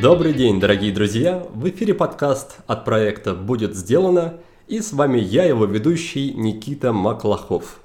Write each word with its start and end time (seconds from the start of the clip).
Добрый 0.00 0.32
день, 0.32 0.58
дорогие 0.58 0.90
друзья! 0.90 1.46
В 1.52 1.68
эфире 1.68 1.92
подкаст 1.92 2.56
от 2.66 2.86
проекта 2.86 3.34
«Будет 3.34 3.76
сделано» 3.76 4.38
и 4.68 4.80
с 4.80 4.94
вами 4.94 5.18
я, 5.18 5.44
его 5.44 5.66
ведущий 5.66 6.32
Никита 6.32 6.94
Маклахов. 6.94 7.80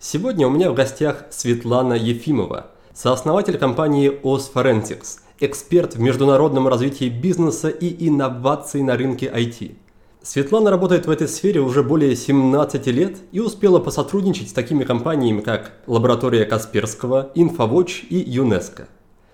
Сегодня 0.00 0.48
у 0.48 0.50
меня 0.50 0.72
в 0.72 0.74
гостях 0.74 1.26
Светлана 1.30 1.94
Ефимова, 1.94 2.72
сооснователь 2.94 3.56
компании 3.56 4.10
OS 4.10 4.50
Forensics, 4.52 5.20
эксперт 5.38 5.94
в 5.94 6.00
международном 6.00 6.66
развитии 6.66 7.08
бизнеса 7.08 7.68
и 7.68 8.08
инноваций 8.08 8.82
на 8.82 8.96
рынке 8.96 9.26
IT. 9.32 9.76
Светлана 10.22 10.70
работает 10.70 11.06
в 11.06 11.10
этой 11.10 11.28
сфере 11.28 11.60
уже 11.60 11.82
более 11.82 12.14
17 12.14 12.86
лет 12.88 13.16
и 13.32 13.40
успела 13.40 13.78
посотрудничать 13.78 14.50
с 14.50 14.52
такими 14.52 14.84
компаниями, 14.84 15.40
как 15.40 15.72
Лаборатория 15.86 16.44
Касперского, 16.44 17.30
InfoWatch 17.34 18.06
и 18.08 18.16
ЮНЕСКО. 18.16 18.88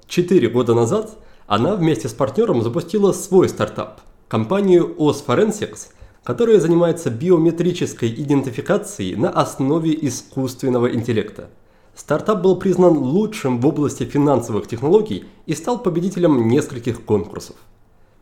Четыре 0.07 0.49
года 0.49 0.75
назад– 0.75 1.19
она 1.47 1.77
вместе 1.77 2.09
с 2.09 2.13
партнером 2.13 2.63
запустила 2.63 3.13
свой 3.13 3.49
стартап– 3.49 4.01
компанию 4.29 4.97
OS 4.99 5.25
Forensics, 5.25 5.91
которая 6.25 6.59
занимается 6.59 7.09
биометрической 7.09 8.11
идентификацией 8.11 9.15
на 9.15 9.31
основе 9.31 9.97
искусственного 10.01 10.93
интеллекта. 10.93 11.51
Стартап 11.95 12.43
был 12.43 12.57
признан 12.57 12.99
лучшим 12.99 13.61
в 13.61 13.67
области 13.67 14.03
финансовых 14.03 14.67
технологий 14.67 15.25
и 15.47 15.55
стал 15.55 15.79
победителем 15.79 16.49
нескольких 16.49 17.05
конкурсов. 17.05 17.57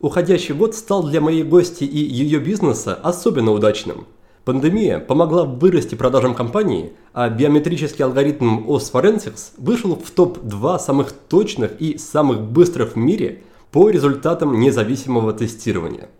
Уходящий 0.04 0.54
год 0.54 0.74
стал 0.74 1.02
для 1.04 1.22
моей 1.22 1.44
гости 1.44 1.84
и 1.84 1.98
ее 1.98 2.38
бизнеса 2.38 2.94
особенно 2.94 3.52
удачным– 3.52 4.06
Пандемия 4.44 4.98
помогла 4.98 5.44
вырасти 5.44 5.94
продажам 5.94 6.34
компании, 6.34 6.92
а 7.14 7.30
биометрический 7.30 8.04
алгоритм 8.04 8.66
OS 8.68 8.92
Forensics 8.92 9.52
вышел 9.56 9.96
в 9.96 10.10
топ-2 10.10 10.78
самых 10.78 11.12
точных 11.12 11.80
и 11.80 11.96
самых 11.96 12.42
быстрых 12.42 12.92
в 12.92 12.96
мире 12.96 13.40
по 13.70 13.88
результатам 13.88 14.60
независимого 14.60 15.32
тестирования. 15.32 16.10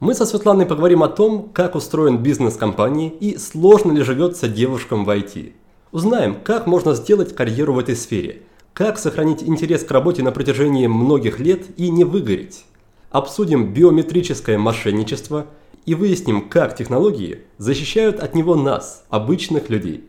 Мы 0.00 0.14
со 0.14 0.26
Светланой 0.26 0.66
поговорим 0.66 1.04
о 1.04 1.08
том, 1.08 1.50
как 1.52 1.76
устроен 1.76 2.18
бизнес 2.18 2.56
компании 2.56 3.14
и 3.20 3.38
сложно 3.38 3.92
ли 3.92 4.02
живется 4.02 4.48
девушкам 4.48 5.04
в 5.04 5.10
IT. 5.10 5.52
Узнаем, 5.92 6.38
как 6.42 6.66
можно 6.66 6.94
сделать 6.94 7.36
карьеру 7.36 7.74
в 7.74 7.78
этой 7.78 7.94
сфере, 7.94 8.42
как 8.72 8.98
сохранить 8.98 9.44
интерес 9.44 9.84
к 9.84 9.90
работе 9.92 10.24
на 10.24 10.32
протяжении 10.32 10.88
многих 10.88 11.38
лет 11.38 11.66
и 11.76 11.90
не 11.90 12.02
выгореть. 12.02 12.64
Обсудим 13.10 13.72
биометрическое 13.72 14.58
мошенничество– 14.58 15.46
и 15.86 15.94
выясним, 15.94 16.48
как 16.48 16.76
технологии 16.76 17.42
защищают 17.58 18.20
от 18.20 18.34
него 18.34 18.54
нас, 18.54 19.04
обычных 19.08 19.70
людей. 19.70 20.04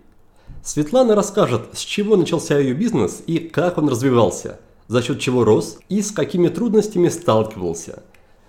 Светлана 0.64 1.16
расскажет, 1.16 1.70
с 1.74 1.80
чего 1.80 2.16
начался 2.16 2.60
ее 2.60 2.74
бизнес 2.74 3.24
и 3.26 3.40
как 3.40 3.78
он 3.78 3.90
развивался, 3.90 4.60
за 4.88 5.02
счет 5.02 5.20
чего 5.20 5.44
рос 5.44 5.80
и 5.90 6.02
с 6.02 6.12
какими 6.12 6.50
трудностями 6.50 7.10
сталкивался. 7.10 8.04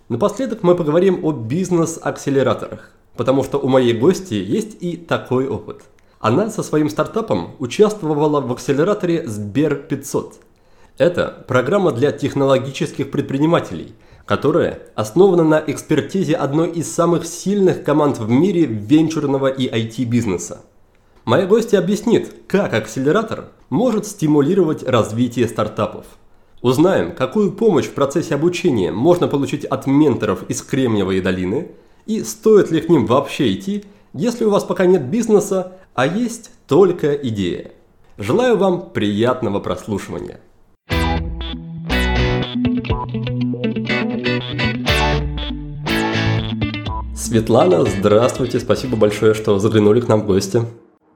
Напоследок 0.08 0.62
мы 0.62 0.74
поговорим 0.74 1.24
о 1.24 1.32
бизнес-акселераторах, 1.32 2.90
потому 3.16 3.44
что 3.44 3.58
у 3.58 3.68
моей 3.68 3.94
гости 3.94 4.34
есть 4.34 4.76
и 4.80 4.96
такой 4.96 5.48
опыт. 5.48 5.82
Она 6.20 6.50
со 6.50 6.62
своим 6.62 6.90
стартапом 6.90 7.56
участвовала 7.58 8.40
в 8.40 8.52
акселераторе 8.52 9.26
Сбер 9.26 9.76
500. 9.76 10.34
Это 10.98 11.44
программа 11.48 11.92
для 11.92 12.12
технологических 12.12 13.10
предпринимателей– 13.10 13.94
которая 14.26 14.80
основана 14.94 15.44
на 15.44 15.62
экспертизе 15.66 16.34
одной 16.34 16.70
из 16.70 16.92
самых 16.92 17.26
сильных 17.26 17.84
команд 17.84 18.18
в 18.18 18.28
мире 18.28 18.64
венчурного 18.64 19.48
и 19.48 19.68
IT-бизнеса. 19.68 20.62
Моя 21.24 21.46
гостья 21.46 21.78
объяснит, 21.78 22.34
как 22.48 22.74
акселератор 22.74 23.46
может 23.70 24.06
стимулировать 24.06 24.82
развитие 24.82 25.46
стартапов. 25.46 26.06
Узнаем, 26.62 27.12
какую 27.14 27.52
помощь 27.52 27.86
в 27.86 27.92
процессе 27.92 28.34
обучения 28.34 28.92
можно 28.92 29.28
получить 29.28 29.64
от 29.64 29.86
менторов 29.86 30.48
из 30.48 30.62
Кремниевой 30.62 31.20
долины 31.20 31.72
и 32.06 32.22
стоит 32.22 32.70
ли 32.70 32.80
к 32.80 32.88
ним 32.88 33.06
вообще 33.06 33.52
идти, 33.52 33.84
если 34.12 34.44
у 34.44 34.50
вас 34.50 34.64
пока 34.64 34.86
нет 34.86 35.06
бизнеса, 35.08 35.72
а 35.94 36.06
есть 36.06 36.50
только 36.66 37.14
идея. 37.14 37.72
Желаю 38.18 38.56
вам 38.56 38.90
приятного 38.90 39.58
прослушивания. 39.58 40.40
Светлана, 47.22 47.84
здравствуйте, 47.84 48.58
спасибо 48.58 48.96
большое, 48.96 49.32
что 49.32 49.60
заглянули 49.60 50.00
к 50.00 50.08
нам 50.08 50.22
в 50.22 50.26
гости. 50.26 50.62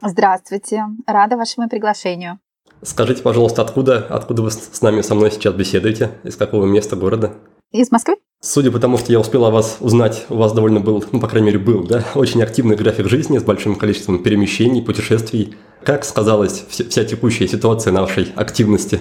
Здравствуйте, 0.01 0.85
рада 1.05 1.37
вашему 1.37 1.69
приглашению. 1.69 2.39
Скажите, 2.81 3.23
пожалуйста, 3.23 3.63
откуда, 3.63 4.07
откуда 4.09 4.43
вы 4.43 4.53
с 4.53 4.81
нами 4.83 5.01
со 5.01 5.17
мной 5.17 5.33
сейчас 5.33 5.53
беседуете? 5.55 6.13
Из 6.23 6.37
какого 6.37 6.65
места 6.65 6.95
города? 6.95 7.33
Из 7.73 7.91
Москвы. 7.91 8.15
Судя 8.41 8.71
по 8.71 8.79
тому, 8.79 8.99
что 8.99 9.11
я 9.11 9.19
успела 9.19 9.51
вас 9.51 9.79
узнать, 9.81 10.27
у 10.29 10.37
вас 10.37 10.53
довольно 10.53 10.79
был, 10.79 11.05
ну, 11.11 11.19
по 11.19 11.27
крайней 11.27 11.47
мере, 11.49 11.59
был, 11.59 11.83
да, 11.83 12.05
очень 12.15 12.41
активный 12.41 12.77
график 12.77 13.09
жизни 13.09 13.39
с 13.39 13.43
большим 13.43 13.75
количеством 13.75 14.23
перемещений, 14.23 14.83
путешествий. 14.83 15.57
Как 15.83 16.05
сказалась 16.05 16.65
вся 16.69 17.05
текущая 17.05 17.49
ситуация 17.49 17.93
на 17.93 18.03
вашей 18.03 18.33
активности? 18.37 19.01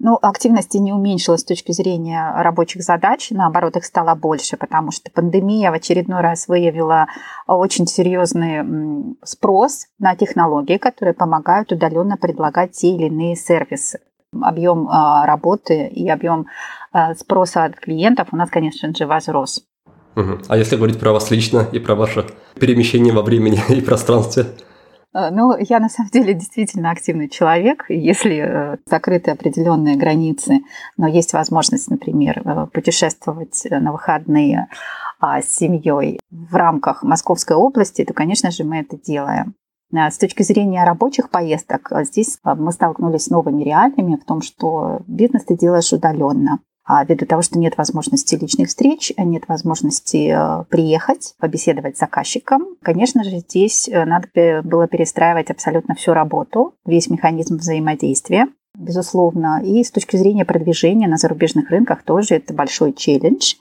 Ну, 0.00 0.16
активности 0.22 0.76
не 0.76 0.92
уменьшилась 0.92 1.40
с 1.40 1.44
точки 1.44 1.72
зрения 1.72 2.32
рабочих 2.36 2.82
задач, 2.82 3.30
наоборот, 3.30 3.76
их 3.76 3.84
стало 3.84 4.14
больше, 4.14 4.56
потому 4.56 4.92
что 4.92 5.10
пандемия 5.10 5.72
в 5.72 5.74
очередной 5.74 6.20
раз 6.20 6.46
выявила 6.46 7.08
очень 7.48 7.86
серьезный 7.88 9.16
спрос 9.24 9.86
на 9.98 10.14
технологии, 10.14 10.78
которые 10.78 11.14
помогают 11.14 11.72
удаленно 11.72 12.16
предлагать 12.16 12.72
те 12.72 12.90
или 12.94 13.06
иные 13.06 13.34
сервисы. 13.34 13.98
Объем 14.40 14.88
а, 14.88 15.26
работы 15.26 15.88
и 15.88 16.08
объем 16.08 16.46
а, 16.92 17.14
спроса 17.14 17.64
от 17.64 17.76
клиентов 17.76 18.28
у 18.30 18.36
нас, 18.36 18.50
конечно 18.50 18.94
же, 18.94 19.06
возрос. 19.06 19.64
А 20.48 20.56
если 20.56 20.76
говорить 20.76 20.98
про 20.98 21.12
вас 21.12 21.30
лично 21.30 21.66
и 21.72 21.78
про 21.78 21.94
ваше 21.94 22.26
перемещение 22.58 23.12
во 23.12 23.22
времени 23.22 23.60
и 23.68 23.80
пространстве? 23.80 24.46
Э, 25.14 25.30
ну, 25.30 25.56
я 25.58 25.80
на 25.80 25.88
самом 25.88 26.10
деле 26.10 26.34
действительно 26.34 26.90
активный 26.90 27.28
человек. 27.28 27.86
Если 27.88 28.36
э, 28.36 28.76
закрыты 28.86 29.30
определенные 29.30 29.96
границы, 29.96 30.60
но 30.96 31.06
есть 31.06 31.32
возможность, 31.32 31.90
например, 31.90 32.42
э, 32.44 32.66
путешествовать 32.72 33.66
на 33.70 33.92
выходные 33.92 34.68
а, 35.20 35.40
с 35.42 35.48
семьей 35.48 36.20
в 36.30 36.54
рамках 36.54 37.02
Московской 37.02 37.56
области, 37.56 38.04
то, 38.04 38.14
конечно 38.14 38.50
же, 38.50 38.64
мы 38.64 38.78
это 38.78 38.96
делаем. 38.96 39.54
С 39.90 40.18
точки 40.18 40.42
зрения 40.42 40.84
рабочих 40.84 41.30
поездок, 41.30 41.90
здесь 42.02 42.38
мы 42.44 42.72
столкнулись 42.72 43.24
с 43.24 43.30
новыми 43.30 43.62
реалиями 43.62 44.16
в 44.16 44.24
том, 44.26 44.42
что 44.42 45.00
бизнес 45.06 45.44
ты 45.44 45.56
делаешь 45.56 45.90
удаленно. 45.94 46.58
А 46.90 47.04
ввиду 47.04 47.26
того, 47.26 47.42
что 47.42 47.58
нет 47.58 47.76
возможности 47.76 48.34
личных 48.34 48.68
встреч, 48.68 49.12
нет 49.18 49.44
возможности 49.46 50.32
э, 50.34 50.64
приехать, 50.70 51.34
побеседовать 51.38 51.98
с 51.98 52.00
заказчиком, 52.00 52.64
конечно 52.82 53.24
же, 53.24 53.40
здесь 53.40 53.90
э, 53.90 54.06
надо 54.06 54.28
было 54.64 54.88
перестраивать 54.88 55.50
абсолютно 55.50 55.94
всю 55.94 56.14
работу, 56.14 56.74
весь 56.86 57.10
механизм 57.10 57.58
взаимодействия 57.58 58.48
безусловно. 58.74 59.60
И 59.64 59.82
с 59.82 59.90
точки 59.90 60.16
зрения 60.16 60.44
продвижения 60.44 61.08
на 61.08 61.16
зарубежных 61.16 61.68
рынках 61.70 62.04
тоже 62.04 62.36
это 62.36 62.54
большой 62.54 62.92
челлендж 62.92 63.54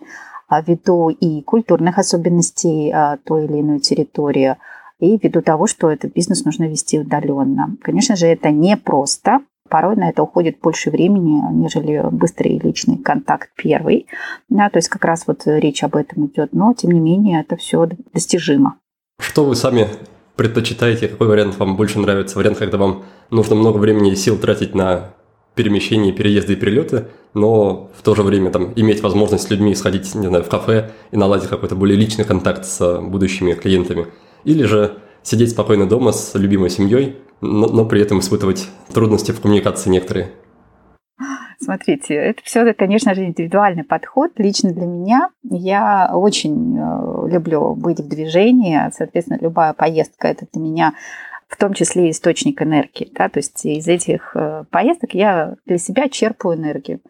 а 0.48 0.62
ввиду 0.62 1.10
и 1.10 1.42
культурных 1.42 1.98
особенностей 1.98 2.92
а, 2.92 3.18
той 3.18 3.46
или 3.46 3.60
иной 3.60 3.80
территории, 3.80 4.56
и 5.00 5.18
ввиду 5.18 5.42
того, 5.42 5.68
что 5.68 5.92
этот 5.92 6.14
бизнес 6.14 6.46
нужно 6.46 6.70
вести 6.70 7.00
удаленно. 7.00 7.76
Конечно 7.84 8.16
же, 8.16 8.28
это 8.28 8.50
не 8.50 8.78
просто, 8.78 9.42
Порой 9.70 9.96
на 9.96 10.10
это 10.10 10.24
уходит 10.24 10.60
больше 10.62 10.90
времени, 10.90 11.42
нежели 11.54 12.04
быстрый 12.12 12.60
личный 12.60 12.98
контакт 12.98 13.50
первый. 13.56 14.08
Да, 14.50 14.70
то 14.70 14.78
есть 14.78 14.90
как 14.90 15.06
раз 15.06 15.26
вот 15.28 15.44
речь 15.46 15.84
об 15.84 15.96
этом 15.96 16.28
идет, 16.28 16.54
но 16.54 16.74
тем 16.74 16.92
не 16.92 17.00
менее 17.00 17.42
это 17.42 17.56
все 17.58 17.90
достижимо. 18.14 18.76
Что 19.20 19.46
вы 19.46 19.56
сами 19.56 19.88
предпочитаете, 20.36 21.08
какой 21.08 21.28
вариант 21.28 21.58
вам 21.58 21.76
больше 21.76 22.00
нравится? 22.00 22.38
Вариант, 22.38 22.58
когда 22.58 22.78
вам 22.78 23.04
нужно 23.32 23.56
много 23.56 23.78
времени 23.78 24.12
и 24.12 24.16
сил 24.16 24.38
тратить 24.38 24.76
на 24.76 25.14
перемещение, 25.56 26.14
переезды 26.14 26.54
и 26.54 26.56
перелеты, 26.56 27.08
но 27.34 27.90
в 27.98 28.04
то 28.04 28.16
же 28.16 28.24
время 28.24 28.52
там, 28.52 28.72
иметь 28.76 29.02
возможность 29.02 29.48
с 29.48 29.50
людьми 29.50 29.76
сходить 29.76 30.14
не 30.16 30.28
знаю, 30.28 30.44
в 30.44 30.50
кафе 30.50 30.92
и 31.12 31.18
наладить 31.18 31.50
какой-то 31.50 31.76
более 31.76 31.98
личный 31.98 32.24
контакт 32.24 32.64
с 32.66 33.00
будущими 33.02 33.54
клиентами. 33.54 34.08
Или 34.44 34.64
же 34.64 35.00
сидеть 35.24 35.52
спокойно 35.52 35.90
дома 35.90 36.14
с 36.14 36.36
любимой 36.36 36.70
семьей, 36.70 37.18
но, 37.42 37.68
но 37.68 37.86
при 37.86 38.02
этом 38.02 38.20
испытывать 38.20 38.68
трудности 38.94 39.32
в 39.32 39.42
коммуникации 39.42 39.90
некоторые? 39.90 40.32
Смотрите, 41.60 42.14
это 42.14 42.42
все, 42.44 42.74
конечно 42.74 43.16
же, 43.16 43.26
индивидуальный 43.26 43.84
подход. 43.84 44.32
Лично 44.38 44.72
для 44.72 44.86
меня 44.86 45.30
я 45.44 46.12
очень 46.14 46.78
э, 46.78 47.30
люблю 47.30 47.74
быть 47.74 48.00
в 48.00 48.08
движении. 48.08 48.80
Соответственно, 48.96 49.40
любая 49.42 49.74
поездка 49.74 50.28
это 50.28 50.46
для 50.54 50.62
меня 50.62 50.94
в 51.48 51.58
том 51.58 51.74
числе 51.74 52.12
источник 52.12 52.62
энергии. 52.62 53.10
Да? 53.14 53.28
То 53.30 53.40
есть 53.40 53.66
из 53.66 53.88
этих 53.88 54.36
э, 54.36 54.66
поездок 54.70 55.14
я 55.14 55.56
для 55.66 55.78
себя 55.78 56.10
черпаю 56.10 56.58
энергию. 56.58 57.02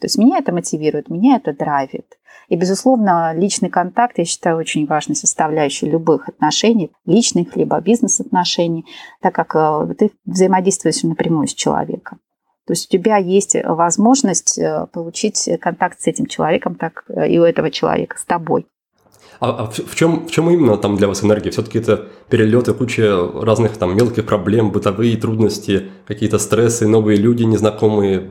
То 0.00 0.06
есть 0.06 0.18
меня 0.18 0.38
это 0.38 0.52
мотивирует, 0.52 1.08
меня 1.08 1.36
это 1.36 1.52
драйвит. 1.52 2.18
И, 2.48 2.56
безусловно, 2.56 3.32
личный 3.34 3.70
контакт, 3.70 4.18
я 4.18 4.24
считаю, 4.24 4.58
очень 4.58 4.86
важной 4.86 5.16
составляющей 5.16 5.86
любых 5.86 6.28
отношений, 6.28 6.92
личных 7.04 7.56
либо 7.56 7.80
бизнес-отношений, 7.80 8.86
так 9.20 9.34
как 9.34 9.56
э, 9.56 9.94
ты 9.94 10.12
взаимодействуешь 10.24 11.02
напрямую 11.02 11.48
с 11.48 11.54
человеком. 11.54 12.20
То 12.66 12.72
есть 12.72 12.86
у 12.86 12.98
тебя 12.98 13.16
есть 13.16 13.56
возможность 13.64 14.58
э, 14.58 14.86
получить 14.92 15.48
контакт 15.60 16.00
с 16.00 16.06
этим 16.06 16.26
человеком, 16.26 16.76
так 16.76 17.04
э, 17.08 17.28
и 17.28 17.38
у 17.38 17.42
этого 17.42 17.70
человека 17.70 18.16
с 18.18 18.24
тобой. 18.24 18.66
А, 19.40 19.50
а 19.50 19.66
в, 19.66 19.94
чем, 19.94 20.26
в 20.26 20.30
чем 20.30 20.50
именно 20.50 20.76
там 20.76 20.96
для 20.96 21.08
вас 21.08 21.22
энергия? 21.22 21.50
Все-таки 21.50 21.78
это 21.78 22.08
перелеты, 22.28 22.74
куча 22.74 23.28
разных 23.34 23.76
там 23.76 23.96
мелких 23.96 24.24
проблем, 24.26 24.70
бытовые 24.70 25.16
трудности, 25.16 25.90
какие-то 26.06 26.38
стрессы, 26.38 26.86
новые 26.86 27.18
люди 27.18 27.42
незнакомые. 27.42 28.30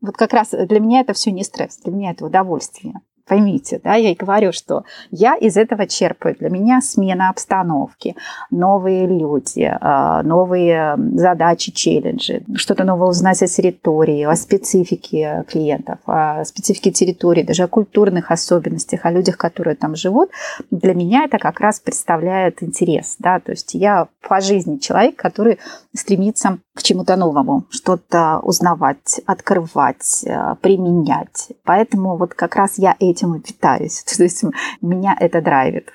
Вот 0.00 0.16
как 0.16 0.32
раз 0.32 0.50
для 0.50 0.80
меня 0.80 1.00
это 1.00 1.12
все 1.12 1.30
не 1.30 1.44
стресс, 1.44 1.78
для 1.78 1.92
меня 1.92 2.12
это 2.12 2.24
удовольствие. 2.24 2.94
Поймите, 3.28 3.78
да, 3.84 3.94
я 3.94 4.12
и 4.12 4.14
говорю, 4.14 4.52
что 4.52 4.84
я 5.10 5.36
из 5.36 5.58
этого 5.58 5.86
черпаю. 5.86 6.34
Для 6.38 6.48
меня 6.48 6.80
смена 6.80 7.28
обстановки, 7.28 8.16
новые 8.50 9.06
люди, 9.06 9.70
а, 9.80 10.22
новые 10.22 10.96
задачи, 11.14 11.70
челленджи, 11.70 12.42
что-то 12.54 12.84
новое 12.84 13.08
узнать 13.08 13.42
о 13.42 13.46
территории, 13.46 14.22
о 14.22 14.34
специфике 14.34 15.44
клиентов, 15.46 15.98
о 16.06 16.42
специфике 16.46 16.90
территории, 16.90 17.42
даже 17.42 17.64
о 17.64 17.68
культурных 17.68 18.30
особенностях, 18.30 19.04
о 19.04 19.10
людях, 19.10 19.36
которые 19.36 19.76
там 19.76 19.94
живут. 19.94 20.30
Для 20.70 20.94
меня 20.94 21.24
это 21.24 21.38
как 21.38 21.60
раз 21.60 21.80
представляет 21.80 22.62
интерес, 22.62 23.16
да, 23.18 23.40
то 23.40 23.52
есть 23.52 23.74
я 23.74 24.08
по 24.26 24.40
жизни 24.40 24.78
человек, 24.78 25.16
который 25.16 25.58
стремится 25.94 26.58
к 26.78 26.82
чему-то 26.82 27.16
новому, 27.16 27.64
что-то 27.70 28.38
узнавать, 28.38 29.20
открывать, 29.26 30.22
э, 30.24 30.54
применять. 30.60 31.48
Поэтому 31.64 32.16
вот 32.16 32.34
как 32.34 32.54
раз 32.54 32.78
я 32.78 32.94
этим 33.00 33.34
и 33.34 33.40
питаюсь. 33.40 34.04
То 34.16 34.22
есть 34.22 34.44
меня 34.80 35.16
это 35.18 35.42
драйвит. 35.42 35.92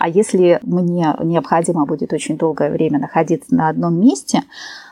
А 0.00 0.08
если 0.08 0.58
мне 0.62 1.14
необходимо 1.22 1.86
будет 1.86 2.12
очень 2.12 2.36
долгое 2.36 2.70
время 2.70 2.98
находиться 2.98 3.54
на 3.54 3.68
одном 3.68 4.00
месте, 4.00 4.42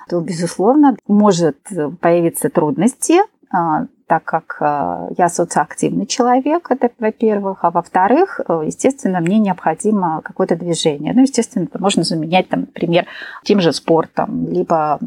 то, 0.08 0.20
безусловно, 0.20 0.96
может 1.08 1.58
появиться 2.00 2.48
трудности, 2.48 3.20
а, 3.50 3.86
так 4.06 4.24
как 4.24 4.56
а, 4.60 5.08
я 5.16 5.28
социоактивный 5.28 6.06
человек, 6.06 6.70
это 6.70 6.90
во-первых, 6.98 7.64
а 7.64 7.70
во-вторых, 7.70 8.40
э, 8.46 8.62
естественно, 8.66 9.20
мне 9.20 9.38
необходимо 9.38 10.20
какое-то 10.22 10.56
движение. 10.56 11.12
Ну, 11.14 11.22
естественно, 11.22 11.64
это 11.64 11.80
можно 11.80 12.02
заменять, 12.02 12.48
там, 12.48 12.60
например, 12.60 13.06
тем 13.44 13.60
же 13.60 13.72
спортом, 13.72 14.48
либо 14.48 14.98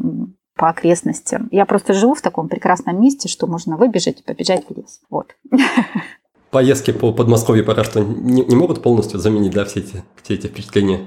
по 0.56 0.68
окрестностям. 0.68 1.48
Я 1.52 1.64
просто 1.64 1.94
живу 1.94 2.14
в 2.14 2.20
таком 2.20 2.48
прекрасном 2.48 3.00
месте, 3.00 3.28
что 3.28 3.46
можно 3.46 3.76
выбежать 3.76 4.20
и 4.20 4.24
побежать 4.24 4.64
в 4.68 4.76
лес. 4.76 5.00
Вот. 5.08 5.36
Поездки 6.50 6.92
по 6.92 7.12
Подмосковью 7.12 7.64
пока 7.64 7.84
что 7.84 8.00
не, 8.00 8.42
не 8.44 8.56
могут 8.56 8.82
полностью 8.82 9.20
заменить 9.20 9.52
да, 9.52 9.64
все, 9.64 9.80
эти, 9.80 10.02
все 10.22 10.34
эти 10.34 10.46
впечатления? 10.48 11.00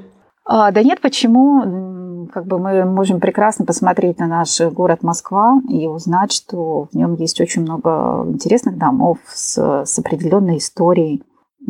А, 0.46 0.72
да 0.72 0.84
нет, 0.84 1.02
почему? 1.02 2.00
Как 2.27 2.45
бы 2.45 2.59
мы 2.59 2.85
можем 2.85 3.19
прекрасно 3.19 3.65
посмотреть 3.65 4.19
на 4.19 4.27
наш 4.27 4.59
город 4.62 5.03
Москва 5.03 5.62
и 5.69 5.88
узнать, 5.88 6.31
что 6.31 6.88
в 6.91 6.95
нем 6.95 7.15
есть 7.15 7.39
очень 7.41 7.62
много 7.62 8.25
интересных 8.27 8.77
домов 8.77 9.19
с, 9.27 9.83
с 9.85 10.00
определенной 10.00 10.57
историей. 10.57 11.23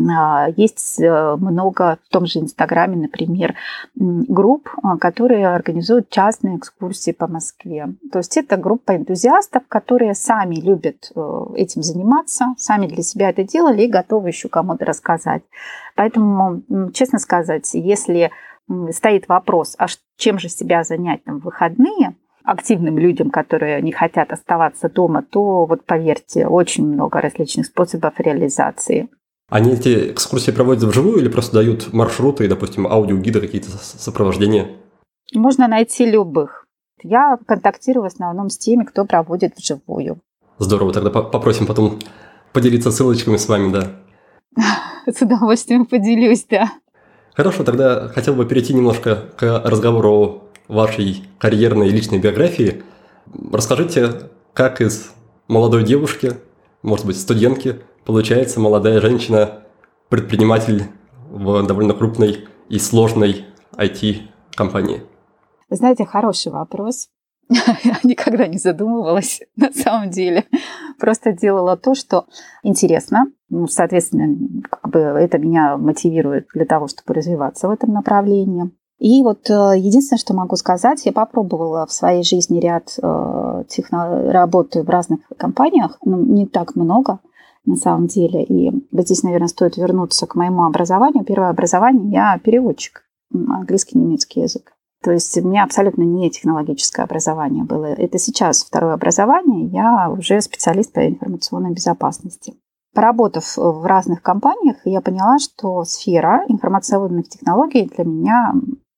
А, 0.10 0.48
есть 0.56 1.02
э, 1.02 1.36
много 1.38 1.98
в 2.08 2.12
том 2.12 2.26
же 2.26 2.40
Инстаграме, 2.40 2.96
например, 2.96 3.56
групп, 3.96 4.70
а, 4.82 4.98
которые 4.98 5.48
организуют 5.48 6.10
частные 6.10 6.58
экскурсии 6.58 7.12
по 7.12 7.28
Москве. 7.28 7.94
То 8.12 8.20
есть 8.20 8.38
это 8.38 8.56
группа 8.56 8.96
энтузиастов, 8.96 9.64
которые 9.68 10.16
сами 10.16 10.56
любят 10.56 11.12
э, 11.14 11.46
этим 11.56 11.84
заниматься, 11.84 12.56
сами 12.58 12.88
для 12.88 13.04
себя 13.04 13.30
это 13.30 13.44
делали 13.44 13.84
и 13.84 13.92
готовы 13.92 14.30
еще 14.30 14.48
кому-то 14.48 14.86
рассказать. 14.86 15.44
Поэтому, 15.96 16.62
честно 16.94 17.20
сказать, 17.20 17.70
если 17.74 18.32
стоит 18.92 19.28
вопрос, 19.28 19.76
а 19.78 19.88
чем 20.18 20.40
же 20.40 20.50
себя 20.50 20.84
занять 20.84 21.24
там 21.24 21.40
в 21.40 21.44
выходные, 21.44 22.16
активным 22.44 22.98
людям, 22.98 23.30
которые 23.30 23.82
не 23.82 23.92
хотят 23.92 24.32
оставаться 24.32 24.90
дома, 24.90 25.24
то 25.24 25.66
вот 25.66 25.86
поверьте, 25.86 26.48
очень 26.48 26.88
много 26.88 27.22
различных 27.22 27.68
способов 27.68 28.14
реализации. 28.18 29.10
Они 29.50 29.74
эти 29.74 30.12
экскурсии 30.12 30.52
проводят 30.52 30.84
вживую 30.84 31.20
или 31.20 31.28
просто 31.28 31.56
дают 31.56 31.92
маршруты 31.94 32.46
и, 32.46 32.48
допустим, 32.48 32.88
аудиогиды, 32.88 33.42
какие-то 33.42 33.70
сопровождения? 33.70 34.68
Можно 35.34 35.68
найти 35.68 36.06
любых. 36.06 36.68
Я 37.04 37.38
контактирую 37.46 38.04
в 38.04 38.06
основном 38.06 38.50
с 38.50 38.58
теми, 38.58 38.84
кто 38.84 39.06
проводит 39.06 39.58
вживую. 39.58 40.22
Здорово, 40.58 40.94
тогда 40.94 41.10
попросим 41.10 41.66
потом 41.66 42.00
поделиться 42.54 42.92
ссылочками 42.92 43.38
с 43.38 43.48
вами, 43.50 43.74
да. 43.74 43.92
С 45.06 45.22
удовольствием 45.22 45.86
поделюсь, 45.86 46.46
да. 46.50 46.72
Хорошо, 47.34 47.64
тогда 47.64 48.10
хотел 48.10 48.36
бы 48.36 48.46
перейти 48.46 48.74
немножко 48.74 49.16
к 49.38 49.62
разговору 49.64 50.44
вашей 50.68 51.24
карьерной 51.38 51.90
и 51.90 51.92
личной 51.92 52.20
биографии. 52.20 52.84
Расскажите, 53.52 54.30
как 54.54 54.82
из 54.82 55.12
молодой 55.48 55.84
девушки, 55.84 56.34
может 56.82 57.06
быть, 57.06 57.20
студентки, 57.20 57.82
получается 58.06 58.60
молодая 58.60 59.00
женщина, 59.00 59.64
предприниматель 60.10 60.86
в 61.30 61.66
довольно 61.66 61.94
крупной 61.94 62.48
и 62.70 62.80
сложной 62.80 63.46
IT-компании? 63.78 65.04
Вы 65.70 65.76
знаете, 65.78 66.06
хороший 66.06 66.52
вопрос. 66.52 67.10
Никогда 68.04 68.48
не 68.48 68.58
задумывалась 68.58 69.42
на 69.56 69.72
самом 69.72 70.10
деле. 70.10 70.46
Просто 71.00 71.34
делала 71.34 71.78
то, 71.78 71.96
что 71.96 72.26
интересно. 72.64 73.26
Ну, 73.50 73.68
соответственно, 73.68 74.38
как 74.70 74.90
бы 74.90 75.00
это 75.00 75.38
меня 75.38 75.78
мотивирует 75.78 76.48
для 76.54 76.66
того, 76.66 76.88
чтобы 76.88 77.14
развиваться 77.14 77.68
в 77.68 77.72
этом 77.72 77.92
направлении. 77.92 78.72
И 78.98 79.24
вот 79.24 79.50
э, 79.50 79.74
единственное, 79.78 80.20
что 80.20 80.36
могу 80.36 80.56
сказать, 80.56 81.06
я 81.06 81.12
попробовала 81.12 81.88
в 81.88 81.92
своей 81.92 82.24
жизни 82.24 82.60
ряд 82.60 82.98
э, 83.02 83.64
техно... 83.68 84.32
работы 84.32 84.84
в 84.84 84.90
разных 84.90 85.22
компаниях, 85.38 85.98
ну, 86.06 86.24
не 86.24 86.46
так 86.46 86.76
много 86.76 87.20
на 87.66 87.76
самом 87.76 88.08
деле. 88.08 88.44
И 88.44 88.72
вот 88.92 89.06
здесь, 89.06 89.24
наверное, 89.24 89.48
стоит 89.48 89.76
вернуться 89.76 90.28
к 90.28 90.36
моему 90.36 90.66
образованию. 90.66 91.26
Первое 91.26 91.50
образование 91.50 92.12
я 92.12 92.40
переводчик, 92.44 93.04
английский, 93.34 93.98
немецкий 93.98 94.42
язык. 94.42 94.72
То 95.04 95.12
есть 95.12 95.36
у 95.38 95.48
меня 95.48 95.64
абсолютно 95.64 96.04
не 96.04 96.30
технологическое 96.30 97.06
образование 97.06 97.64
было. 97.64 97.88
Это 97.88 98.20
сейчас 98.20 98.64
второе 98.64 98.94
образование, 98.94 99.68
я 99.68 100.10
уже 100.10 100.40
специалист 100.42 100.94
по 100.94 101.08
информационной 101.08 101.74
безопасности. 101.74 102.54
Поработав 102.94 103.58
в 103.58 103.86
разных 103.86 104.22
компаниях, 104.22 104.78
я 104.86 105.02
поняла, 105.02 105.40
что 105.40 105.84
сфера 105.86 106.44
информационных 106.48 107.30
технологий 107.30 107.90
для 107.96 108.04
меня 108.04 108.54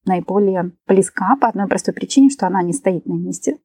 наиболее 0.05 0.71
близка 0.87 1.37
по 1.39 1.47
одной 1.47 1.67
простой 1.67 1.93
причине, 1.93 2.29
что 2.29 2.47
она 2.47 2.61
не 2.63 2.73
стоит 2.73 3.05
на 3.05 3.13
месте, 3.13 3.59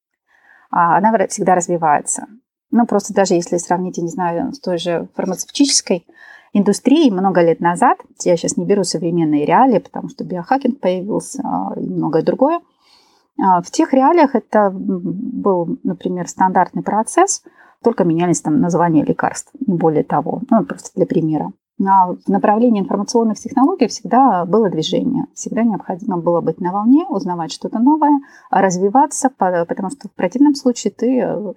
а 0.70 0.98
она 0.98 1.26
всегда 1.28 1.54
развивается. 1.54 2.26
Ну, 2.70 2.86
просто 2.86 3.14
даже 3.14 3.34
если 3.34 3.56
сравнить, 3.56 3.96
я 3.96 4.04
не 4.04 4.10
знаю, 4.10 4.52
с 4.52 4.60
той 4.60 4.78
же 4.78 5.08
фармацевтической 5.14 6.06
индустрии 6.52 7.10
много 7.10 7.42
лет 7.42 7.60
назад, 7.60 7.98
я 8.24 8.36
сейчас 8.36 8.56
не 8.56 8.64
беру 8.64 8.84
современные 8.84 9.44
реалии, 9.44 9.78
потому 9.78 10.08
что 10.08 10.24
биохакинг 10.24 10.80
появился 10.80 11.42
а, 11.44 11.74
и 11.78 11.86
многое 11.86 12.22
другое, 12.22 12.60
а, 13.40 13.62
в 13.62 13.70
тех 13.70 13.92
реалиях 13.92 14.34
это 14.34 14.70
был, 14.72 15.78
например, 15.84 16.28
стандартный 16.28 16.82
процесс, 16.82 17.42
только 17.82 18.04
менялись 18.04 18.40
там 18.40 18.60
названия 18.60 19.04
лекарств, 19.04 19.52
не 19.66 19.74
более 19.74 20.02
того, 20.02 20.42
ну, 20.50 20.64
просто 20.64 20.90
для 20.96 21.06
примера. 21.06 21.52
А 21.86 22.12
в 22.12 22.28
направлении 22.28 22.80
информационных 22.80 23.38
технологий 23.38 23.86
всегда 23.86 24.44
было 24.44 24.68
движение. 24.68 25.26
Всегда 25.34 25.62
необходимо 25.62 26.18
было 26.18 26.40
быть 26.40 26.60
на 26.60 26.72
волне, 26.72 27.06
узнавать 27.08 27.52
что-то 27.52 27.78
новое, 27.78 28.20
развиваться, 28.50 29.30
потому 29.38 29.90
что 29.90 30.08
в 30.08 30.12
противном 30.12 30.54
случае 30.54 30.92
ты 30.92 31.20
э, 31.20 31.52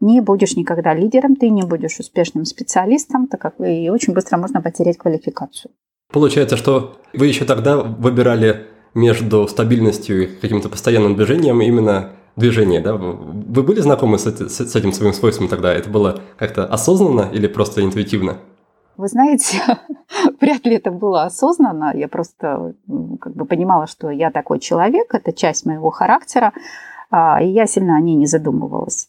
не 0.00 0.20
будешь 0.20 0.56
никогда 0.56 0.94
лидером, 0.94 1.36
ты 1.36 1.50
не 1.50 1.62
будешь 1.62 1.98
успешным 1.98 2.46
специалистом, 2.46 3.26
так 3.26 3.40
как 3.40 3.60
и 3.60 3.90
очень 3.90 4.14
быстро 4.14 4.38
можно 4.38 4.62
потерять 4.62 4.96
квалификацию. 4.96 5.72
Получается, 6.10 6.56
что 6.56 6.96
вы 7.12 7.26
еще 7.26 7.44
тогда 7.44 7.76
выбирали 7.82 8.66
между 8.94 9.46
стабильностью 9.46 10.22
и 10.22 10.26
каким-то 10.26 10.70
постоянным 10.70 11.16
движением 11.16 11.60
именно 11.60 12.12
движение, 12.36 12.80
да? 12.80 12.94
Вы 12.94 13.62
были 13.62 13.80
знакомы 13.80 14.18
с 14.18 14.26
этим 14.76 14.92
своим 14.92 15.12
свойством 15.12 15.48
тогда? 15.48 15.72
Это 15.72 15.90
было 15.90 16.20
как-то 16.38 16.64
осознанно 16.64 17.28
или 17.32 17.46
просто 17.46 17.82
интуитивно? 17.82 18.38
Вы 18.96 19.08
знаете, 19.08 19.58
вряд 20.40 20.64
ли 20.66 20.76
это 20.76 20.90
было 20.90 21.24
осознанно. 21.24 21.92
Я 21.94 22.08
просто 22.08 22.74
как 23.20 23.34
бы 23.34 23.44
понимала, 23.44 23.86
что 23.86 24.10
я 24.10 24.30
такой 24.30 24.58
человек, 24.58 25.14
это 25.14 25.32
часть 25.32 25.66
моего 25.66 25.90
характера, 25.90 26.52
а, 27.10 27.42
и 27.42 27.48
я 27.48 27.66
сильно 27.66 27.96
о 27.96 28.00
ней 28.00 28.14
не 28.14 28.26
задумывалась 28.26 29.08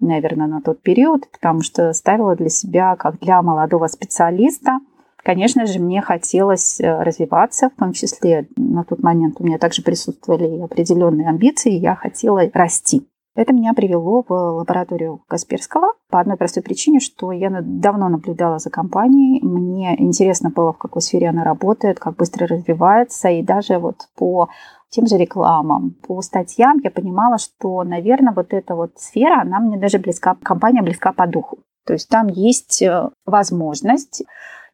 наверное, 0.00 0.46
на 0.46 0.60
тот 0.60 0.82
период, 0.82 1.30
потому 1.30 1.62
что 1.62 1.92
ставила 1.92 2.36
для 2.36 2.48
себя, 2.48 2.96
как 2.96 3.18
для 3.18 3.40
молодого 3.42 3.86
специалиста, 3.86 4.78
конечно 5.16 5.66
же, 5.66 5.80
мне 5.80 6.02
хотелось 6.02 6.80
э, 6.80 7.02
развиваться, 7.02 7.70
в 7.70 7.78
том 7.78 7.92
числе 7.92 8.48
на 8.56 8.84
тот 8.84 9.02
момент 9.02 9.36
у 9.40 9.44
меня 9.44 9.58
также 9.58 9.82
присутствовали 9.82 10.60
определенные 10.60 11.28
амбиции, 11.28 11.72
я 11.72 11.94
хотела 11.94 12.42
расти. 12.52 13.08
Это 13.36 13.52
меня 13.52 13.74
привело 13.74 14.24
в 14.26 14.32
лабораторию 14.32 15.22
Касперского 15.28 15.92
по 16.08 16.20
одной 16.20 16.38
простой 16.38 16.62
причине, 16.62 17.00
что 17.00 17.32
я 17.32 17.50
давно 17.50 18.08
наблюдала 18.08 18.58
за 18.58 18.70
компанией. 18.70 19.44
Мне 19.44 19.94
интересно 20.02 20.48
было, 20.48 20.72
в 20.72 20.78
какой 20.78 21.02
сфере 21.02 21.28
она 21.28 21.44
работает, 21.44 21.98
как 21.98 22.16
быстро 22.16 22.46
развивается. 22.46 23.28
И 23.28 23.42
даже 23.42 23.78
вот 23.78 24.08
по 24.16 24.48
тем 24.88 25.06
же 25.06 25.18
рекламам, 25.18 25.96
по 26.06 26.22
статьям 26.22 26.80
я 26.82 26.90
понимала, 26.90 27.36
что, 27.36 27.84
наверное, 27.84 28.32
вот 28.32 28.54
эта 28.54 28.74
вот 28.74 28.92
сфера, 28.96 29.42
она 29.42 29.60
мне 29.60 29.76
даже 29.76 29.98
близка, 29.98 30.34
компания 30.42 30.80
близка 30.80 31.12
по 31.12 31.26
духу. 31.26 31.58
То 31.84 31.92
есть 31.92 32.08
там 32.08 32.28
есть 32.28 32.80
э, 32.80 33.10
возможность 33.26 34.24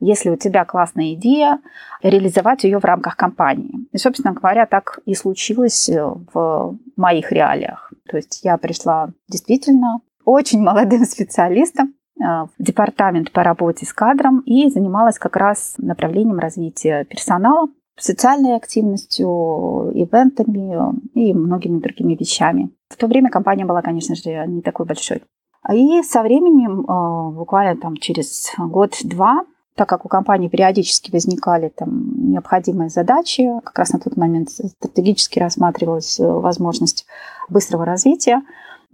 если 0.03 0.31
у 0.31 0.37
тебя 0.37 0.65
классная 0.65 1.15
идея, 1.15 1.61
реализовать 2.03 2.65
ее 2.65 2.81
в 2.81 2.85
рамках 2.85 3.17
компании. 3.17 3.87
И, 3.93 3.99
собственно 3.99 4.35
говоря, 4.35 4.67
так 4.67 4.99
и 5.07 5.15
случилось 5.15 5.89
э, 5.89 6.05
в 6.35 6.77
моих 6.97 7.31
реалиях. 7.31 7.93
То 8.09 8.17
есть 8.17 8.41
я 8.43 8.59
пришла 8.59 9.11
действительно 9.29 10.01
очень 10.25 10.61
молодым 10.61 11.05
специалистом 11.05 11.95
э, 12.19 12.25
в 12.25 12.51
департамент 12.59 13.31
по 13.31 13.45
работе 13.45 13.87
с 13.87 13.93
кадром 13.93 14.41
и 14.41 14.69
занималась 14.71 15.19
как 15.19 15.37
раз 15.37 15.75
направлением 15.79 16.41
развития 16.41 17.05
персонала, 17.05 17.69
социальной 17.97 18.57
активностью, 18.57 19.93
ивентами 19.95 20.99
и 21.15 21.33
многими 21.33 21.79
другими 21.79 22.15
вещами. 22.15 22.71
В 22.89 22.97
то 22.97 23.07
время 23.07 23.31
компания 23.31 23.65
была, 23.65 23.83
конечно 23.83 24.17
же, 24.17 24.45
не 24.49 24.63
такой 24.63 24.87
большой. 24.87 25.23
И 25.73 26.03
со 26.03 26.23
временем, 26.23 26.81
э, 26.81 27.37
буквально 27.37 27.81
там 27.81 27.97
через 27.97 28.53
год-два, 28.59 29.45
так 29.75 29.89
как 29.89 30.05
у 30.05 30.09
компании 30.09 30.49
периодически 30.49 31.11
возникали 31.11 31.69
там 31.69 32.31
необходимые 32.31 32.91
задачи, 32.91 33.49
как 33.65 33.79
раз 33.79 33.93
на 33.93 34.01
тот 34.01 34.17
момент 34.17 34.51
стратегически 34.51 35.39
рассматривалась 35.39 36.21
э, 36.21 36.27
возможность 36.27 37.07
быстрого 37.49 37.85
развития, 37.85 38.43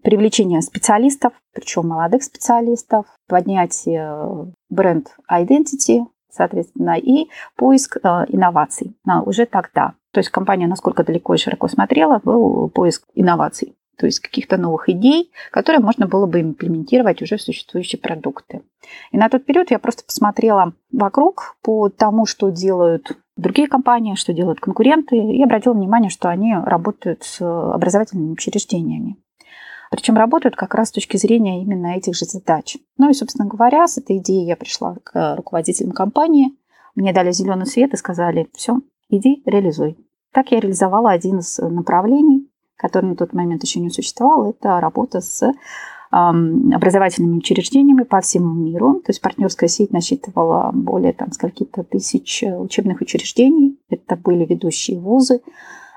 привлечения 0.02 0.60
специалистов, 0.62 1.32
причем 1.52 1.88
молодых 1.88 2.22
специалистов, 2.22 3.06
поднятие 3.26 4.08
э, 4.08 4.44
бренд 4.70 5.08
identity, 5.30 6.04
соответственно, 6.30 6.96
и 6.96 7.28
поиск 7.56 7.96
э, 7.96 8.08
инноваций 8.28 8.96
уже 9.24 9.46
тогда. 9.46 9.94
То 10.12 10.20
есть 10.20 10.30
компания 10.30 10.66
насколько 10.66 11.04
далеко 11.04 11.34
и 11.34 11.38
широко 11.38 11.68
смотрела, 11.68 12.20
был 12.22 12.68
поиск 12.70 13.04
инноваций 13.14 13.74
то 13.98 14.06
есть 14.06 14.20
каких-то 14.20 14.56
новых 14.56 14.88
идей, 14.88 15.32
которые 15.50 15.80
можно 15.80 16.06
было 16.06 16.26
бы 16.26 16.40
имплементировать 16.40 17.20
уже 17.20 17.36
в 17.36 17.42
существующие 17.42 18.00
продукты. 18.00 18.62
И 19.10 19.18
на 19.18 19.28
тот 19.28 19.44
период 19.44 19.70
я 19.70 19.78
просто 19.78 20.04
посмотрела 20.04 20.72
вокруг 20.92 21.56
по 21.62 21.88
тому, 21.88 22.24
что 22.24 22.50
делают 22.50 23.18
другие 23.36 23.68
компании, 23.68 24.14
что 24.14 24.32
делают 24.32 24.60
конкуренты, 24.60 25.16
и 25.16 25.42
обратила 25.42 25.74
внимание, 25.74 26.10
что 26.10 26.28
они 26.28 26.54
работают 26.54 27.24
с 27.24 27.40
образовательными 27.40 28.30
учреждениями. 28.30 29.16
Причем 29.90 30.16
работают 30.16 30.54
как 30.54 30.74
раз 30.74 30.88
с 30.88 30.92
точки 30.92 31.16
зрения 31.16 31.62
именно 31.62 31.96
этих 31.96 32.14
же 32.14 32.24
задач. 32.24 32.76
Ну 32.98 33.10
и, 33.10 33.14
собственно 33.14 33.48
говоря, 33.48 33.86
с 33.86 33.98
этой 33.98 34.18
идеей 34.18 34.46
я 34.46 34.56
пришла 34.56 34.96
к 35.02 35.36
руководителям 35.36 35.92
компании. 35.92 36.56
Мне 36.94 37.12
дали 37.12 37.32
зеленый 37.32 37.66
свет 37.66 37.94
и 37.94 37.96
сказали, 37.96 38.48
все, 38.54 38.80
иди, 39.08 39.42
реализуй. 39.46 39.96
Так 40.32 40.52
я 40.52 40.60
реализовала 40.60 41.10
один 41.10 41.38
из 41.38 41.58
направлений 41.58 42.47
который 42.78 43.10
на 43.10 43.16
тот 43.16 43.34
момент 43.34 43.62
еще 43.62 43.80
не 43.80 43.90
существовал, 43.90 44.48
это 44.50 44.80
работа 44.80 45.20
с 45.20 45.52
образовательными 46.10 47.36
учреждениями 47.36 48.04
по 48.04 48.22
всему 48.22 48.54
миру. 48.54 49.00
То 49.00 49.10
есть 49.10 49.20
партнерская 49.20 49.68
сеть 49.68 49.92
насчитывала 49.92 50.70
более 50.72 51.12
там, 51.12 51.32
скольки-то 51.32 51.82
тысяч 51.82 52.42
учебных 52.42 53.02
учреждений. 53.02 53.78
Это 53.90 54.16
были 54.16 54.46
ведущие 54.46 54.98
вузы, 54.98 55.42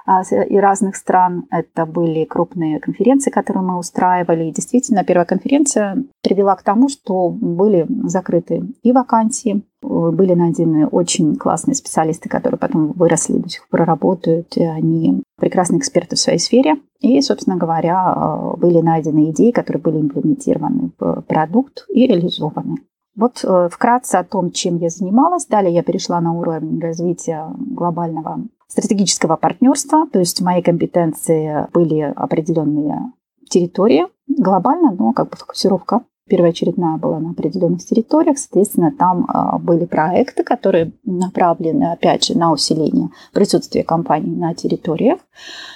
и 0.07 0.57
разных 0.57 0.95
стран. 0.95 1.45
Это 1.51 1.85
были 1.85 2.25
крупные 2.25 2.79
конференции, 2.79 3.31
которые 3.31 3.63
мы 3.63 3.77
устраивали. 3.77 4.45
И 4.45 4.51
действительно, 4.51 5.03
первая 5.03 5.25
конференция 5.25 6.03
привела 6.23 6.55
к 6.55 6.63
тому, 6.63 6.89
что 6.89 7.29
были 7.29 7.85
закрыты 8.07 8.63
и 8.83 8.91
вакансии, 8.91 9.63
были 9.81 10.33
найдены 10.33 10.87
очень 10.87 11.35
классные 11.35 11.75
специалисты, 11.75 12.29
которые 12.29 12.59
потом 12.59 12.91
выросли, 12.91 13.37
до 13.37 13.49
сих 13.49 13.67
пор 13.67 13.81
работают, 13.81 14.55
и 14.57 14.63
они 14.63 15.23
прекрасные 15.37 15.79
эксперты 15.79 16.15
в 16.15 16.19
своей 16.19 16.39
сфере. 16.39 16.75
И, 16.99 17.19
собственно 17.21 17.57
говоря, 17.57 18.15
были 18.57 18.79
найдены 18.79 19.31
идеи, 19.31 19.51
которые 19.51 19.81
были 19.81 19.99
имплементированы 19.99 20.91
в 20.99 21.21
продукт 21.21 21.85
и 21.89 22.05
реализованы. 22.05 22.77
Вот 23.15 23.43
э, 23.43 23.69
вкратце 23.69 24.15
о 24.15 24.23
том, 24.23 24.51
чем 24.51 24.77
я 24.77 24.89
занималась. 24.89 25.45
Далее 25.45 25.73
я 25.73 25.83
перешла 25.83 26.21
на 26.21 26.33
уровень 26.33 26.79
развития 26.79 27.47
глобального 27.57 28.39
стратегического 28.71 29.35
партнерства, 29.35 30.07
то 30.11 30.19
есть 30.19 30.41
мои 30.41 30.61
компетенции 30.61 31.67
были 31.73 32.13
определенные 32.15 33.11
территории 33.49 34.05
глобально, 34.27 34.91
но 34.91 35.11
как 35.11 35.29
бы 35.29 35.35
фокусировка 35.35 36.01
первоочередная 36.29 36.97
была 36.97 37.19
на 37.19 37.31
определенных 37.31 37.83
территориях, 37.83 38.37
соответственно, 38.37 38.93
там 38.97 39.25
а, 39.27 39.57
были 39.59 39.83
проекты, 39.83 40.43
которые 40.43 40.93
направлены, 41.03 41.91
опять 41.91 42.23
же, 42.23 42.37
на 42.37 42.53
усиление 42.53 43.09
присутствия 43.33 43.83
компании 43.83 44.33
на 44.33 44.55
территориях 44.55 45.19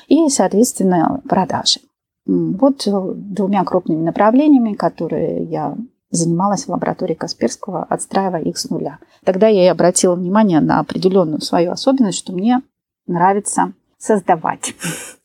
и, 0.08 0.30
соответственно, 0.30 1.22
продажи. 1.28 1.82
Вот 2.26 2.88
э, 2.88 2.92
двумя 3.16 3.66
крупными 3.66 4.02
направлениями, 4.02 4.74
которые 4.74 5.44
я 5.44 5.76
занималась 6.10 6.66
в 6.66 6.70
лаборатории 6.70 7.16
Касперского, 7.16 7.84
отстраивая 7.84 8.42
их 8.42 8.58
с 8.58 8.70
нуля. 8.70 9.00
Тогда 9.26 9.48
я 9.48 9.66
и 9.66 9.68
обратила 9.68 10.16
внимание 10.16 10.62
на 10.62 10.80
определенную 10.80 11.42
свою 11.42 11.72
особенность, 11.72 12.18
что 12.18 12.32
мне 12.32 12.62
нравится 13.08 13.74
создавать, 13.98 14.76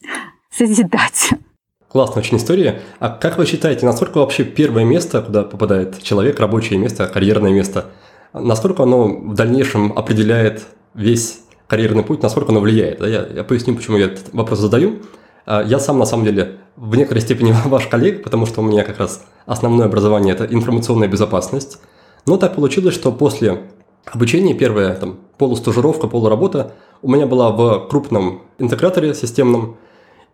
созидать. 0.50 1.30
Классная 1.88 2.22
очень 2.22 2.36
история. 2.36 2.80
А 3.00 3.08
как 3.08 3.36
вы 3.36 3.46
считаете, 3.46 3.84
насколько 3.84 4.18
вообще 4.18 4.44
первое 4.44 4.84
место, 4.84 5.22
куда 5.22 5.42
попадает 5.42 6.00
человек, 6.02 6.38
рабочее 6.38 6.78
место, 6.78 7.06
карьерное 7.08 7.52
место, 7.52 7.86
насколько 8.32 8.84
оно 8.84 9.08
в 9.08 9.34
дальнейшем 9.34 9.92
определяет 9.96 10.66
весь 10.94 11.40
карьерный 11.66 12.04
путь, 12.04 12.22
насколько 12.22 12.52
оно 12.52 12.60
влияет? 12.60 13.00
Я, 13.00 13.26
я 13.26 13.44
поясню, 13.44 13.74
почему 13.74 13.96
я 13.96 14.06
этот 14.06 14.32
вопрос 14.32 14.60
задаю. 14.60 15.00
А, 15.46 15.64
я 15.64 15.80
сам, 15.80 15.98
на 15.98 16.06
самом 16.06 16.24
деле, 16.24 16.58
в 16.76 16.94
некоторой 16.94 17.22
степени 17.22 17.52
ваш 17.64 17.88
коллег, 17.88 18.22
потому 18.22 18.46
что 18.46 18.60
у 18.60 18.64
меня 18.64 18.84
как 18.84 18.98
раз 18.98 19.24
основное 19.46 19.86
образование– 19.86 20.32
это 20.38 20.44
информационная 20.44 21.08
безопасность. 21.08 21.78
Но 22.24 22.36
так 22.36 22.54
получилось, 22.54 22.94
что 22.94 23.10
после 23.10 23.62
обучения, 24.06 24.54
первая 24.54 24.94
там, 24.94 25.18
полустажировка, 25.38 26.06
полуработа– 26.06 26.74
у 27.02 27.10
меня 27.10 27.26
была 27.26 27.50
в 27.50 27.88
крупном 27.88 28.42
интеграторе 28.58 29.14
системном, 29.14 29.76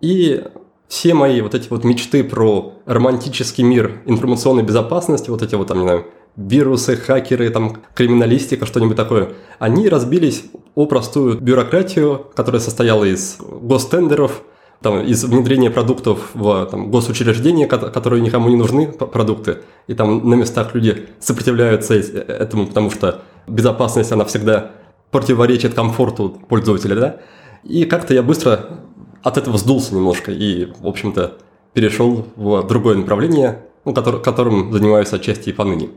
и 0.00 0.44
все 0.88 1.14
мои 1.14 1.40
вот 1.40 1.54
эти 1.54 1.68
вот 1.68 1.84
мечты 1.84 2.22
про 2.22 2.74
романтический 2.86 3.64
мир 3.64 4.02
информационной 4.06 4.62
безопасности, 4.62 5.30
вот 5.30 5.42
эти 5.42 5.54
вот 5.54 5.68
там, 5.68 5.78
не 5.78 5.84
знаю, 5.84 6.06
вирусы, 6.36 6.96
хакеры, 6.96 7.50
там, 7.50 7.78
криминалистика, 7.94 8.66
что-нибудь 8.66 8.96
такое, 8.96 9.30
они 9.58 9.88
разбились 9.88 10.44
о 10.74 10.86
простую 10.86 11.40
бюрократию, 11.40 12.26
которая 12.34 12.60
состояла 12.60 13.04
из 13.04 13.38
гостендеров, 13.40 14.42
там, 14.82 15.00
из 15.00 15.24
внедрения 15.24 15.70
продуктов 15.70 16.30
в 16.34 16.66
там, 16.66 16.90
госучреждения, 16.90 17.66
которые 17.66 18.20
никому 18.20 18.48
не 18.50 18.56
нужны, 18.56 18.86
продукты, 18.88 19.58
и 19.86 19.94
там 19.94 20.28
на 20.28 20.34
местах 20.34 20.74
люди 20.74 21.06
сопротивляются 21.18 21.94
этому, 21.94 22.66
потому 22.66 22.90
что 22.90 23.22
безопасность, 23.46 24.12
она 24.12 24.24
всегда 24.26 24.72
противоречит 25.10 25.74
комфорту 25.74 26.30
пользователя, 26.48 26.94
да? 26.96 27.16
И 27.64 27.84
как-то 27.84 28.14
я 28.14 28.22
быстро 28.22 28.80
от 29.22 29.38
этого 29.38 29.58
сдулся 29.58 29.94
немножко 29.94 30.30
и, 30.30 30.66
в 30.80 30.86
общем-то, 30.86 31.38
перешел 31.72 32.26
в 32.36 32.62
другое 32.66 32.96
направление, 32.96 33.62
ну, 33.84 33.92
который, 33.92 34.22
которым 34.22 34.72
занимаюсь 34.72 35.12
отчасти 35.12 35.50
и 35.50 35.52
поныне. 35.52 35.90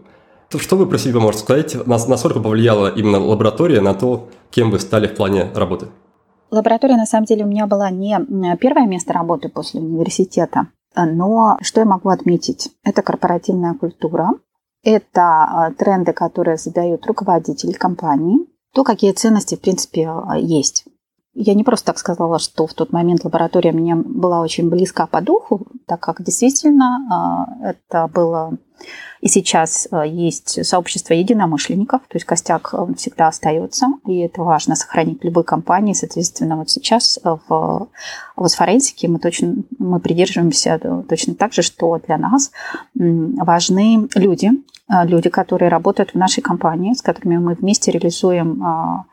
Что 0.56 0.78
вы 0.78 0.88
про 0.88 0.98
себя 0.98 1.20
можете 1.20 1.44
сказать? 1.44 1.78
Насколько 1.86 2.40
повлияла 2.40 2.88
именно 2.88 3.20
лаборатория 3.20 3.82
на 3.82 3.94
то, 3.94 4.30
кем 4.50 4.72
вы 4.72 4.80
стали 4.80 5.08
в 5.08 5.16
плане 5.16 5.52
работы? 5.54 5.88
Лаборатория, 6.50 6.98
на 6.98 7.06
самом 7.06 7.26
деле, 7.26 7.46
у 7.46 7.48
меня 7.48 7.68
была 7.68 7.92
не 7.92 8.18
первое 8.60 8.88
место 8.88 9.14
работы 9.14 9.50
после 9.50 9.80
университета, 9.80 10.70
но 10.96 11.58
что 11.62 11.82
я 11.82 11.86
могу 11.86 12.10
отметить? 12.10 12.72
Это 12.84 13.04
корпоративная 13.04 13.76
культура, 13.76 14.32
это 14.84 15.22
а, 15.22 15.72
тренды, 15.78 16.14
которые 16.14 16.58
задают 16.58 17.06
руководители 17.06 17.74
компании, 17.74 18.40
то, 18.74 18.84
какие 18.84 19.12
ценности, 19.12 19.56
в 19.56 19.62
принципе, 19.62 20.08
а, 20.08 20.38
есть. 20.38 20.86
Я 21.34 21.54
не 21.54 21.64
просто 21.64 21.88
так 21.88 22.00
сказала, 22.00 22.40
что 22.40 22.68
в 22.68 22.74
тот 22.74 22.92
момент 22.92 23.24
лаборатория 23.24 23.72
мне 23.72 23.96
была 23.96 24.42
очень 24.42 24.70
близка 24.70 25.08
по 25.08 25.22
духу, 25.22 25.68
так 25.86 26.00
как 26.00 26.24
действительно 26.24 27.06
а, 27.10 27.70
это 27.70 28.08
было 28.08 28.58
и 29.22 29.28
сейчас 29.28 29.88
а, 29.92 30.06
есть 30.06 30.66
сообщество 30.66 31.14
единомышленников, 31.14 32.02
то 32.02 32.16
есть 32.16 32.26
костяк 32.26 32.74
всегда 32.98 33.28
остается, 33.28 33.88
и 34.08 34.20
это 34.20 34.42
важно 34.42 34.76
сохранить 34.76 35.22
в 35.22 35.24
любой 35.24 35.44
компании. 35.44 35.94
Соответственно, 35.94 36.56
вот 36.58 36.70
сейчас 36.70 37.20
в, 37.24 37.90
в 38.36 38.48
форенсике 38.48 39.08
мы 39.08 39.20
точно 39.20 39.64
мы 39.78 40.00
придерживаемся 40.00 40.80
точно 41.08 41.36
так 41.36 41.54
же, 41.54 41.62
что 41.62 42.00
для 42.06 42.18
нас 42.18 42.52
важны 42.96 44.08
люди, 44.16 44.52
люди, 44.90 45.30
которые 45.30 45.70
работают 45.70 46.12
в 46.12 46.16
нашей 46.16 46.42
компании, 46.42 46.94
с 46.94 47.02
которыми 47.02 47.38
мы 47.38 47.54
вместе 47.54 47.92
реализуем 47.92 48.64
а, 48.64 49.06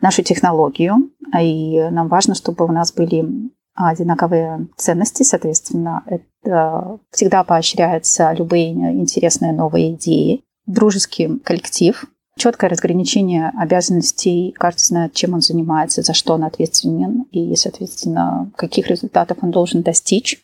нашу 0.00 0.22
технологию. 0.22 1.10
И 1.40 1.80
нам 1.90 2.08
важно, 2.08 2.34
чтобы 2.34 2.64
у 2.66 2.72
нас 2.72 2.92
были 2.92 3.50
одинаковые 3.74 4.68
ценности, 4.76 5.22
соответственно, 5.22 6.02
это 6.06 6.98
всегда 7.10 7.42
поощряются 7.44 8.32
любые 8.32 8.70
интересные 8.70 9.52
новые 9.52 9.94
идеи. 9.94 10.44
Дружеский 10.66 11.38
коллектив, 11.38 12.04
четкое 12.36 12.70
разграничение 12.70 13.52
обязанностей, 13.58 14.54
каждый 14.58 14.82
знает, 14.82 15.14
чем 15.14 15.34
он 15.34 15.40
занимается, 15.40 16.02
за 16.02 16.12
что 16.12 16.34
он 16.34 16.44
ответственен 16.44 17.22
и, 17.30 17.54
соответственно, 17.56 18.50
каких 18.56 18.88
результатов 18.88 19.38
он 19.42 19.50
должен 19.50 19.82
достичь. 19.82 20.42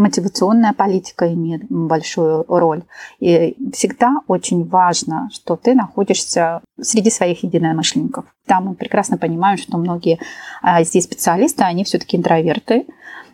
Мотивационная 0.00 0.72
политика 0.72 1.30
имеет 1.30 1.66
большую 1.68 2.46
роль. 2.48 2.84
И 3.18 3.54
всегда 3.74 4.22
очень 4.28 4.66
важно, 4.66 5.28
что 5.30 5.56
ты 5.56 5.74
находишься 5.74 6.62
среди 6.80 7.10
своих 7.10 7.42
единомышленников. 7.44 8.24
Да, 8.48 8.62
мы 8.62 8.74
прекрасно 8.74 9.18
понимаем, 9.18 9.58
что 9.58 9.76
многие 9.76 10.18
а, 10.62 10.82
здесь 10.84 11.04
специалисты, 11.04 11.64
они 11.64 11.84
все-таки 11.84 12.16
интроверты, 12.16 12.86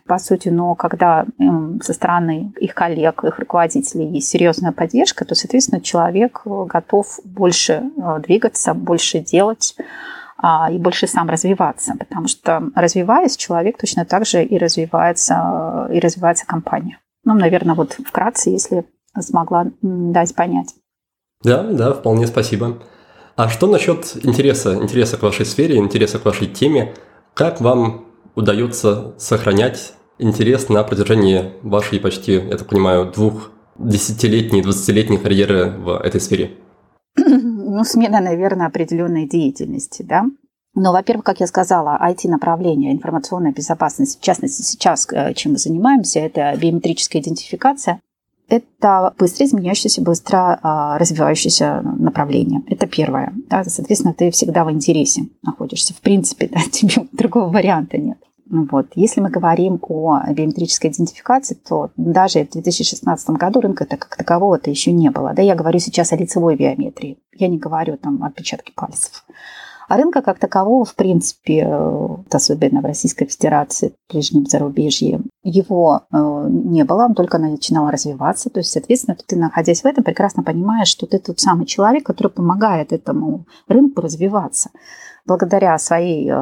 по 0.05 0.19
сути, 0.19 0.49
но 0.49 0.75
когда 0.75 1.25
со 1.81 1.93
стороны 1.93 2.51
их 2.59 2.73
коллег, 2.73 3.23
их 3.23 3.39
руководителей 3.39 4.07
есть 4.07 4.27
серьезная 4.27 4.73
поддержка, 4.73 5.23
то, 5.23 5.35
соответственно, 5.35 5.79
человек 5.79 6.41
готов 6.45 7.19
больше 7.23 7.83
э, 7.95 8.19
двигаться, 8.25 8.73
больше 8.73 9.19
делать, 9.19 9.75
а, 9.77 10.16
и 10.71 10.77
больше 10.77 11.07
сам 11.07 11.29
развиваться, 11.29 11.95
потому 11.97 12.27
что 12.27 12.69
развиваясь, 12.75 13.37
человек 13.37 13.77
точно 13.77 14.05
так 14.05 14.25
же 14.25 14.43
и 14.43 14.57
развивается, 14.57 15.89
и 15.91 15.99
развивается 15.99 16.45
компания. 16.45 16.99
Ну, 17.23 17.33
наверное, 17.33 17.75
вот 17.75 17.93
вкратце, 17.93 18.51
если 18.51 18.85
смогла 19.19 19.67
дать 19.81 20.35
понять. 20.35 20.75
Да, 21.43 21.63
да, 21.63 21.93
вполне 21.93 22.27
спасибо. 22.27 22.79
А 23.35 23.49
что 23.49 23.67
насчет 23.67 24.17
интереса, 24.23 24.75
интереса 24.75 25.17
к 25.17 25.23
вашей 25.23 25.45
сфере, 25.45 25.77
интереса 25.77 26.19
к 26.19 26.25
вашей 26.25 26.47
теме? 26.47 26.95
Как 27.33 27.61
вам 27.61 28.05
удается 28.35 29.13
сохранять 29.19 29.93
интерес 30.17 30.69
на 30.69 30.83
протяжении 30.83 31.53
вашей 31.61 31.99
почти, 31.99 32.33
я 32.33 32.57
так 32.57 32.67
понимаю, 32.67 33.11
двух 33.11 33.51
десятилетней, 33.77 34.61
двадцатилетней 34.61 35.19
карьеры 35.19 35.69
в 35.77 35.99
этой 35.99 36.19
сфере? 36.19 36.51
ну, 37.77 37.83
смена, 37.83 38.19
наверное, 38.21 38.65
определенной 38.65 39.27
деятельности, 39.27 40.01
да. 40.01 40.25
Но, 40.73 40.91
во-первых, 40.91 41.23
как 41.23 41.39
я 41.39 41.45
сказала, 41.45 41.99
IT-направление, 42.01 42.91
информационная 42.91 43.51
безопасность, 43.51 44.19
в 44.19 44.23
частности, 44.23 44.63
сейчас, 44.63 45.07
э, 45.11 45.35
чем 45.35 45.51
мы 45.51 45.57
занимаемся, 45.59 46.19
это 46.19 46.55
биометрическая 46.59 47.21
идентификация. 47.21 48.01
Это 48.49 49.13
быстро 49.19 49.45
изменяющееся, 49.45 50.01
быстро 50.01 50.59
а, 50.63 50.97
развивающееся 50.97 51.81
направление. 51.83 52.63
Это 52.67 52.87
первое. 52.87 53.33
Да, 53.49 53.63
соответственно, 53.65 54.15
ты 54.15 54.31
всегда 54.31 54.63
в 54.63 54.71
интересе 54.71 55.27
находишься. 55.43 55.93
В 55.93 56.01
принципе, 56.01 56.47
да, 56.47 56.61
тебе 56.71 57.07
другого 57.11 57.49
варианта 57.49 57.97
нет. 57.97 58.17
Вот. 58.49 58.87
Если 58.95 59.19
мы 59.19 59.29
говорим 59.29 59.79
о 59.81 60.21
биометрической 60.31 60.91
идентификации, 60.91 61.55
то 61.55 61.91
даже 61.97 62.45
в 62.45 62.51
2016 62.51 63.29
году 63.31 63.61
рынка-то 63.61 63.97
как 63.97 64.15
такового-то 64.15 64.69
еще 64.69 64.91
не 64.91 65.09
было. 65.09 65.33
Да, 65.33 65.41
я 65.41 65.55
говорю 65.55 65.79
сейчас 65.79 66.13
о 66.13 66.17
лицевой 66.17 66.55
биометрии. 66.55 67.17
Я 67.33 67.47
не 67.47 67.57
говорю 67.57 67.97
там 67.97 68.23
о 68.23 68.27
отпечатке 68.27 68.71
пальцев. 68.73 69.25
А 69.87 69.95
рынка 69.95 70.21
как 70.21 70.37
такового, 70.37 70.83
в 70.83 70.95
принципе, 70.95 71.63
э, 71.65 72.07
особенно 72.29 72.81
в 72.81 72.85
Российской 72.85 73.25
Федерации, 73.25 73.93
в 74.07 74.13
ближнем 74.13 74.45
зарубежье, 74.45 75.21
его 75.43 76.01
э, 76.11 76.47
не 76.49 76.83
было, 76.83 77.05
он 77.05 77.15
только 77.15 77.37
начинал 77.37 77.89
развиваться. 77.89 78.49
То 78.49 78.59
есть, 78.59 78.71
соответственно, 78.71 79.15
ты, 79.25 79.37
находясь 79.37 79.83
в 79.83 79.85
этом, 79.85 80.03
прекрасно 80.03 80.43
понимаешь, 80.43 80.89
что 80.89 81.05
ты 81.05 81.19
тот 81.19 81.39
самый 81.39 81.65
человек, 81.65 82.05
который 82.05 82.27
помогает 82.27 82.91
этому 82.91 83.45
рынку 83.69 84.01
развиваться 84.01 84.71
благодаря 85.27 85.77
своей 85.77 86.29
э, 86.29 86.35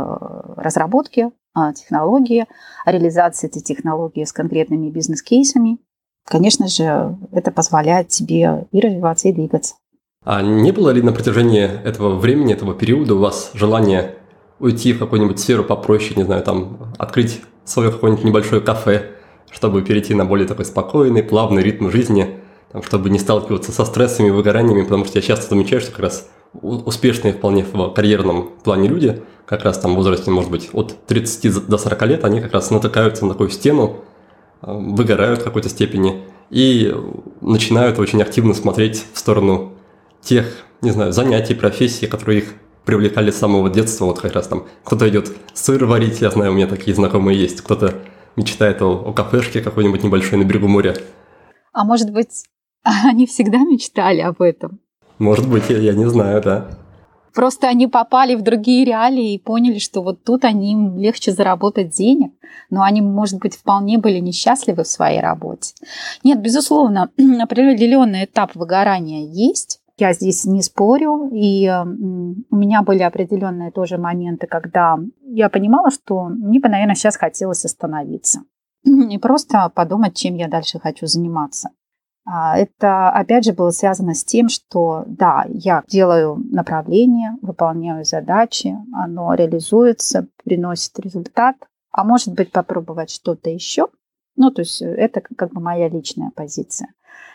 разработке 0.57 1.31
технологии, 1.73 2.47
реализации 2.85 3.47
этой 3.47 3.61
технологии 3.61 4.25
с 4.25 4.33
конкретными 4.33 4.89
бизнес-кейсами. 4.89 5.77
Конечно 6.27 6.67
же, 6.67 7.17
это 7.31 7.51
позволяет 7.51 8.09
тебе 8.09 8.67
и 8.73 8.81
развиваться, 8.81 9.29
и 9.29 9.31
двигаться. 9.31 9.75
А 10.25 10.41
не 10.41 10.71
было 10.71 10.89
ли 10.89 11.01
на 11.01 11.13
протяжении 11.13 11.63
этого 11.63 12.15
времени, 12.15 12.53
этого 12.53 12.73
периода 12.73 13.15
у 13.15 13.19
вас 13.19 13.51
желания 13.53 14.15
уйти 14.59 14.91
в 14.93 14.99
какую-нибудь 14.99 15.39
сферу 15.39 15.63
попроще, 15.63 16.15
не 16.15 16.23
знаю, 16.23 16.43
там, 16.43 16.93
открыть 16.97 17.41
свое 17.63 17.91
какое-нибудь 17.91 18.25
небольшое 18.25 18.61
кафе, 18.61 19.11
чтобы 19.51 19.83
перейти 19.83 20.15
на 20.15 20.25
более 20.25 20.47
такой 20.47 20.65
спокойный, 20.65 21.21
плавный 21.21 21.61
ритм 21.61 21.89
жизни, 21.89 22.39
там, 22.71 22.81
чтобы 22.81 23.09
не 23.11 23.19
сталкиваться 23.19 23.71
со 23.71 23.85
стрессами 23.85 24.31
выгораниями, 24.31 24.83
потому 24.83 25.05
что 25.05 25.19
я 25.19 25.21
часто 25.21 25.49
замечаю, 25.49 25.81
что 25.81 25.91
как 25.91 25.99
раз 26.01 26.27
успешные 26.61 27.33
вполне 27.33 27.63
в 27.63 27.89
карьерном 27.93 28.49
плане 28.63 28.87
люди, 28.87 29.21
как 29.45 29.63
раз 29.63 29.79
там 29.79 29.93
в 29.93 29.95
возрасте, 29.95 30.31
может 30.31 30.51
быть, 30.51 30.69
от 30.73 30.95
30 31.05 31.67
до 31.67 31.77
40 31.77 32.01
лет, 32.07 32.25
они 32.25 32.41
как 32.41 32.53
раз 32.53 32.71
натыкаются 32.71 33.25
на 33.25 33.33
такую 33.33 33.49
стену, 33.49 33.97
э, 34.61 34.71
выгорают 34.71 35.41
в 35.41 35.43
какой-то 35.43 35.69
степени 35.69 36.23
и 36.49 36.93
начинают 37.41 37.99
очень 37.99 38.21
активно 38.21 38.53
смотреть 38.53 39.05
в 39.13 39.19
сторону 39.19 39.73
тех, 40.21 40.45
не 40.81 40.91
знаю, 40.91 41.11
занятий, 41.11 41.53
профессий, 41.53 42.07
которые 42.07 42.39
их 42.39 42.53
привлекали 42.85 43.31
с 43.31 43.37
самого 43.37 43.69
детства. 43.69 44.05
Вот 44.05 44.19
как 44.19 44.33
раз 44.33 44.47
там 44.47 44.65
кто-то 44.83 45.07
идет 45.09 45.31
сыр 45.53 45.85
варить, 45.85 46.21
я 46.21 46.29
знаю, 46.29 46.51
у 46.51 46.55
меня 46.55 46.67
такие 46.67 46.95
знакомые 46.95 47.39
есть. 47.39 47.61
Кто-то 47.61 47.95
мечтает 48.35 48.81
о, 48.81 48.91
о 48.91 49.13
кафешке 49.13 49.61
какой-нибудь 49.61 50.03
небольшой 50.03 50.37
на 50.37 50.43
берегу 50.43 50.67
моря. 50.67 50.95
А 51.73 51.83
может 51.83 52.11
быть, 52.11 52.45
они 52.83 53.25
всегда 53.25 53.57
мечтали 53.59 54.21
об 54.21 54.41
этом? 54.41 54.79
Может 55.19 55.49
быть, 55.49 55.69
я, 55.69 55.77
я 55.77 55.93
не 55.93 56.09
знаю, 56.09 56.41
да. 56.41 56.65
Просто 57.33 57.67
они 57.67 57.87
попали 57.87 58.35
в 58.35 58.43
другие 58.43 58.85
реалии 58.85 59.33
и 59.33 59.39
поняли, 59.39 59.77
что 59.77 60.01
вот 60.01 60.23
тут 60.23 60.45
они 60.45 60.71
им 60.71 60.97
легче 60.97 61.33
заработать 61.33 61.89
денег, 61.89 62.31
но 62.69 62.81
они, 62.81 63.01
может 63.01 63.39
быть, 63.39 63.55
вполне 63.55 63.97
были 63.97 64.19
несчастливы 64.19 64.83
в 64.83 64.87
своей 64.87 65.19
работе. 65.19 65.73
Нет, 66.23 66.41
безусловно, 66.41 67.09
определенный 67.41 68.23
этап 68.23 68.55
выгорания 68.55 69.27
есть, 69.27 69.81
я 69.97 70.13
здесь 70.13 70.45
не 70.45 70.61
спорю, 70.61 71.29
и 71.33 71.69
у 71.69 72.55
меня 72.55 72.81
были 72.83 73.03
определенные 73.03 73.71
тоже 73.71 73.97
моменты, 73.97 74.47
когда 74.47 74.97
я 75.25 75.49
понимала, 75.49 75.91
что 75.91 76.25
мне 76.25 76.59
бы, 76.59 76.69
наверное, 76.69 76.95
сейчас 76.95 77.17
хотелось 77.17 77.65
остановиться 77.65 78.43
и 78.83 79.17
просто 79.17 79.69
подумать, 79.75 80.15
чем 80.15 80.35
я 80.35 80.47
дальше 80.47 80.79
хочу 80.79 81.05
заниматься. 81.05 81.69
А, 82.25 82.57
это, 82.57 83.09
опять 83.09 83.45
же, 83.45 83.53
было 83.53 83.69
связано 83.69 84.15
с 84.15 84.23
тем, 84.23 84.49
что, 84.49 85.03
да, 85.05 85.45
я 85.47 85.83
делаю 85.87 86.37
направление, 86.51 87.37
выполняю 87.41 88.03
задачи, 88.03 88.75
оно 88.93 89.33
реализуется, 89.35 90.27
приносит 90.43 90.99
результат, 90.99 91.55
а 91.91 92.03
может 92.03 92.33
быть 92.33 92.51
попробовать 92.51 93.11
что-то 93.11 93.51
еще. 93.51 93.87
Ну, 94.35 94.51
то 94.51 94.63
есть 94.63 94.81
это 94.81 95.21
как 95.21 95.53
бы 95.53 95.61
моя 95.61 95.87
личная 95.87 96.31
позиция. 96.35 96.89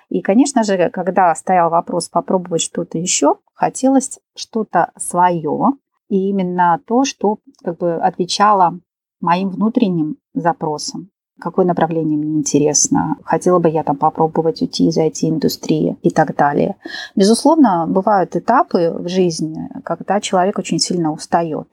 И, 0.08 0.22
конечно 0.22 0.64
же, 0.64 0.90
когда 0.90 1.32
стоял 1.36 1.70
вопрос 1.70 2.08
попробовать 2.08 2.60
что-то 2.60 2.98
еще, 2.98 3.36
хотелось 3.54 4.18
что-то 4.36 4.90
свое, 4.98 5.70
и 6.08 6.28
именно 6.28 6.80
то, 6.84 7.04
что 7.04 7.38
как 7.62 7.78
бы 7.78 7.94
отвечало 7.94 8.80
моим 9.20 9.50
внутренним 9.50 10.16
запросам. 10.34 11.10
Какое 11.40 11.64
направление 11.66 12.18
мне 12.18 12.38
интересно? 12.38 13.16
Хотела 13.24 13.58
бы 13.58 13.68
я 13.68 13.82
там 13.82 13.96
попробовать 13.96 14.62
уйти 14.62 14.88
из 14.88 14.98
IT-индустрии 14.98 15.96
и 16.02 16.10
так 16.10 16.36
далее. 16.36 16.76
Безусловно, 17.16 17.86
бывают 17.88 18.36
этапы 18.36 18.92
в 18.92 19.08
жизни, 19.08 19.68
когда 19.84 20.20
человек 20.20 20.58
очень 20.58 20.78
сильно 20.78 21.12
устает. 21.12 21.68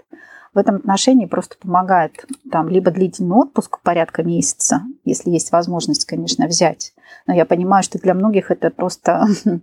В 0.53 0.60
этом 0.60 0.77
отношении 0.77 1.27
просто 1.27 1.56
помогает 1.60 2.25
там 2.51 2.69
либо 2.69 2.89
длительный 2.89 3.36
отпуск 3.36 3.80
порядка 3.84 4.23
месяца, 4.23 4.82
если 5.06 5.30
есть 5.30 5.51
возможность, 5.51 6.06
конечно, 6.06 6.47
взять. 6.47 6.93
Но 7.27 7.34
я 7.36 7.45
понимаю, 7.45 7.84
что 7.84 7.99
для 7.99 8.13
многих 8.13 8.49
это 8.49 8.71
просто 8.71 9.27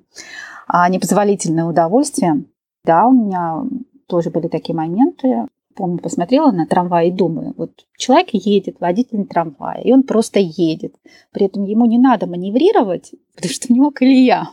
а, 0.68 0.88
непозволительное 0.88 1.64
удовольствие. 1.64 2.44
Да, 2.84 3.06
у 3.06 3.12
меня 3.12 3.64
тоже 4.06 4.30
были 4.30 4.48
такие 4.48 4.76
моменты. 4.76 5.46
Помню, 5.76 5.98
посмотрела 5.98 6.52
на 6.52 6.66
трамвай 6.66 7.08
и 7.08 7.12
думаю, 7.12 7.52
вот 7.56 7.70
человек 7.96 8.28
едет, 8.32 8.76
водитель 8.78 9.26
трамвая, 9.26 9.80
и 9.82 9.92
он 9.92 10.04
просто 10.04 10.38
едет. 10.38 10.94
При 11.32 11.46
этом 11.46 11.64
ему 11.64 11.84
не 11.86 11.98
надо 11.98 12.26
маневрировать, 12.26 13.12
потому 13.34 13.52
что 13.52 13.72
у 13.72 13.74
него 13.74 13.90
колея. 13.90 14.50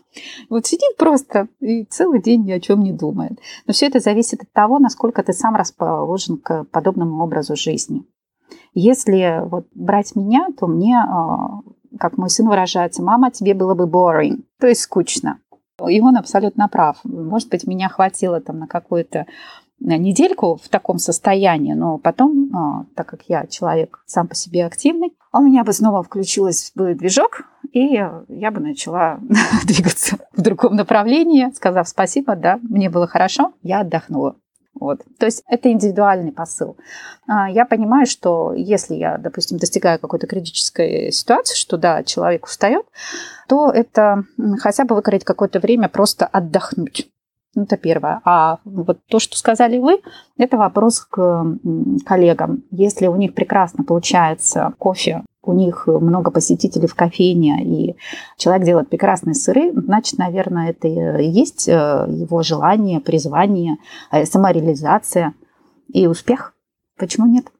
Вот 0.49 0.65
сидит 0.65 0.97
просто 0.97 1.47
и 1.59 1.85
целый 1.85 2.21
день 2.21 2.45
ни 2.45 2.51
о 2.51 2.59
чем 2.59 2.81
не 2.81 2.91
думает. 2.91 3.39
Но 3.67 3.73
все 3.73 3.85
это 3.87 3.99
зависит 3.99 4.41
от 4.41 4.51
того, 4.51 4.79
насколько 4.79 5.21
ты 5.21 5.33
сам 5.33 5.55
расположен 5.55 6.37
к 6.37 6.65
подобному 6.71 7.23
образу 7.23 7.55
жизни. 7.55 8.03
Если 8.73 9.41
вот 9.47 9.67
брать 9.75 10.15
меня, 10.15 10.47
то 10.57 10.65
мне, 10.65 10.97
а, 10.97 11.61
как 11.99 12.17
мой 12.17 12.29
сын 12.29 12.47
выражается, 12.47 13.03
мама, 13.03 13.29
тебе 13.29 13.53
было 13.53 13.75
бы 13.75 13.85
boring, 13.85 14.43
то 14.59 14.67
есть 14.67 14.81
скучно. 14.81 15.39
И 15.89 15.99
он 15.99 16.17
абсолютно 16.17 16.67
прав. 16.67 16.99
Может 17.03 17.49
быть, 17.49 17.65
меня 17.65 17.89
хватило 17.89 18.39
там 18.39 18.59
на 18.59 18.67
какую-то 18.67 19.25
недельку 19.81 20.59
в 20.63 20.69
таком 20.69 20.99
состоянии, 20.99 21.73
но 21.73 21.97
потом, 21.97 22.49
а, 22.55 22.85
так 22.95 23.07
как 23.07 23.23
я 23.27 23.47
человек 23.47 24.03
сам 24.05 24.27
по 24.27 24.35
себе 24.35 24.65
активный, 24.65 25.13
у 25.33 25.41
меня 25.41 25.63
бы 25.63 25.73
снова 25.73 26.03
включилась 26.03 26.71
бы 26.75 26.93
движок, 26.93 27.43
и 27.71 27.85
я 27.85 28.51
бы 28.51 28.59
начала 28.59 29.19
двигаться 29.65 30.17
в 30.35 30.41
другом 30.41 30.75
направлении, 30.75 31.51
сказав 31.55 31.87
спасибо, 31.87 32.35
да, 32.35 32.59
мне 32.61 32.89
было 32.89 33.07
хорошо, 33.07 33.53
я 33.63 33.81
отдохнула. 33.81 34.35
Вот. 34.79 35.01
То 35.19 35.25
есть 35.25 35.43
это 35.47 35.71
индивидуальный 35.71 36.31
посыл. 36.31 36.77
А, 37.27 37.49
я 37.49 37.65
понимаю, 37.65 38.05
что 38.05 38.53
если 38.53 38.95
я, 38.95 39.17
допустим, 39.17 39.57
достигаю 39.57 39.99
какой-то 39.99 40.27
критической 40.27 41.11
ситуации, 41.11 41.55
что 41.55 41.77
да, 41.77 42.03
человек 42.03 42.45
устает, 42.45 42.85
то 43.47 43.69
это 43.69 44.23
хотя 44.59 44.85
бы 44.85 44.95
выкроить 44.95 45.25
какое-то 45.25 45.59
время 45.59 45.89
просто 45.89 46.25
отдохнуть. 46.25 47.09
Это 47.55 47.75
первое. 47.75 48.21
А 48.23 48.59
вот 48.63 48.99
то, 49.07 49.19
что 49.19 49.37
сказали 49.37 49.77
вы, 49.77 50.01
это 50.37 50.57
вопрос 50.57 51.01
к 51.01 51.57
коллегам. 52.05 52.63
Если 52.71 53.07
у 53.07 53.15
них 53.15 53.33
прекрасно 53.33 53.83
получается 53.83 54.73
кофе, 54.77 55.23
у 55.43 55.53
них 55.53 55.87
много 55.87 56.31
посетителей 56.31 56.87
в 56.87 56.95
кофейне, 56.95 57.63
и 57.63 57.95
человек 58.37 58.65
делает 58.65 58.89
прекрасные 58.89 59.33
сыры, 59.33 59.73
значит, 59.73 60.17
наверное, 60.19 60.69
это 60.69 60.87
и 60.87 61.27
есть 61.27 61.67
э, 61.67 61.71
его 61.71 62.43
желание, 62.43 62.99
призвание, 62.99 63.77
э, 64.11 64.25
самореализация 64.25 65.33
и 65.91 66.07
успех. 66.07 66.53
Почему 66.97 67.25
нет? 67.25 67.51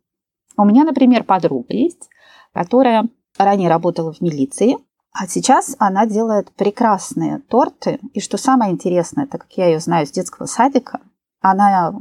У 0.58 0.64
меня, 0.64 0.84
например, 0.84 1.24
подруга 1.24 1.74
есть, 1.74 2.08
которая 2.54 3.10
ранее 3.38 3.70
работала 3.70 4.14
в 4.14 4.22
милиции, 4.22 4.78
а 5.14 5.28
сейчас 5.28 5.76
она 5.78 6.06
делает 6.06 6.52
прекрасные 6.52 7.40
торты. 7.40 8.00
И 8.14 8.22
что 8.22 8.38
самое 8.38 8.72
интересное, 8.72 9.28
так 9.28 9.42
как 9.42 9.52
я 9.54 9.68
ее 9.68 9.80
знаю 9.80 10.08
с 10.08 10.12
детского 10.12 10.46
садика, 10.46 11.02
она 11.42 11.94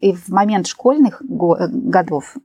и 0.00 0.12
в 0.12 0.28
момент 0.28 0.66
школьных 0.66 1.22
годов 1.22 2.36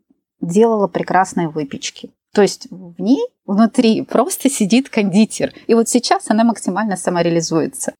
делала 0.41 0.87
прекрасные 0.87 1.49
выпечки. 1.49 2.11
То 2.33 2.41
есть 2.41 2.67
в 2.71 2.99
ней 2.99 3.27
внутри 3.45 4.01
просто 4.03 4.49
сидит 4.49 4.89
кондитер. 4.89 5.53
И 5.67 5.73
вот 5.73 5.87
сейчас 5.87 6.29
она 6.29 6.43
максимально 6.43 6.95
самореализуется. 6.97 7.93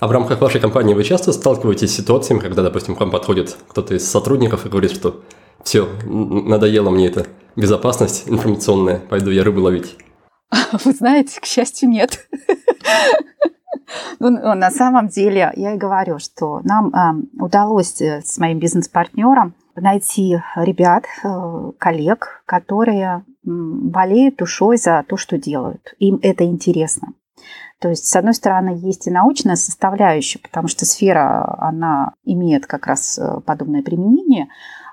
А 0.00 0.08
в 0.08 0.10
рамках 0.12 0.40
вашей 0.40 0.60
компании 0.60 0.94
вы 0.94 1.04
часто 1.04 1.32
сталкиваетесь 1.32 1.92
с 1.92 1.96
ситуациями, 1.96 2.40
когда, 2.40 2.62
допустим, 2.62 2.96
к 2.96 3.00
вам 3.00 3.10
подходит 3.10 3.56
кто-то 3.68 3.94
из 3.94 4.10
сотрудников 4.10 4.64
и 4.64 4.70
говорит, 4.70 4.92
что 4.92 5.22
все, 5.62 5.88
надоело 6.04 6.88
мне 6.88 7.06
эта 7.06 7.26
безопасность 7.54 8.24
информационная, 8.26 8.98
пойду 8.98 9.30
я 9.30 9.44
рыбу 9.44 9.60
ловить? 9.60 9.98
Вы 10.84 10.92
знаете, 10.92 11.40
к 11.40 11.44
счастью, 11.44 11.88
нет. 11.88 12.26
Ну, 14.20 14.30
на 14.30 14.70
самом 14.70 15.08
деле, 15.08 15.52
я 15.56 15.74
и 15.74 15.78
говорю, 15.78 16.18
что 16.18 16.60
нам 16.62 16.94
э, 16.94 17.42
удалось 17.42 18.00
с 18.00 18.38
моим 18.38 18.58
бизнес-партнером 18.60 19.54
найти 19.74 20.40
ребят, 20.56 21.04
э, 21.24 21.72
коллег, 21.78 22.42
которые 22.46 23.24
болеют 23.42 24.36
душой 24.36 24.76
за 24.76 25.04
то, 25.08 25.16
что 25.16 25.38
делают. 25.38 25.94
Им 25.98 26.20
это 26.22 26.44
интересно. 26.44 27.14
То 27.80 27.88
есть, 27.88 28.06
с 28.06 28.14
одной 28.14 28.34
стороны, 28.34 28.78
есть 28.78 29.06
и 29.06 29.10
научная 29.10 29.56
составляющая, 29.56 30.38
потому 30.38 30.68
что 30.68 30.84
сфера, 30.84 31.56
она 31.58 32.12
имеет 32.24 32.66
как 32.66 32.86
раз 32.86 33.18
э, 33.18 33.40
подобное 33.46 33.82
применение, 33.82 34.48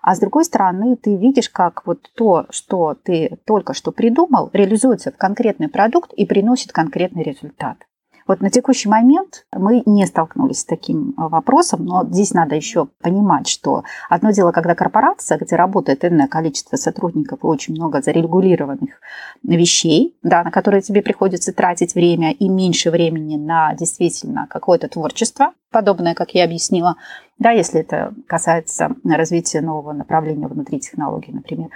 а 0.08 0.15
с 0.15 0.20
другой 0.20 0.46
стороны, 0.46 0.96
ты 0.96 1.17
видишь, 1.17 1.50
как 1.50 1.86
вот 1.86 2.10
то, 2.15 2.46
что 2.50 2.96
ты 3.04 3.39
только 3.43 3.74
что 3.74 3.91
придумал, 3.91 4.50
реализуется 4.54 5.12
в 5.12 5.17
конкретный 5.17 5.67
продукт 5.67 6.13
и 6.13 6.26
приносит 6.26 6.72
конкретный 6.72 7.24
результат. 7.24 7.80
Вот 8.28 8.42
на 8.42 8.50
текущий 8.50 8.90
момент 8.90 9.46
мы 9.56 9.82
не 9.86 10.06
столкнулись 10.06 10.60
с 10.60 10.66
таким 10.66 11.13
а, 11.18 11.30
вопросом, 11.30 11.86
но 11.86 12.06
здесь 12.06 12.34
надо 12.34 12.56
еще 12.56 12.88
понимать, 13.02 13.48
что 13.48 13.84
одно 14.10 14.32
дело, 14.32 14.52
когда 14.52 14.76
корпорация, 14.76 15.38
где 15.38 15.56
работает 15.56 16.04
энное 16.04 16.28
количество 16.28 16.76
сотрудников 16.76 17.40
и 17.44 17.48
очень 17.48 17.74
много 17.74 18.02
зарегулированных 18.02 19.00
вещей, 19.44 20.18
да, 20.24 20.44
на 20.44 20.52
которые 20.52 20.82
тебе 20.82 21.02
приходится 21.02 21.54
тратить 21.54 21.96
время 21.96 22.32
и 22.32 22.50
меньше 22.50 22.92
времени 22.92 23.38
на 23.38 23.74
действительно 23.76 24.46
какое-то 24.50 24.90
творчество, 24.90 25.54
подобное, 25.72 26.13
как 26.13 26.32
я 26.32 26.44
объяснила, 26.44 26.96
да, 27.40 27.52
если 27.52 27.82
это 27.82 28.13
касается 28.28 28.96
развития 29.06 29.62
нового 29.62 29.94
направления 29.94 30.48
внутри 30.48 30.80
технологий, 30.80 31.32
например. 31.32 31.70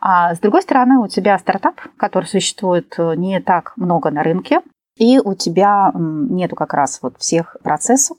А 0.00 0.34
с 0.34 0.38
другой 0.38 0.62
стороны, 0.62 0.98
у 0.98 1.08
тебя 1.08 1.38
стартап, 1.38 1.80
который 1.96 2.26
существует 2.26 2.94
э, 2.98 3.14
не 3.16 3.40
так 3.40 3.72
много 3.76 4.10
на 4.10 4.22
рынке, 4.22 4.60
и 4.98 5.18
у 5.18 5.34
тебя 5.34 5.92
нету 5.94 6.56
как 6.56 6.74
раз 6.74 6.98
вот 7.02 7.16
всех 7.18 7.56
процессов, 7.62 8.16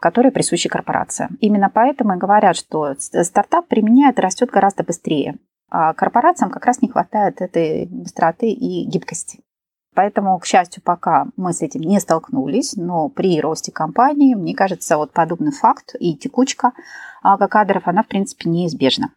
которые 0.00 0.32
присущи 0.32 0.68
корпорациям. 0.68 1.36
Именно 1.40 1.70
поэтому 1.72 2.14
и 2.14 2.18
говорят, 2.18 2.56
что 2.56 2.94
стартап 2.98 3.66
применяет 3.68 4.18
и 4.18 4.22
растет 4.22 4.50
гораздо 4.50 4.82
быстрее. 4.82 5.36
А 5.70 5.94
корпорациям 5.94 6.50
как 6.50 6.66
раз 6.66 6.82
не 6.82 6.88
хватает 6.88 7.40
этой 7.40 7.86
быстроты 7.86 8.50
и 8.50 8.84
гибкости. 8.84 9.40
Поэтому, 9.94 10.38
к 10.38 10.46
счастью, 10.46 10.82
пока 10.84 11.26
мы 11.36 11.52
с 11.52 11.62
этим 11.62 11.80
не 11.80 11.98
столкнулись, 12.00 12.74
но 12.76 13.08
при 13.08 13.40
росте 13.40 13.72
компании, 13.72 14.34
мне 14.34 14.54
кажется, 14.54 14.96
вот 14.96 15.12
подобный 15.12 15.52
факт 15.52 15.94
и 15.98 16.16
текучка 16.16 16.72
а, 17.22 17.36
кадров, 17.48 17.82
она, 17.86 18.02
в 18.02 18.06
принципе, 18.06 18.48
неизбежна. 18.48 19.10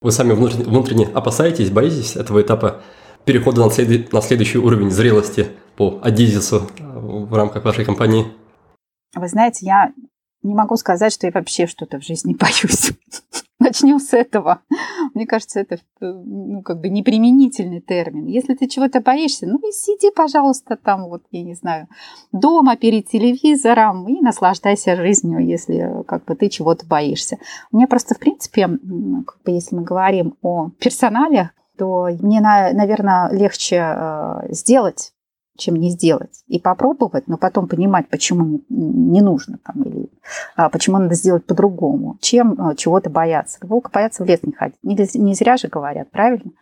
Вы 0.00 0.12
сами 0.12 0.32
внутренне 0.32 1.06
опасаетесь, 1.06 1.70
боитесь 1.70 2.16
этого 2.16 2.40
этапа 2.40 2.82
перехода 3.28 3.62
на, 3.62 3.70
след... 3.70 4.10
на 4.10 4.22
следующий 4.22 4.56
уровень 4.56 4.90
зрелости 4.90 5.48
по 5.76 6.00
Адизису 6.02 6.66
в 6.78 7.34
рамках 7.34 7.62
вашей 7.62 7.84
компании? 7.84 8.24
Вы 9.14 9.28
знаете, 9.28 9.66
я 9.66 9.92
не 10.42 10.54
могу 10.54 10.76
сказать, 10.76 11.12
что 11.12 11.26
я 11.26 11.32
вообще 11.34 11.66
что-то 11.66 12.00
в 12.00 12.04
жизни 12.04 12.34
боюсь. 12.34 12.92
Начнем 13.58 13.98
с 13.98 14.14
этого. 14.14 14.60
Мне 15.12 15.26
кажется, 15.26 15.60
это 15.60 15.78
ну, 16.00 16.62
как 16.62 16.80
бы 16.80 16.88
неприменительный 16.88 17.82
термин. 17.82 18.24
Если 18.24 18.54
ты 18.54 18.66
чего-то 18.66 19.00
боишься, 19.00 19.46
ну 19.46 19.58
и 19.58 19.72
сиди, 19.72 20.10
пожалуйста, 20.10 20.76
там, 20.76 21.08
вот, 21.08 21.24
я 21.30 21.42
не 21.42 21.54
знаю, 21.54 21.86
дома 22.32 22.76
перед 22.76 23.08
телевизором 23.08 24.08
и 24.08 24.22
наслаждайся 24.22 24.96
жизнью, 24.96 25.46
если 25.46 26.02
как 26.06 26.24
бы 26.24 26.34
ты 26.34 26.48
чего-то 26.48 26.86
боишься. 26.86 27.36
Мне 27.72 27.86
просто, 27.86 28.14
в 28.14 28.18
принципе, 28.18 28.68
как 28.68 29.42
бы, 29.44 29.50
если 29.50 29.76
мы 29.76 29.82
говорим 29.82 30.34
о 30.40 30.70
персонале, 30.78 31.50
то 31.78 32.08
мне, 32.20 32.40
наверное, 32.40 33.30
легче 33.30 33.76
э, 33.76 34.52
сделать, 34.52 35.12
чем 35.58 35.76
не 35.76 35.90
сделать. 35.90 36.42
И 36.46 36.58
попробовать, 36.58 37.26
но 37.26 37.36
потом 37.36 37.68
понимать, 37.68 38.08
почему 38.08 38.62
не 38.68 39.20
нужно 39.20 39.58
там, 39.58 39.82
или 39.82 40.08
а, 40.56 40.70
почему 40.70 40.98
надо 40.98 41.14
сделать 41.14 41.44
по-другому, 41.44 42.16
чем 42.20 42.54
а, 42.58 42.74
чего-то 42.74 43.10
бояться. 43.10 43.58
Волка 43.62 43.90
бояться 43.92 44.24
в 44.24 44.26
лес 44.26 44.40
не 44.42 44.52
ходить. 44.52 44.78
Не, 44.82 45.34
зря 45.34 45.56
же 45.56 45.68
говорят, 45.68 46.10
правильно? 46.10 46.52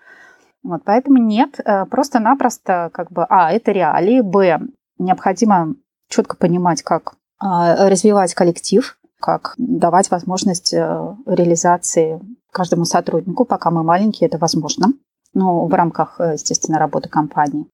Вот, 0.64 0.82
поэтому 0.84 1.18
нет, 1.18 1.60
просто-напросто 1.90 2.90
как 2.92 3.12
бы, 3.12 3.24
а, 3.28 3.52
это 3.52 3.70
реалии, 3.70 4.20
б, 4.20 4.60
необходимо 4.98 5.76
четко 6.08 6.36
понимать, 6.36 6.82
как 6.82 7.14
а, 7.38 7.88
развивать 7.88 8.34
коллектив, 8.34 8.98
как 9.20 9.54
давать 9.58 10.10
возможность 10.10 10.72
реализации 10.72 12.20
каждому 12.50 12.84
сотруднику, 12.84 13.44
пока 13.44 13.70
мы 13.70 13.82
маленькие, 13.82 14.28
это 14.28 14.38
возможно 14.38 14.88
ну, 15.36 15.66
в 15.66 15.74
рамках, 15.74 16.16
э, 16.18 16.32
естественно, 16.32 16.78
работы 16.78 17.10
компании. 17.10 17.66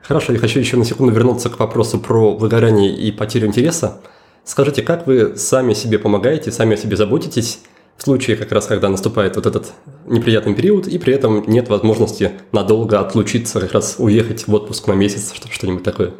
Хорошо, 0.00 0.32
я 0.32 0.38
хочу 0.38 0.60
еще 0.60 0.76
на 0.76 0.84
секунду 0.84 1.12
вернуться 1.12 1.50
к 1.50 1.58
вопросу 1.58 1.98
про 1.98 2.36
выгорание 2.36 2.94
и 2.94 3.10
потерю 3.10 3.48
интереса. 3.48 4.00
Скажите, 4.44 4.82
как 4.82 5.06
вы 5.08 5.36
сами 5.36 5.74
себе 5.74 5.98
помогаете, 5.98 6.52
сами 6.52 6.74
о 6.74 6.76
себе 6.76 6.96
заботитесь 6.96 7.60
в 7.96 8.02
случае 8.02 8.36
как 8.36 8.52
раз, 8.52 8.66
когда 8.66 8.88
наступает 8.88 9.34
вот 9.34 9.46
этот 9.46 9.72
неприятный 10.06 10.54
период, 10.54 10.86
и 10.86 10.96
при 10.98 11.12
этом 11.12 11.42
нет 11.48 11.68
возможности 11.68 12.30
надолго 12.52 13.00
отлучиться, 13.00 13.60
как 13.60 13.72
раз 13.72 13.96
уехать 13.98 14.46
в 14.46 14.54
отпуск 14.54 14.86
на 14.86 14.92
месяц, 14.92 15.34
что-нибудь 15.50 15.82
такое? 15.82 16.14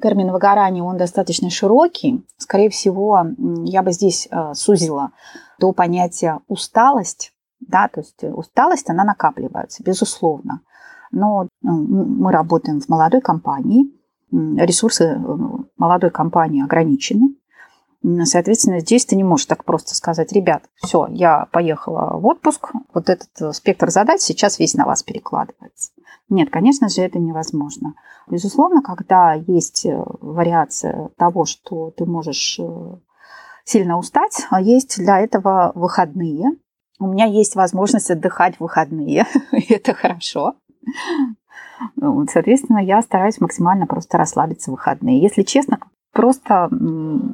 Термин 0.00 0.30
выгорания, 0.30 0.84
он 0.84 0.96
достаточно 0.96 1.50
широкий. 1.50 2.24
Скорее 2.38 2.70
всего, 2.70 3.26
я 3.64 3.82
бы 3.82 3.90
здесь 3.90 4.28
э, 4.30 4.54
сузила 4.54 5.10
до 5.58 5.72
понятия 5.72 6.38
усталость, 6.46 7.32
да, 7.72 7.88
то 7.88 8.00
есть 8.00 8.22
усталость, 8.22 8.88
она 8.90 9.02
накапливается, 9.02 9.82
безусловно. 9.82 10.60
Но 11.10 11.48
ну, 11.62 11.72
мы 11.72 12.30
работаем 12.30 12.80
в 12.80 12.88
молодой 12.88 13.20
компании, 13.20 13.90
ресурсы 14.32 15.04
э, 15.04 15.18
молодой 15.76 16.10
компании 16.10 16.64
ограничены. 16.64 17.36
Соответственно, 18.24 18.80
здесь 18.80 19.04
ты 19.04 19.14
не 19.14 19.22
можешь 19.22 19.46
так 19.46 19.64
просто 19.64 19.94
сказать, 19.94 20.32
ребят, 20.32 20.64
все, 20.74 21.06
я 21.08 21.46
поехала 21.52 22.18
в 22.18 22.26
отпуск, 22.26 22.72
вот 22.94 23.08
этот 23.08 23.28
э, 23.40 23.52
спектр 23.52 23.90
задач 23.90 24.20
сейчас 24.20 24.58
весь 24.58 24.74
на 24.74 24.86
вас 24.86 25.02
перекладывается. 25.02 25.90
Нет, 26.28 26.50
конечно 26.50 26.88
же, 26.88 27.02
это 27.02 27.18
невозможно. 27.18 27.94
Безусловно, 28.28 28.82
когда 28.82 29.34
есть 29.34 29.86
э, 29.86 30.02
вариация 30.20 31.10
того, 31.16 31.44
что 31.44 31.90
ты 31.90 32.06
можешь 32.06 32.58
сильно 33.64 33.98
устать, 33.98 34.46
а 34.50 34.60
есть 34.60 34.98
для 34.98 35.20
этого 35.20 35.72
выходные, 35.74 36.50
у 37.02 37.12
меня 37.12 37.26
есть 37.26 37.54
возможность 37.54 38.10
отдыхать 38.10 38.56
в 38.56 38.60
выходные, 38.60 39.26
и 39.52 39.72
это 39.72 39.94
хорошо. 39.94 40.54
Соответственно, 42.30 42.78
я 42.78 43.02
стараюсь 43.02 43.40
максимально 43.40 43.86
просто 43.86 44.18
расслабиться 44.18 44.70
в 44.70 44.74
выходные. 44.74 45.20
Если 45.20 45.42
честно, 45.42 45.78
просто 46.12 46.70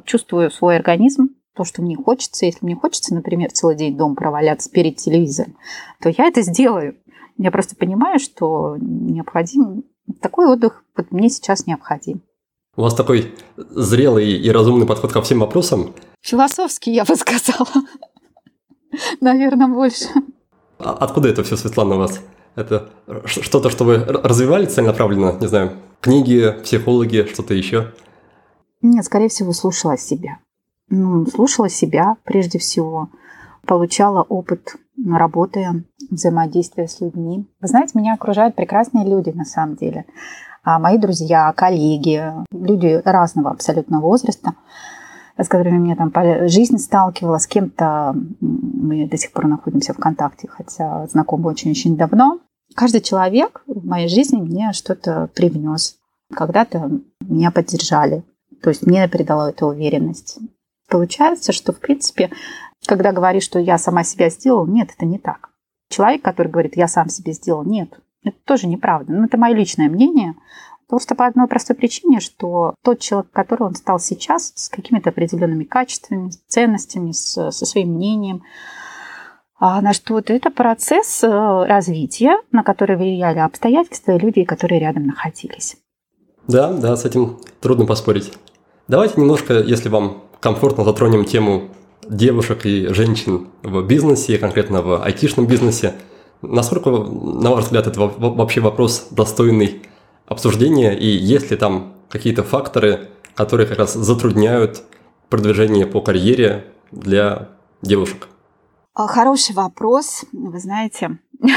чувствую 0.05 0.51
свой 0.51 0.77
организм, 0.77 1.29
то, 1.55 1.65
что 1.65 1.81
мне 1.81 1.95
хочется. 1.95 2.45
Если 2.45 2.65
мне 2.65 2.75
хочется, 2.75 3.13
например, 3.13 3.51
целый 3.51 3.75
день 3.75 3.97
дома 3.97 4.15
проваляться 4.15 4.69
перед 4.69 4.95
телевизором, 4.95 5.57
то 6.01 6.09
я 6.09 6.25
это 6.25 6.41
сделаю. 6.41 6.97
Я 7.37 7.51
просто 7.51 7.75
понимаю, 7.75 8.19
что 8.19 8.77
необходим 8.79 9.83
такой 10.21 10.47
отдых 10.47 10.83
вот 10.95 11.11
мне 11.11 11.29
сейчас 11.29 11.67
необходим. 11.67 12.21
У 12.75 12.81
вас 12.81 12.93
такой 12.93 13.35
зрелый 13.57 14.31
и 14.31 14.49
разумный 14.51 14.85
подход 14.85 15.11
ко 15.11 15.21
всем 15.21 15.39
вопросам. 15.39 15.93
Философский, 16.21 16.91
я 16.91 17.03
бы 17.03 17.15
сказала. 17.15 17.67
Наверное, 19.21 19.67
больше. 19.67 20.07
А 20.77 20.93
откуда 20.93 21.29
это 21.29 21.43
все, 21.43 21.57
Светлана, 21.57 21.95
у 21.95 21.99
вас? 21.99 22.19
Это 22.55 22.89
что-то, 23.25 23.69
что 23.69 23.83
вы 23.85 23.97
развивали 23.97 24.65
целенаправленно, 24.65 25.37
не 25.39 25.47
знаю, 25.47 25.71
книги, 26.01 26.51
психологи, 26.63 27.27
что-то 27.31 27.53
еще? 27.53 27.93
Нет, 28.81 29.05
скорее 29.05 29.29
всего, 29.29 29.53
слушала 29.53 29.97
себя. 29.97 30.39
Ну, 30.89 31.25
слушала 31.27 31.69
себя 31.69 32.17
прежде 32.23 32.57
всего, 32.57 33.09
получала 33.65 34.23
опыт 34.23 34.75
работы, 35.05 35.85
взаимодействия 36.09 36.87
с 36.87 36.99
людьми. 36.99 37.47
Вы 37.61 37.67
знаете, 37.67 37.91
меня 37.97 38.13
окружают 38.13 38.55
прекрасные 38.55 39.05
люди 39.05 39.29
на 39.29 39.45
самом 39.45 39.75
деле. 39.75 40.05
А 40.63 40.79
мои 40.79 40.97
друзья, 40.97 41.53
коллеги, 41.53 42.23
люди 42.51 43.01
разного 43.05 43.51
абсолютно 43.51 44.01
возраста, 44.01 44.55
с 45.43 45.47
которыми 45.47 45.77
меня 45.77 45.95
там 45.95 46.11
по 46.11 46.47
жизни 46.47 46.77
сталкивала, 46.77 47.37
с 47.37 47.47
кем-то 47.47 48.15
мы 48.41 49.07
до 49.07 49.17
сих 49.17 49.31
пор 49.31 49.47
находимся 49.47 49.93
в 49.93 49.97
контакте, 49.97 50.47
хотя 50.47 51.07
знакомы 51.07 51.49
очень-очень 51.49 51.95
давно. 51.95 52.39
Каждый 52.75 53.01
человек 53.01 53.63
в 53.65 53.85
моей 53.85 54.07
жизни 54.07 54.41
мне 54.41 54.73
что-то 54.73 55.29
привнес. 55.33 55.97
Когда-то 56.33 56.91
меня 57.21 57.51
поддержали, 57.51 58.23
то 58.61 58.69
есть 58.69 58.85
мне 58.85 59.07
придало 59.07 59.49
это 59.49 59.65
уверенность. 59.65 60.37
Получается, 60.89 61.53
что, 61.53 61.71
в 61.71 61.79
принципе, 61.79 62.29
когда 62.85 63.11
говоришь, 63.11 63.43
что 63.43 63.59
я 63.59 63.77
сама 63.77 64.03
себя 64.03 64.29
сделал, 64.29 64.67
нет, 64.67 64.89
это 64.95 65.05
не 65.05 65.17
так. 65.17 65.49
Человек, 65.89 66.21
который 66.21 66.51
говорит, 66.51 66.77
я 66.77 66.87
сам 66.87 67.09
себе 67.09 67.33
сделал, 67.33 67.63
нет, 67.63 67.99
это 68.23 68.37
тоже 68.45 68.67
неправда. 68.67 69.13
Но 69.13 69.25
это 69.25 69.37
мое 69.37 69.55
личное 69.55 69.89
мнение. 69.89 70.35
Просто 70.89 71.13
по 71.13 71.27
одной 71.27 71.47
простой 71.47 71.75
причине, 71.75 72.19
что 72.19 72.73
тот 72.83 72.99
человек, 72.99 73.29
который 73.31 73.61
он 73.61 73.75
стал 73.75 73.99
сейчас, 73.99 74.51
с 74.55 74.69
какими-то 74.69 75.11
определенными 75.11 75.63
качествами, 75.63 76.31
ценностями, 76.47 77.11
с, 77.11 77.51
со 77.51 77.65
своим 77.65 77.93
мнением, 77.93 78.41
а 79.59 79.81
на 79.81 79.93
что-то, 79.93 80.33
это 80.33 80.49
процесс 80.49 81.23
э, 81.23 81.27
развития, 81.27 82.37
на 82.51 82.63
который 82.63 82.95
влияли 82.95 83.37
обстоятельства 83.37 84.13
и 84.13 84.19
люди, 84.19 84.43
которые 84.45 84.79
рядом 84.79 85.05
находились. 85.05 85.77
Да, 86.47 86.73
да, 86.73 86.95
с 86.95 87.05
этим 87.05 87.37
трудно 87.61 87.85
поспорить. 87.85 88.33
Давайте 88.87 89.21
немножко, 89.21 89.59
если 89.59 89.89
вам 89.89 90.23
комфортно, 90.39 90.85
затронем 90.85 91.23
тему 91.23 91.69
девушек 92.09 92.65
и 92.65 92.87
женщин 92.87 93.49
в 93.61 93.85
бизнесе, 93.85 94.39
конкретно 94.39 94.81
в 94.81 95.03
айтишном 95.03 95.45
бизнесе. 95.45 95.93
Насколько, 96.41 96.89
на 96.89 97.51
ваш 97.51 97.65
взгляд, 97.65 97.85
это 97.85 97.99
вообще 97.99 98.61
вопрос 98.61 99.09
достойный 99.11 99.83
обсуждения, 100.29 100.97
и 100.97 101.07
есть 101.07 101.51
ли 101.51 101.57
там 101.57 101.93
какие-то 102.09 102.43
факторы, 102.43 103.09
которые 103.35 103.67
как 103.67 103.79
раз 103.79 103.93
затрудняют 103.93 104.83
продвижение 105.29 105.85
по 105.85 106.01
карьере 106.01 106.65
для 106.91 107.49
девушек? 107.81 108.27
А, 108.93 109.07
хороший 109.07 109.55
вопрос, 109.55 110.25
вы 110.31 110.59
знаете. 110.59 111.19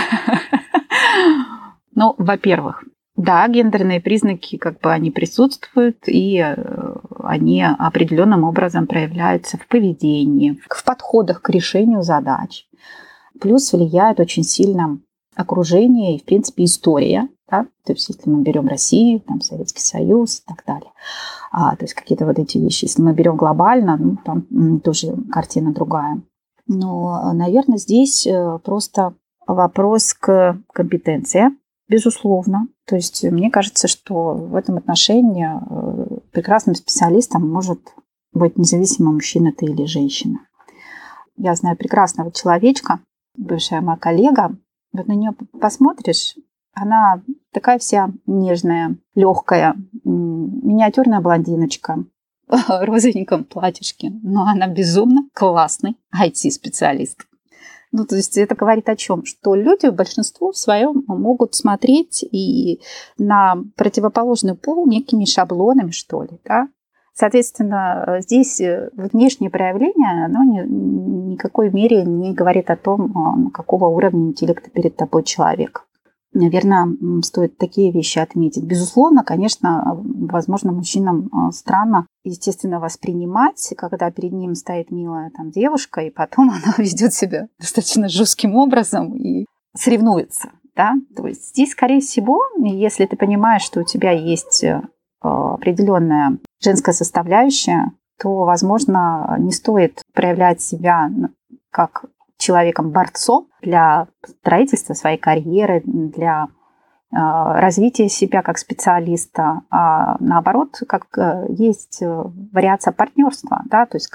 Ну, 1.95 2.15
во-первых, 2.17 2.85
да, 3.17 3.47
гендерные 3.47 4.01
признаки, 4.01 4.57
как 4.57 4.81
бы 4.81 4.91
они 4.91 5.11
присутствуют, 5.11 5.99
и 6.07 6.39
э, 6.39 6.95
они 7.23 7.63
определенным 7.63 8.45
образом 8.45 8.87
проявляются 8.87 9.59
в 9.59 9.67
поведении, 9.69 10.59
в 10.71 10.85
подходах 10.85 11.43
к 11.43 11.51
решению 11.51 12.03
задач. 12.03 12.67
Плюс 13.41 13.71
влияет 13.73 14.21
очень 14.21 14.43
сильно 14.43 14.99
окружение 15.37 16.17
и, 16.17 16.21
в 16.21 16.25
принципе, 16.25 16.65
история. 16.65 17.29
Да? 17.53 17.67
То 17.85 17.93
есть, 17.93 18.09
если 18.09 18.31
мы 18.31 18.43
берем 18.43 18.67
Россию, 18.67 19.21
там, 19.21 19.43
Советский 19.43 19.83
Союз 19.83 20.41
и 20.41 20.43
так 20.47 20.65
далее. 20.67 20.91
А, 21.51 21.77
то 21.77 21.85
есть, 21.85 21.93
какие-то 21.93 22.25
вот 22.25 22.39
эти 22.39 22.57
вещи. 22.57 22.87
Если 22.87 23.03
мы 23.03 23.13
берем 23.13 23.37
глобально, 23.37 23.99
ну, 23.99 24.17
там 24.25 24.81
тоже 24.81 25.15
картина 25.31 25.73
другая. 25.73 26.23
Но, 26.67 27.33
наверное, 27.35 27.77
здесь 27.77 28.27
э, 28.27 28.59
просто 28.65 29.15
вопрос 29.47 30.15
к 30.15 30.59
компетенции, 30.73 31.51
безусловно. 31.89 32.69
То 32.87 32.97
есть 32.97 33.23
мне 33.25 33.51
кажется, 33.51 33.87
что 33.87 34.33
в 34.33 34.55
этом 34.55 34.79
отношении 34.79 35.47
э, 35.47 36.19
прекрасным 36.33 36.75
специалистом 36.75 37.51
может 37.51 37.81
быть 38.33 38.57
независимо 38.57 39.13
мужчина 39.13 39.53
ты 39.53 39.67
или 39.67 39.85
женщина. 39.85 40.39
Я 41.37 41.55
знаю 41.55 41.77
прекрасного 41.77 42.33
человечка, 42.33 43.01
бывшая 43.37 43.83
моя 43.83 43.99
коллега. 43.99 44.57
Вот 44.93 45.07
на 45.07 45.13
нее 45.13 45.33
посмотришь, 45.61 46.37
она 46.75 47.23
такая 47.53 47.79
вся 47.79 48.11
нежная, 48.27 48.97
легкая, 49.15 49.77
миниатюрная 50.05 51.21
блондиночка, 51.21 52.05
в 52.49 52.85
розовеньком 52.85 53.45
платьишке, 53.45 54.13
но 54.23 54.47
она 54.47 54.67
безумно 54.67 55.29
классный 55.33 55.97
IT-специалист. 56.15 57.27
Ну, 57.93 58.07
то 58.07 58.17
есть 58.17 58.39
это 58.39 58.55
говорит 58.55 58.89
о 58.89 58.97
чем? 58.97 59.25
Что 59.25 59.55
люди, 59.55 59.87
в 59.87 60.57
своем 60.57 61.05
могут 61.07 61.55
смотреть 61.55 62.25
и 62.31 62.81
на 63.19 63.57
противоположный 63.77 64.55
пол 64.55 64.87
некими 64.87 65.27
шаблонами, 65.27 65.91
что 65.91 66.23
ли, 66.23 66.41
да? 66.45 66.69
Соответственно, 67.15 68.21
здесь 68.21 68.59
внешнее 68.95 69.51
проявление, 69.51 70.25
оно 70.25 70.43
ни 70.45 71.33
никакой 71.33 71.71
мере 71.71 72.05
не 72.05 72.33
говорит 72.33 72.71
о 72.71 72.77
том, 72.77 73.13
а, 73.17 73.51
какого 73.51 73.87
уровня 73.89 74.29
интеллекта 74.29 74.71
перед 74.71 74.97
тобой 74.97 75.23
человек 75.23 75.87
наверное, 76.35 76.89
стоит 77.23 77.59
такие 77.59 77.93
вещи 77.93 78.19
отметить. 78.19 78.65
Безусловно, 78.65 79.25
конечно, 79.25 79.83
возможно, 79.95 80.73
мужчинам 80.73 81.29
а, 81.33 81.51
странно, 81.53 82.07
естественно, 82.25 82.81
воспринимать, 82.81 83.73
когда 83.77 84.11
перед 84.11 84.33
ним 84.33 84.55
стоит 84.55 84.91
милая 84.91 85.31
там 85.31 85.51
девушка, 85.51 86.01
и 86.03 86.11
потом 86.11 86.51
она 86.65 86.75
ведет 86.79 87.13
себя 87.13 87.49
достаточно 87.59 88.09
жестким 88.09 88.57
образом 88.57 89.15
и 89.15 89.47
соревнуется. 89.77 90.51
Да? 90.75 90.95
То 91.17 91.27
есть 91.27 91.51
здесь, 91.51 91.73
скорее 91.73 92.01
всего, 92.01 92.41
если 92.59 93.05
ты 93.05 93.17
понимаешь, 93.17 93.63
что 93.63 93.81
у 93.81 93.85
тебя 93.85 94.11
есть 94.11 94.65
э, 94.65 94.81
определенная 95.21 96.39
женская 96.63 96.93
составляющая, 96.93 97.93
то, 98.19 98.45
возможно, 98.45 99.37
не 99.39 99.53
стоит 99.53 100.01
проявлять 100.15 100.63
себя 100.63 101.11
как 101.71 102.07
человеком-борцом 102.43 103.49
для 103.63 104.09
строительства 104.25 104.95
своей 104.95 105.19
карьеры, 105.19 105.83
для 105.85 106.49
а, 107.15 107.61
развития 107.61 108.09
себя 108.09 108.43
как 108.43 108.59
специалиста, 108.59 109.63
а 109.71 110.17
наоборот, 110.19 110.81
как 110.89 111.07
э, 111.19 111.45
есть 111.51 112.01
э, 112.01 112.07
вариация 112.07 112.93
партнерства, 112.93 113.61
да, 113.67 113.85
то 113.85 113.99
есть 113.99 114.11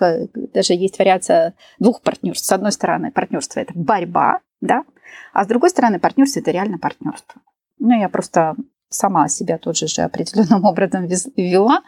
даже 0.53 0.73
есть 0.73 0.97
вариация 0.97 1.53
двух 1.77 2.01
партнерств. 2.01 2.47
С 2.47 2.51
одной 2.51 2.71
стороны, 2.71 3.11
партнерство 3.11 3.59
это 3.59 3.71
борьба, 3.75 4.39
да, 4.61 4.83
а 5.31 5.43
с 5.43 5.47
другой 5.47 5.69
стороны, 5.69 5.99
партнерство 5.99 6.39
это 6.39 6.49
реально 6.49 6.79
партнерство. 6.79 7.39
Ну, 7.77 7.99
я 7.99 8.09
просто 8.09 8.55
сама 8.89 9.27
себя 9.27 9.57
тоже 9.57 9.87
же 9.87 10.01
определенным 10.01 10.65
образом 10.65 11.07
вела. 11.07 11.81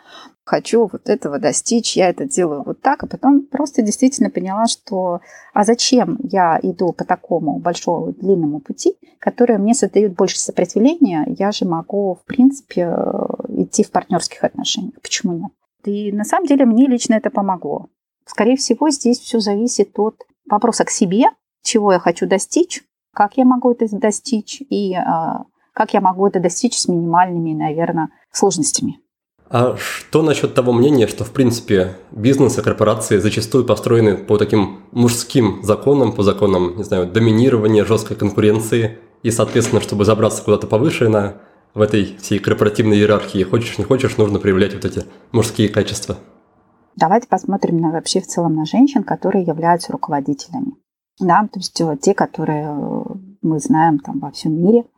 Хочу 0.43 0.89
вот 0.91 1.09
этого 1.09 1.37
достичь, 1.37 1.95
я 1.95 2.09
это 2.09 2.25
делаю 2.25 2.63
вот 2.65 2.81
так, 2.81 3.03
а 3.03 3.07
потом 3.07 3.45
просто 3.45 3.81
действительно 3.83 4.29
поняла, 4.31 4.65
что 4.65 5.21
а 5.53 5.63
зачем 5.63 6.17
я 6.23 6.59
иду 6.63 6.91
по 6.91 7.05
такому 7.05 7.59
большому 7.59 8.13
длинному 8.13 8.59
пути, 8.59 8.95
который 9.19 9.59
мне 9.59 9.75
создает 9.75 10.15
больше 10.15 10.39
сопротивления, 10.39 11.25
я 11.37 11.51
же 11.51 11.65
могу, 11.65 12.15
в 12.15 12.25
принципе, 12.25 12.95
идти 13.49 13.83
в 13.83 13.91
партнерских 13.91 14.43
отношениях. 14.43 14.99
Почему 15.01 15.33
нет? 15.33 15.51
И 15.85 16.11
на 16.11 16.23
самом 16.23 16.47
деле 16.47 16.65
мне 16.65 16.87
лично 16.87 17.13
это 17.13 17.29
помогло. 17.29 17.87
Скорее 18.25 18.57
всего, 18.57 18.89
здесь 18.89 19.19
все 19.19 19.39
зависит 19.39 19.97
от 19.99 20.15
вопроса 20.49 20.83
к 20.83 20.89
себе, 20.89 21.25
чего 21.63 21.93
я 21.93 21.99
хочу 21.99 22.27
достичь, 22.27 22.83
как 23.13 23.37
я 23.37 23.45
могу 23.45 23.71
это 23.71 23.87
достичь, 23.91 24.61
и 24.61 24.95
а, 24.95 25.45
как 25.79 25.93
я 25.93 26.01
могу 26.01 26.27
это 26.27 26.41
достичь 26.41 26.77
с 26.77 26.89
минимальными, 26.89 27.53
наверное, 27.53 28.09
сложностями. 28.33 28.99
А 29.49 29.77
что 29.77 30.21
насчет 30.21 30.53
того 30.53 30.73
мнения, 30.73 31.07
что, 31.07 31.23
в 31.23 31.31
принципе, 31.31 31.95
бизнес 32.11 32.57
и 32.57 32.61
корпорации 32.61 33.17
зачастую 33.17 33.63
построены 33.63 34.17
по 34.17 34.37
таким 34.37 34.81
мужским 34.91 35.63
законам, 35.63 36.11
по 36.11 36.21
законам, 36.21 36.75
не 36.75 36.83
знаю, 36.83 37.07
доминирования, 37.07 37.85
жесткой 37.85 38.17
конкуренции, 38.17 38.99
и, 39.23 39.31
соответственно, 39.31 39.79
чтобы 39.79 40.03
забраться 40.03 40.43
куда-то 40.43 40.67
повыше 40.67 41.07
на, 41.07 41.35
в 41.73 41.79
этой 41.79 42.17
всей 42.17 42.39
корпоративной 42.39 42.97
иерархии, 42.97 43.41
хочешь 43.43 43.77
не 43.77 43.85
хочешь, 43.85 44.17
нужно 44.17 44.37
проявлять 44.39 44.73
вот 44.73 44.83
эти 44.83 45.05
мужские 45.31 45.69
качества? 45.69 46.17
Давайте 46.97 47.29
посмотрим 47.29 47.77
на 47.77 47.91
вообще 47.91 48.19
в 48.19 48.27
целом 48.27 48.53
на 48.53 48.65
женщин, 48.65 49.03
которые 49.03 49.45
являются 49.45 49.93
руководителями. 49.93 50.73
Да, 51.21 51.47
то 51.49 51.59
есть 51.59 51.81
те, 52.01 52.13
которые 52.13 52.67
э, 52.67 53.03
мы 53.41 53.59
знаем 53.59 53.99
там 53.99 54.19
во 54.19 54.31
всем 54.31 54.61
мире– 54.61 54.83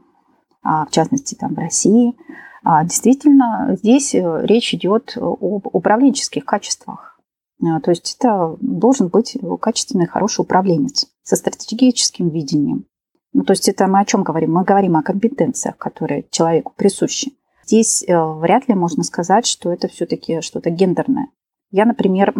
в 0.63 0.87
частности 0.91 1.35
там 1.35 1.55
в 1.55 1.57
России. 1.57 2.15
А, 2.63 2.83
действительно, 2.83 3.75
здесь 3.75 4.13
э, 4.13 4.45
речь 4.45 4.73
идет 4.73 5.17
об 5.17 5.67
управленческих 5.73 6.45
качествах. 6.45 7.19
А, 7.63 7.79
то 7.79 7.91
есть 7.91 8.15
это 8.19 8.55
должен 8.61 9.07
быть 9.07 9.37
качественный, 9.59 10.07
хороший 10.07 10.41
управленец 10.41 11.07
со 11.23 11.35
стратегическим 11.35 12.29
видением. 12.29 12.85
Ну, 13.33 13.43
то 13.43 13.53
есть 13.53 13.67
это 13.69 13.87
мы 13.87 13.99
о 14.01 14.05
чем 14.05 14.23
говорим? 14.23 14.53
Мы 14.53 14.63
говорим 14.63 14.97
о 14.97 15.03
компетенциях, 15.03 15.77
которые 15.77 16.25
человеку 16.29 16.73
присущи. 16.75 17.31
Здесь 17.65 18.03
э, 18.03 18.15
вряд 18.15 18.67
ли 18.67 18.75
можно 18.75 19.03
сказать, 19.03 19.47
что 19.47 19.71
это 19.71 19.87
все-таки 19.87 20.41
что-то 20.41 20.69
гендерное. 20.69 21.29
Я, 21.71 21.85
например, 21.85 22.33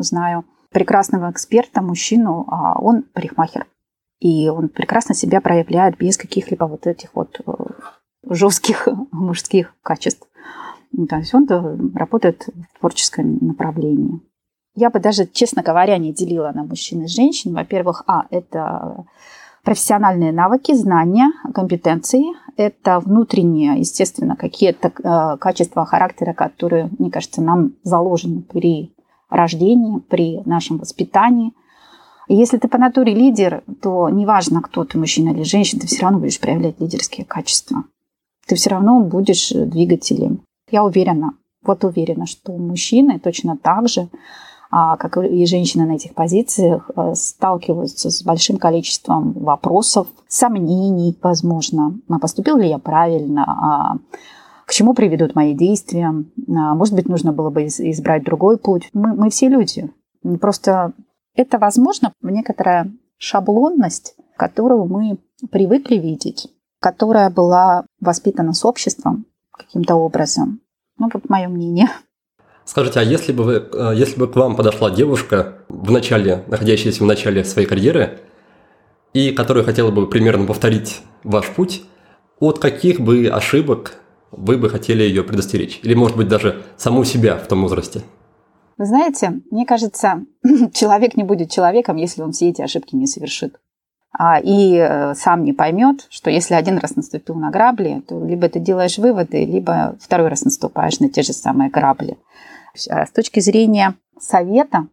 знаю 0.00 0.44
прекрасного 0.70 1.30
эксперта, 1.30 1.80
мужчину, 1.80 2.44
а 2.48 2.78
он 2.78 3.04
парикмахер. 3.14 3.66
И 4.20 4.48
он 4.48 4.68
прекрасно 4.68 5.14
себя 5.14 5.40
проявляет 5.40 5.98
без 5.98 6.16
каких-либо 6.16 6.64
вот 6.64 6.86
этих 6.86 7.10
вот 7.14 7.40
э, 7.46 7.52
жестких 8.28 8.88
мужских 9.12 9.74
качеств. 9.82 10.26
Ну, 10.92 11.06
то 11.06 11.16
есть 11.16 11.34
он 11.34 11.46
работает 11.94 12.46
в 12.46 12.78
творческом 12.78 13.38
направлении. 13.40 14.20
Я 14.74 14.90
бы 14.90 15.00
даже, 15.00 15.26
честно 15.26 15.62
говоря, 15.62 15.96
не 15.98 16.12
делила 16.12 16.52
на 16.54 16.64
мужчин 16.64 17.02
и 17.02 17.06
женщин. 17.06 17.54
Во-первых, 17.54 18.04
а, 18.06 18.26
это 18.30 19.06
профессиональные 19.64 20.32
навыки, 20.32 20.74
знания, 20.74 21.32
компетенции. 21.54 22.24
Это 22.56 23.00
внутренние, 23.00 23.78
естественно, 23.78 24.36
какие-то 24.36 24.88
э, 24.88 25.38
качества 25.38 25.84
характера, 25.84 26.34
которые, 26.34 26.90
мне 26.98 27.10
кажется, 27.10 27.42
нам 27.42 27.72
заложены 27.82 28.42
при 28.42 28.94
рождении, 29.28 29.98
при 29.98 30.42
нашем 30.44 30.78
воспитании. 30.78 31.52
И 32.28 32.34
если 32.34 32.58
ты 32.58 32.68
по 32.68 32.78
натуре 32.78 33.14
лидер, 33.14 33.62
то 33.80 34.08
неважно, 34.08 34.60
кто 34.62 34.84
ты, 34.84 34.98
мужчина 34.98 35.30
или 35.30 35.42
женщина, 35.42 35.80
ты 35.80 35.86
все 35.86 36.02
равно 36.02 36.18
будешь 36.18 36.40
проявлять 36.40 36.80
лидерские 36.80 37.24
качества. 37.24 37.84
Ты 38.46 38.54
все 38.56 38.70
равно 38.70 39.00
будешь 39.00 39.50
двигателем. 39.50 40.40
Я 40.70 40.84
уверена, 40.84 41.32
вот 41.64 41.84
уверена, 41.84 42.26
что 42.26 42.52
мужчины 42.52 43.18
точно 43.18 43.56
так 43.56 43.88
же 43.88 44.08
а, 44.70 44.96
как 44.96 45.16
и 45.18 45.46
женщины 45.46 45.86
на 45.86 45.92
этих 45.92 46.14
позициях, 46.14 46.90
э, 46.96 47.14
сталкиваются 47.14 48.10
с 48.10 48.22
большим 48.24 48.56
количеством 48.56 49.32
вопросов, 49.32 50.08
сомнений, 50.26 51.16
возможно, 51.22 51.98
а 52.08 52.18
поступил 52.18 52.56
ли 52.56 52.68
я 52.68 52.78
правильно, 52.78 53.44
а 53.46 53.96
к 54.66 54.72
чему 54.72 54.94
приведут 54.94 55.36
мои 55.36 55.54
действия, 55.54 56.12
может 56.48 56.94
быть, 56.94 57.08
нужно 57.08 57.32
было 57.32 57.50
бы 57.50 57.66
избрать 57.66 58.24
другой 58.24 58.58
путь. 58.58 58.90
Мы, 58.92 59.14
мы 59.14 59.30
все 59.30 59.48
люди. 59.48 59.88
Просто 60.40 60.92
это, 61.36 61.58
возможно, 61.58 62.12
некоторая 62.22 62.90
шаблонность, 63.18 64.16
которую 64.36 64.86
мы 64.86 65.18
привыкли 65.50 65.96
видеть, 65.96 66.48
которая 66.80 67.30
была 67.30 67.84
воспитана 68.00 68.52
с 68.52 68.64
обществом 68.64 69.26
каким-то 69.52 69.94
образом. 69.94 70.60
Ну, 70.98 71.08
вот 71.12 71.28
мое 71.28 71.48
мнение. 71.48 71.88
Скажите, 72.64 73.00
а 73.00 73.02
если 73.02 73.32
бы, 73.32 73.44
вы, 73.44 73.68
э, 73.72 73.92
если 73.94 74.18
бы 74.18 74.28
к 74.28 74.34
вам 74.34 74.56
подошла 74.56 74.90
девушка, 74.90 75.58
в 75.68 75.90
начале, 75.90 76.42
находящаяся 76.48 77.04
в 77.04 77.06
начале 77.06 77.44
своей 77.44 77.68
карьеры, 77.68 78.18
и 79.12 79.30
которая 79.30 79.64
хотела 79.64 79.90
бы 79.90 80.08
примерно 80.08 80.46
повторить 80.46 81.02
ваш 81.22 81.48
путь, 81.50 81.84
от 82.40 82.58
каких 82.58 83.00
бы 83.00 83.28
ошибок 83.28 83.94
вы 84.30 84.58
бы 84.58 84.68
хотели 84.68 85.02
ее 85.02 85.22
предостеречь? 85.22 85.80
Или, 85.82 85.94
может 85.94 86.16
быть, 86.16 86.28
даже 86.28 86.64
саму 86.76 87.04
себя 87.04 87.36
в 87.36 87.46
том 87.46 87.62
возрасте? 87.62 88.02
Вы 88.78 88.86
знаете, 88.86 89.40
мне 89.50 89.64
кажется, 89.64 90.24
человек 90.72 91.16
не 91.16 91.24
будет 91.24 91.50
человеком, 91.50 91.96
если 91.96 92.22
он 92.22 92.32
все 92.32 92.50
эти 92.50 92.62
ошибки 92.62 92.94
не 92.94 93.06
совершит. 93.06 93.58
А, 94.18 94.38
и 94.40 94.76
э, 94.76 95.14
сам 95.14 95.44
не 95.44 95.52
поймет, 95.52 96.06
что 96.08 96.30
если 96.30 96.54
один 96.54 96.78
раз 96.78 96.96
наступил 96.96 97.34
на 97.34 97.50
грабли, 97.50 98.02
то 98.06 98.24
либо 98.24 98.48
ты 98.48 98.60
делаешь 98.60 98.98
выводы, 98.98 99.44
либо 99.44 99.96
второй 100.00 100.28
раз 100.28 100.42
наступаешь 100.42 101.00
на 101.00 101.10
те 101.10 101.22
же 101.22 101.32
самые 101.32 101.70
грабли. 101.70 102.16
А 102.88 103.06
с 103.06 103.10
точки 103.10 103.40
зрения 103.40 103.94
совета, 104.18 104.88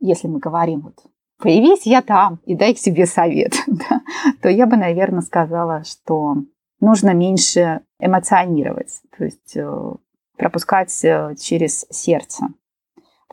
если 0.00 0.28
мы 0.28 0.38
говорим 0.38 0.80
вот 0.80 0.94
появись 1.38 1.86
я 1.86 2.02
там 2.02 2.40
и 2.44 2.54
дай 2.54 2.74
себе 2.76 3.06
совет, 3.06 3.54
да, 3.66 4.02
то 4.42 4.48
я 4.48 4.66
бы, 4.66 4.76
наверное, 4.76 5.22
сказала, 5.22 5.84
что 5.84 6.36
нужно 6.80 7.14
меньше 7.14 7.80
эмоционировать, 7.98 9.00
то 9.16 9.24
есть 9.24 9.56
э, 9.56 9.94
пропускать 10.36 11.04
э, 11.04 11.34
через 11.40 11.86
сердце. 11.90 12.46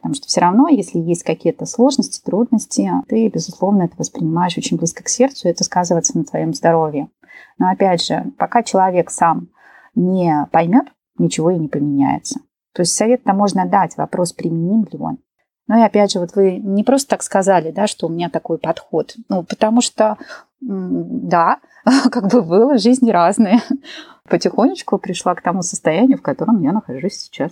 Потому 0.05 0.17
что 0.17 0.27
все 0.27 0.41
равно, 0.41 0.67
если 0.67 0.99
есть 0.99 1.23
какие-то 1.23 1.65
сложности, 1.65 2.23
трудности, 2.23 2.91
ты, 3.07 3.27
безусловно, 3.27 3.81
это 3.81 3.95
воспринимаешь 3.97 4.55
очень 4.55 4.77
близко 4.77 5.03
к 5.03 5.09
сердцу, 5.09 5.47
и 5.47 5.51
это 5.51 5.63
сказывается 5.63 6.15
на 6.15 6.23
твоем 6.23 6.53
здоровье. 6.53 7.09
Но 7.57 7.71
опять 7.71 8.05
же, 8.05 8.23
пока 8.37 8.61
человек 8.61 9.09
сам 9.09 9.47
не 9.95 10.47
поймет, 10.51 10.85
ничего 11.17 11.49
и 11.49 11.57
не 11.57 11.69
поменяется. 11.69 12.39
То 12.75 12.83
есть 12.83 12.93
совет-то 12.93 13.33
можно 13.33 13.65
дать, 13.65 13.97
вопрос, 13.97 14.31
применим 14.31 14.87
ли 14.91 14.99
он. 14.99 15.17
Но 15.65 15.79
и 15.79 15.81
опять 15.81 16.11
же, 16.11 16.19
вот 16.19 16.35
вы 16.35 16.57
не 16.57 16.83
просто 16.83 17.09
так 17.09 17.23
сказали, 17.23 17.71
да, 17.71 17.87
что 17.87 18.05
у 18.05 18.11
меня 18.11 18.29
такой 18.29 18.59
подход. 18.59 19.15
Ну, 19.27 19.41
потому 19.41 19.81
что, 19.81 20.19
да, 20.61 21.57
как 22.11 22.27
бы 22.27 22.43
было, 22.43 22.77
жизни 22.77 23.09
разные. 23.09 23.57
Потихонечку 24.29 24.99
пришла 24.99 25.33
к 25.33 25.41
тому 25.41 25.63
состоянию, 25.63 26.19
в 26.19 26.21
котором 26.21 26.61
я 26.61 26.73
нахожусь 26.73 27.15
сейчас. 27.15 27.51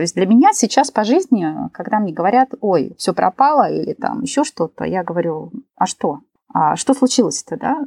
То 0.00 0.02
есть 0.02 0.14
для 0.14 0.24
меня 0.24 0.54
сейчас 0.54 0.90
по 0.90 1.04
жизни, 1.04 1.46
когда 1.74 1.98
мне 1.98 2.14
говорят, 2.14 2.54
ой, 2.62 2.94
все 2.96 3.12
пропало 3.12 3.70
или 3.70 3.92
там 3.92 4.22
еще 4.22 4.44
что-то, 4.44 4.84
я 4.84 5.04
говорю, 5.04 5.52
а 5.76 5.84
что? 5.84 6.20
А 6.54 6.74
что 6.76 6.94
случилось-то, 6.94 7.58
да? 7.58 7.84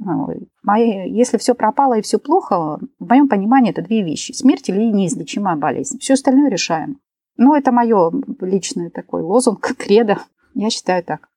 Мои, 0.61 1.09
если 1.11 1.39
все 1.39 1.55
пропало 1.55 1.97
и 1.97 2.03
все 2.03 2.19
плохо, 2.19 2.77
в 2.99 3.09
моем 3.09 3.27
понимании 3.27 3.71
это 3.71 3.81
две 3.81 4.03
вещи. 4.03 4.31
Смерть 4.31 4.69
или 4.69 4.91
неизлечимая 4.91 5.55
болезнь. 5.55 5.97
Все 5.97 6.13
остальное 6.13 6.51
решаем. 6.51 6.99
Ну, 7.35 7.55
это 7.55 7.71
мое 7.71 8.11
личный 8.41 8.91
такой 8.91 9.23
лозунг, 9.23 9.75
кредо. 9.79 10.19
Я 10.53 10.69
считаю 10.69 11.03
так. 11.03 11.29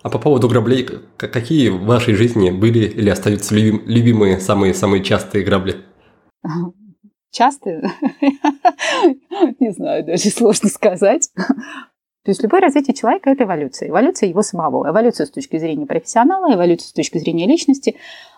А 0.00 0.08
по 0.08 0.18
поводу 0.18 0.48
граблей, 0.48 0.88
какие 1.18 1.68
в 1.68 1.84
вашей 1.84 2.14
жизни 2.14 2.48
были 2.48 2.86
или 2.86 3.10
остаются 3.10 3.54
любимые, 3.54 4.40
самые-самые 4.40 5.04
частые 5.04 5.44
грабли? 5.44 5.84
Частые? 7.32 7.82
Не 9.58 9.72
знаю, 9.72 10.04
даже 10.04 10.28
сложно 10.28 10.68
сказать. 10.68 11.30
То 11.34 12.30
есть 12.30 12.42
любое 12.42 12.60
развитие 12.60 12.94
человека– 12.94 13.30
это 13.32 13.44
эволюция. 13.44 13.88
Эволюция 13.88 14.28
его 14.28 14.42
самого. 14.42 14.88
Эволюция 14.88 15.26
с 15.26 15.30
точки 15.30 15.58
зрения 15.58 15.86
профессионала, 15.86 16.54
эволюция 16.54 16.88
с 16.88 16.92
точки 16.92 17.18
зрения 17.18 17.46
личности, 17.46 17.96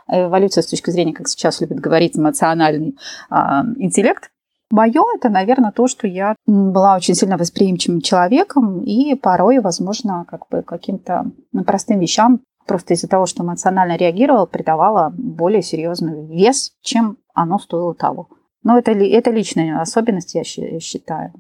эволюция 0.09 0.63
с 0.63 0.69
точки 0.69 0.91
зрения, 0.91 1.13
как 1.13 1.29
сейчас 1.29 1.61
любят 1.61 1.81
говорить, 1.81 2.17
эмоциональный 2.17 2.97
а, 3.29 3.65
интеллект. 3.77 4.31
Мое– 4.71 5.03
это, 5.17 5.29
наверное, 5.29 5.73
то, 5.73 5.89
что 5.89 6.07
я 6.07 6.37
была 6.47 6.97
очень 6.97 7.15
сильно 7.15 7.37
восприимчивым 7.37 8.01
человеком 8.01 8.81
и 8.81 9.17
порой, 9.17 9.59
возможно, 9.59 10.25
как 10.31 10.49
бы 10.49 10.63
каким-то 10.63 11.33
ну, 11.53 11.65
простым 11.65 11.99
вещам 11.99 12.41
просто 12.67 12.95
из-за 12.95 13.09
того, 13.09 13.27
что 13.27 13.43
эмоционально 13.43 13.97
реагировала, 13.97 14.47
придавала 14.47 15.13
более 15.17 15.63
серьезный 15.63 16.27
вес, 16.27 16.73
чем 16.81 17.19
оно 17.35 17.59
стоило 17.59 17.95
того. 17.95 18.29
Но 18.65 18.79
это, 18.79 18.91
это 18.91 19.31
личная 19.31 19.81
особенность, 19.81 20.35
я 20.35 20.43
считаю. 20.43 21.33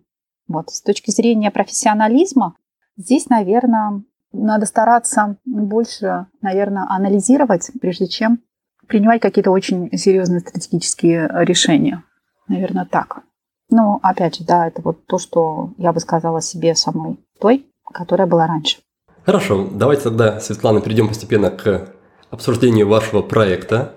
Вот. 0.46 0.70
С 0.70 0.82
точки 0.82 1.10
зрения 1.10 1.50
профессионализма, 1.50 2.54
здесь, 2.96 3.28
наверное, 3.28 4.02
надо 4.32 4.66
стараться 4.66 5.38
больше, 5.44 6.26
наверное, 6.42 6.86
анализировать, 6.88 7.70
прежде 7.80 8.06
чем 8.06 8.40
принимать 8.86 9.22
какие-то 9.22 9.50
очень 9.50 9.90
серьезные 9.96 10.40
стратегические 10.40 11.28
решения. 11.44 12.04
Наверное, 12.46 12.84
так. 12.84 13.22
Но, 13.70 13.98
опять 14.02 14.36
же, 14.36 14.44
да, 14.44 14.68
это 14.68 14.82
вот 14.82 15.06
то, 15.06 15.18
что 15.18 15.72
я 15.78 15.92
бы 15.92 16.00
сказала 16.00 16.42
себе 16.42 16.74
самой 16.74 17.18
той, 17.40 17.66
которая 17.90 18.26
была 18.26 18.46
раньше. 18.46 18.78
Хорошо, 19.24 19.66
давайте 19.72 20.02
тогда, 20.02 20.38
Светлана, 20.40 20.82
перейдем 20.82 21.08
постепенно 21.08 21.50
к 21.50 21.94
обсуждению 22.30 22.88
вашего 22.88 23.22
проекта 23.22 23.94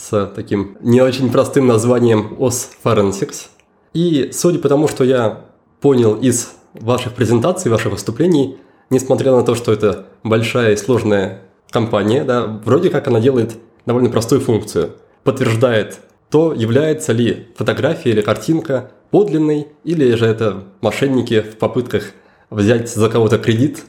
с 0.00 0.26
таким 0.34 0.78
не 0.80 1.00
очень 1.02 1.30
простым 1.30 1.66
названием 1.66 2.36
OS 2.38 2.68
Forensics. 2.82 3.48
И 3.92 4.30
судя 4.32 4.58
по 4.58 4.68
тому, 4.68 4.88
что 4.88 5.04
я 5.04 5.44
понял 5.80 6.14
из 6.14 6.52
ваших 6.74 7.14
презентаций, 7.14 7.70
ваших 7.70 7.92
выступлений, 7.92 8.56
несмотря 8.88 9.32
на 9.32 9.42
то, 9.42 9.54
что 9.54 9.72
это 9.72 10.06
большая 10.22 10.72
и 10.72 10.76
сложная 10.76 11.42
компания, 11.70 12.24
да, 12.24 12.46
вроде 12.64 12.88
как 12.90 13.08
она 13.08 13.20
делает 13.20 13.56
довольно 13.84 14.10
простую 14.10 14.40
функцию. 14.40 14.92
Подтверждает 15.22 15.98
то, 16.30 16.54
является 16.54 17.12
ли 17.12 17.48
фотография 17.56 18.10
или 18.10 18.22
картинка 18.22 18.92
подлинной, 19.10 19.68
или 19.84 20.14
же 20.14 20.26
это 20.26 20.64
мошенники 20.80 21.42
в 21.42 21.58
попытках 21.58 22.12
взять 22.48 22.88
за 22.88 23.08
кого-то 23.10 23.38
кредит 23.38 23.84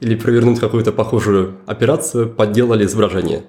или 0.00 0.14
провернуть 0.14 0.60
какую-то 0.60 0.92
похожую 0.92 1.56
операцию, 1.66 2.28
подделали 2.28 2.84
изображение. 2.84 3.44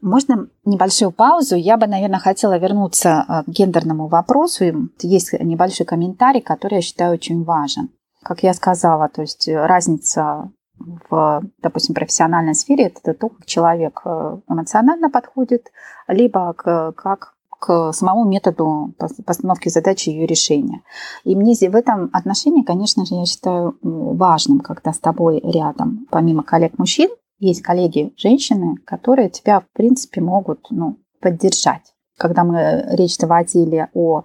Можно 0.00 0.48
небольшую 0.64 1.10
паузу? 1.10 1.56
Я 1.56 1.76
бы, 1.76 1.86
наверное, 1.86 2.20
хотела 2.20 2.58
вернуться 2.58 3.24
а, 3.26 3.42
к 3.44 3.48
гендерному 3.48 4.06
вопросу. 4.06 4.64
Есть 5.00 5.32
небольшой 5.32 5.86
комментарий, 5.86 6.40
который 6.40 6.76
я 6.76 6.82
считаю 6.82 7.14
очень 7.14 7.44
важен. 7.44 7.90
Как 8.22 8.42
я 8.42 8.54
сказала, 8.54 9.08
то 9.08 9.22
есть 9.22 9.48
разница 9.48 10.50
в, 10.78 11.42
допустим, 11.60 11.94
профессиональной 11.94 12.54
сфере 12.54 12.86
это 12.86 13.14
то, 13.14 13.28
как 13.28 13.46
человек 13.46 14.00
э, 14.04 14.38
эмоционально 14.48 15.10
подходит, 15.10 15.72
либо 16.06 16.52
к, 16.52 16.92
как 16.92 17.34
к 17.58 17.92
самому 17.92 18.24
методу 18.24 18.94
постановки 19.26 19.68
задачи 19.68 20.10
и 20.10 20.12
ее 20.12 20.26
решения. 20.26 20.82
И 21.24 21.34
мне 21.34 21.54
в 21.54 21.74
этом 21.74 22.10
отношении, 22.12 22.62
конечно 22.62 23.04
же, 23.04 23.16
я 23.16 23.26
считаю 23.26 23.76
важным, 23.82 24.60
когда 24.60 24.92
с 24.92 24.98
тобой 24.98 25.40
рядом, 25.40 26.06
помимо 26.10 26.42
коллег-мужчин, 26.42 27.10
есть 27.38 27.62
коллеги 27.62 28.12
женщины, 28.16 28.76
которые 28.84 29.30
тебя, 29.30 29.60
в 29.60 29.66
принципе, 29.72 30.20
могут 30.20 30.66
ну, 30.70 30.98
поддержать. 31.20 31.94
Когда 32.16 32.44
мы 32.44 32.84
речь 32.90 33.16
заводили 33.16 33.88
о 33.94 34.22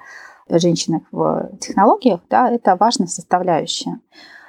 женщинах 0.49 1.03
в 1.11 1.51
технологиях, 1.59 2.21
да, 2.29 2.49
это 2.49 2.75
важная 2.75 3.07
составляющая. 3.07 3.99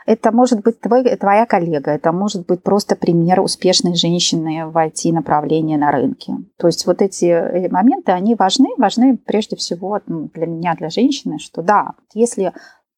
Это 0.07 0.33
может 0.33 0.63
быть 0.63 0.81
твой, 0.81 1.03
твоя 1.17 1.47
коллега, 1.47 1.91
это 1.91 2.13
может 2.13 2.47
быть 2.47 2.63
просто 2.63 2.95
пример 2.95 3.41
успешной 3.41 3.95
женщины 3.95 4.67
в 4.67 4.77
IT-направлении 4.77 5.77
на 5.77 5.91
рынке. 5.91 6.35
То 6.59 6.67
есть 6.67 6.87
вот 6.87 7.01
эти 7.01 7.25
э, 7.25 7.71
моменты, 7.71 8.13
они 8.13 8.35
важны, 8.35 8.69
важны 8.77 9.17
прежде 9.17 9.57
всего 9.57 10.01
для 10.07 10.47
меня, 10.47 10.75
для 10.75 10.91
женщины, 10.91 11.39
что 11.39 11.63
да, 11.63 11.93
если 12.13 12.53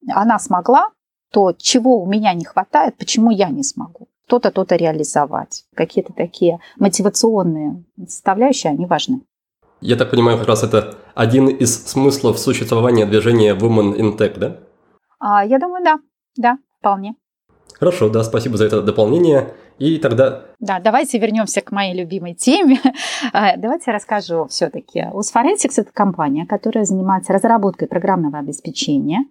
она 0.09 0.41
смогла, 0.41 0.91
то 1.31 1.53
чего 1.53 2.03
у 2.03 2.07
меня 2.07 2.35
не 2.35 2.45
хватает, 2.45 2.97
почему 2.97 3.31
я 3.31 3.51
не 3.51 3.63
смогу? 3.63 4.09
То-то, 4.29 4.51
то-то 4.51 4.77
реализовать. 4.77 5.65
Какие-то 5.75 6.13
такие 6.13 6.59
мотивационные 6.79 7.85
составляющие, 8.07 8.73
они 8.73 8.87
важны. 8.87 9.21
Я 9.81 9.97
так 9.97 10.11
понимаю, 10.11 10.39
как 10.39 10.49
раз 10.49 10.63
это 10.65 10.97
один 11.15 11.49
из 11.49 11.87
смыслов 11.87 12.39
существования 12.39 13.07
движения 13.07 13.55
Women 13.55 13.97
in 13.97 14.17
Tech, 14.17 14.39
да? 14.39 14.57
А, 15.19 15.45
я 15.45 15.59
думаю, 15.59 15.85
да. 15.85 15.99
Да, 16.37 16.59
вполне. 16.79 17.15
Хорошо, 17.79 18.09
да, 18.09 18.25
спасибо 18.25 18.57
за 18.57 18.67
это 18.67 18.83
дополнение. 18.83 19.55
И 19.79 19.99
тогда... 19.99 20.47
Да, 20.59 20.81
давайте 20.81 21.19
вернемся 21.19 21.61
к 21.61 21.71
моей 21.73 21.95
любимой 21.95 22.35
теме. 22.35 22.81
А, 23.33 23.57
давайте 23.57 23.91
расскажу 23.91 24.47
все-таки. 24.49 25.01
US 25.01 25.33
Forensics– 25.35 25.75
это 25.77 25.91
компания, 25.93 26.47
которая 26.47 26.85
занимается 26.85 27.33
разработкой 27.33 27.89
программного 27.89 28.39
обеспечения 28.39 29.25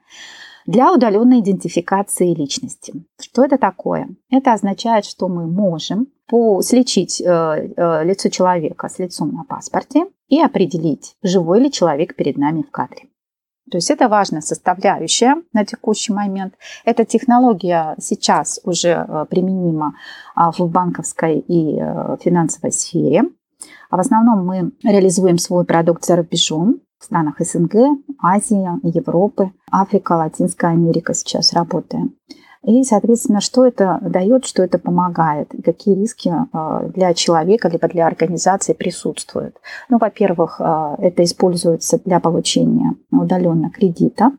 для 0.65 0.91
удаленной 0.93 1.41
идентификации 1.41 2.33
личности. 2.33 2.93
Что 3.21 3.45
это 3.45 3.57
такое? 3.57 4.09
Это 4.29 4.53
означает, 4.53 5.05
что 5.05 5.27
мы 5.27 5.47
можем 5.47 6.07
сличить 6.61 7.21
э, 7.21 7.25
э, 7.25 8.03
лицо 8.03 8.29
человека 8.29 8.89
с 8.89 8.97
лицом 8.97 9.31
на 9.31 9.43
паспорте 9.43 10.07
и 10.27 10.41
определить, 10.41 11.15
живой 11.21 11.59
ли 11.59 11.71
человек 11.71 12.15
перед 12.15 12.37
нами 12.37 12.63
в 12.63 12.71
кадре. 12.71 13.09
То 13.69 13.77
есть 13.77 13.91
это 13.91 14.09
важная 14.09 14.41
составляющая 14.41 15.35
на 15.53 15.65
текущий 15.65 16.13
момент. 16.13 16.55
Эта 16.83 17.05
технология 17.05 17.95
сейчас 17.99 18.59
уже 18.63 19.05
э, 19.07 19.25
применима 19.29 19.95
а, 20.35 20.51
в 20.51 20.59
банковской 20.69 21.39
и 21.39 21.75
финансовой 22.23 22.71
сфере. 22.71 23.25
А 23.89 23.97
в 23.97 23.99
основном 23.99 24.45
мы 24.45 24.71
реализуем 24.83 25.37
свой 25.37 25.63
продукт 25.63 26.05
за 26.05 26.15
рубежом 26.15 26.81
в 26.99 27.05
странах 27.05 27.35
СНГ, 27.39 27.75
Азии, 28.21 28.67
Европы, 28.87 29.51
Африка, 29.71 30.13
Латинская 30.13 30.71
Америка 30.71 31.13
сейчас 31.13 31.53
работаем. 31.53 32.15
И, 32.63 32.83
соответственно, 32.83 33.41
что 33.41 33.63
это 33.63 33.99
дает, 34.01 34.45
что 34.45 34.63
это 34.63 34.79
помогает, 34.79 35.51
какие 35.63 35.95
риски 35.95 36.33
а, 36.51 36.87
для 36.87 37.13
человека 37.13 37.67
либо 37.69 37.87
для 37.87 38.07
организации 38.07 38.73
присутствуют. 38.73 39.57
Ну, 39.87 39.99
во-первых, 39.99 40.59
а, 40.59 40.95
это 40.97 41.23
используется 41.23 41.99
для 42.03 42.19
получения 42.19 42.95
удаленно 43.11 43.69
кредита, 43.69 44.31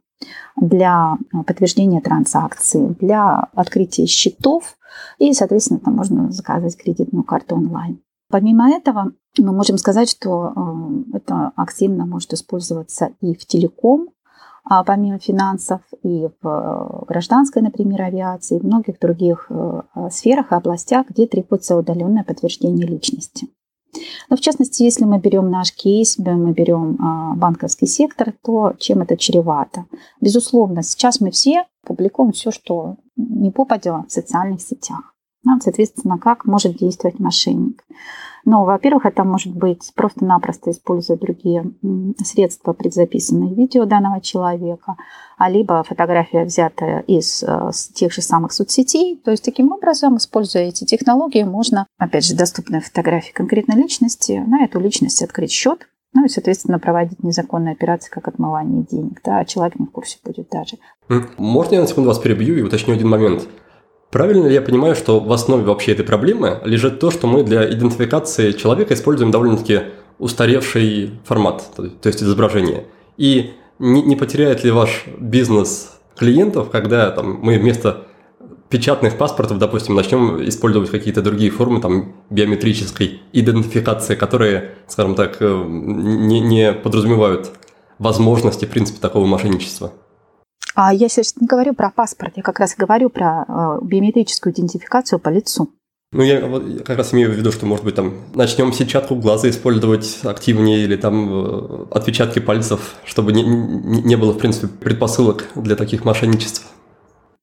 для 0.56 1.18
подтверждения 1.46 2.00
транзакций, 2.00 2.96
для 2.98 3.48
открытия 3.54 4.06
счетов 4.06 4.76
и, 5.18 5.32
соответственно, 5.32 5.78
там 5.78 5.94
можно 5.94 6.32
заказать 6.32 6.76
кредитную 6.76 7.22
карту 7.22 7.54
онлайн. 7.54 8.00
Помимо 8.28 8.70
этого, 8.70 9.12
мы 9.38 9.52
можем 9.52 9.78
сказать, 9.78 10.10
что 10.10 10.52
а, 10.54 10.76
это 11.12 11.52
активно 11.56 12.06
может 12.06 12.32
использоваться 12.32 13.10
и 13.20 13.34
в 13.34 13.46
телеком, 13.46 14.08
а 14.68 14.82
помимо 14.82 15.18
финансов 15.20 15.80
и 16.02 16.28
в 16.42 16.48
э, 16.48 17.04
гражданской, 17.06 17.62
например, 17.62 18.02
авиации, 18.02 18.56
и 18.56 18.60
в 18.60 18.64
многих 18.64 18.98
других 18.98 19.46
э, 19.48 19.82
сферах 20.10 20.50
и 20.50 20.56
областях, 20.56 21.08
где 21.08 21.28
требуется 21.28 21.76
удаленное 21.76 22.24
подтверждение 22.24 22.84
личности. 22.84 23.46
Но 24.28 24.36
в 24.36 24.40
частности, 24.40 24.82
если 24.82 25.04
мы 25.04 25.20
берем 25.20 25.50
наш 25.50 25.72
кейс, 25.72 26.18
мы 26.18 26.52
берем 26.52 26.98
банковский 27.38 27.86
сектор, 27.86 28.34
то 28.42 28.74
чем 28.78 29.00
это 29.00 29.16
чревато? 29.16 29.86
Безусловно, 30.20 30.82
сейчас 30.82 31.20
мы 31.20 31.30
все 31.30 31.64
публикуем 31.86 32.32
все, 32.32 32.50
что 32.50 32.96
не 33.16 33.50
попадет 33.50 34.08
в 34.08 34.12
социальных 34.12 34.60
сетях. 34.60 35.15
Соответственно, 35.60 36.18
как 36.18 36.44
может 36.44 36.76
действовать 36.76 37.18
мошенник? 37.18 37.82
Ну, 38.44 38.64
во-первых, 38.64 39.06
это 39.06 39.24
может 39.24 39.52
быть 39.52 39.90
просто-напросто 39.96 40.70
используя 40.70 41.16
другие 41.16 41.72
средства, 42.22 42.72
предзаписанные 42.74 43.52
видео 43.52 43.86
данного 43.86 44.20
человека, 44.20 44.96
а 45.36 45.50
либо 45.50 45.82
фотография, 45.82 46.44
взятая 46.44 47.00
из 47.00 47.42
э, 47.42 47.70
тех 47.94 48.12
же 48.12 48.22
самых 48.22 48.52
соцсетей. 48.52 49.20
То 49.24 49.32
есть, 49.32 49.44
таким 49.44 49.72
образом, 49.72 50.16
используя 50.16 50.62
эти 50.62 50.84
технологии, 50.84 51.42
можно, 51.42 51.88
опять 51.98 52.24
же, 52.24 52.36
доступные 52.36 52.80
фотографии 52.80 53.32
конкретной 53.32 53.74
личности, 53.74 54.44
на 54.46 54.62
эту 54.62 54.78
личность 54.78 55.20
открыть 55.24 55.50
счет, 55.50 55.88
ну 56.14 56.24
и, 56.24 56.28
соответственно, 56.28 56.78
проводить 56.78 57.24
незаконные 57.24 57.72
операции, 57.72 58.10
как 58.10 58.28
отмывание 58.28 58.84
денег, 58.84 59.20
да, 59.24 59.40
а 59.40 59.44
человек 59.44 59.78
не 59.80 59.86
в 59.86 59.90
курсе 59.90 60.18
будет 60.24 60.48
даже. 60.50 60.76
Можно 61.36 61.74
я 61.74 61.80
на 61.80 61.88
секунду 61.88 62.08
вас 62.08 62.20
перебью 62.20 62.56
и 62.56 62.62
уточню 62.62 62.94
один 62.94 63.08
момент? 63.08 63.48
Правильно 64.10 64.46
ли 64.46 64.54
я 64.54 64.62
понимаю, 64.62 64.94
что 64.94 65.20
в 65.20 65.32
основе 65.32 65.64
вообще 65.64 65.92
этой 65.92 66.04
проблемы 66.04 66.60
лежит 66.64 67.00
то, 67.00 67.10
что 67.10 67.26
мы 67.26 67.42
для 67.42 67.68
идентификации 67.70 68.52
человека 68.52 68.94
используем 68.94 69.30
довольно-таки 69.30 69.80
устаревший 70.18 71.18
формат, 71.24 71.64
то 71.76 72.08
есть 72.08 72.22
изображение? 72.22 72.84
И 73.16 73.52
не, 73.78 74.02
не 74.02 74.16
потеряет 74.16 74.64
ли 74.64 74.70
ваш 74.70 75.04
бизнес 75.18 75.98
клиентов, 76.16 76.70
когда 76.70 77.10
там, 77.10 77.40
мы 77.42 77.58
вместо 77.58 78.06
печатных 78.68 79.16
паспортов, 79.16 79.58
допустим, 79.58 79.94
начнем 79.94 80.46
использовать 80.48 80.90
какие-то 80.90 81.22
другие 81.22 81.50
формы 81.50 81.80
там, 81.80 82.14
биометрической 82.30 83.20
идентификации, 83.32 84.14
которые, 84.14 84.74
скажем 84.88 85.14
так, 85.14 85.36
э, 85.40 85.64
не, 85.66 86.40
не 86.40 86.72
подразумевают 86.72 87.52
возможности, 87.98 88.64
в 88.64 88.70
принципе, 88.70 89.00
такого 89.00 89.26
мошенничества? 89.26 89.92
А 90.76 90.92
я 90.92 91.08
сейчас 91.08 91.34
не 91.40 91.46
говорю 91.46 91.72
про 91.72 91.90
паспорт, 91.90 92.34
я 92.36 92.42
как 92.42 92.60
раз 92.60 92.76
говорю 92.76 93.08
про 93.08 93.46
э, 93.48 93.78
биометрическую 93.82 94.52
идентификацию 94.52 95.18
по 95.18 95.30
лицу. 95.30 95.70
Ну, 96.12 96.22
я 96.22 96.46
вот 96.46 96.82
как 96.84 96.98
раз 96.98 97.14
имею 97.14 97.32
в 97.32 97.34
виду, 97.34 97.50
что, 97.50 97.64
может 97.64 97.82
быть, 97.82 97.94
там 97.94 98.12
начнем 98.34 98.74
сетчатку 98.74 99.16
глаза 99.16 99.48
использовать 99.48 100.20
активнее 100.22 100.84
или 100.84 100.96
там 100.96 101.30
э, 101.32 101.86
отпечатки 101.92 102.40
пальцев, 102.40 102.96
чтобы 103.06 103.32
не, 103.32 103.42
не 103.42 104.16
было, 104.16 104.34
в 104.34 104.38
принципе, 104.38 104.68
предпосылок 104.68 105.46
для 105.54 105.76
таких 105.76 106.04
мошенничеств. 106.04 106.70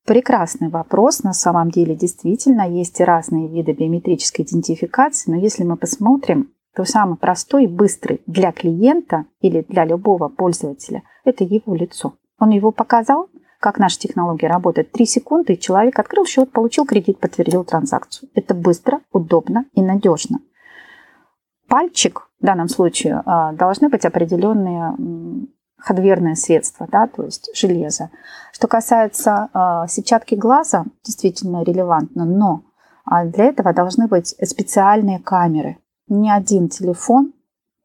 Прекрасный 0.05 0.69
вопрос. 0.69 1.23
На 1.23 1.33
самом 1.33 1.71
деле, 1.71 1.95
действительно, 1.95 2.69
есть 2.69 3.01
разные 3.01 3.47
виды 3.47 3.71
биометрической 3.71 4.45
идентификации, 4.45 5.31
но 5.31 5.37
если 5.37 5.63
мы 5.63 5.75
посмотрим, 5.75 6.51
то 6.75 6.85
самый 6.85 7.17
простой 7.17 7.63
и 7.63 7.67
быстрый 7.67 8.21
для 8.27 8.51
клиента 8.51 9.25
или 9.41 9.65
для 9.67 9.85
любого 9.85 10.29
пользователя– 10.29 11.01
это 11.25 11.43
его 11.43 11.73
лицо. 11.73 12.13
Он 12.43 12.49
его 12.49 12.73
показал, 12.73 13.29
как 13.61 13.79
наша 13.79 13.97
технология 13.97 14.47
работает. 14.47 14.91
Три 14.91 15.05
секунды, 15.05 15.53
и 15.53 15.59
человек 15.59 15.97
открыл 15.97 16.25
счет, 16.25 16.51
получил 16.51 16.85
кредит, 16.85 17.17
подтвердил 17.17 17.63
транзакцию. 17.63 18.29
Это 18.35 18.53
быстро, 18.53 18.99
удобно 19.13 19.63
и 19.71 19.81
надежно. 19.81 20.39
Пальчик 21.69 22.27
в 22.41 22.45
данном 22.45 22.67
случае 22.67 23.23
а, 23.25 23.53
должны 23.53 23.87
быть 23.87 24.03
определенные 24.03 25.47
хардверные 25.77 26.35
средства, 26.35 26.85
да, 26.91 27.07
то 27.07 27.23
есть 27.23 27.49
железо. 27.55 28.09
Что 28.51 28.67
касается 28.67 29.49
э, 29.53 29.87
сетчатки 29.89 30.35
глаза, 30.35 30.85
действительно 31.03 31.63
релевантно, 31.63 32.25
но 32.25 32.63
а, 33.05 33.25
для 33.25 33.45
этого 33.45 33.73
должны 33.73 34.07
быть 34.07 34.35
специальные 34.41 35.19
камеры. 35.19 35.77
Ни 36.09 36.29
один 36.29 36.67
телефон 36.67 37.33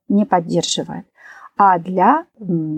не 0.09 0.25
поддерживает. 0.25 1.08
А 1.61 1.81
для 1.81 2.25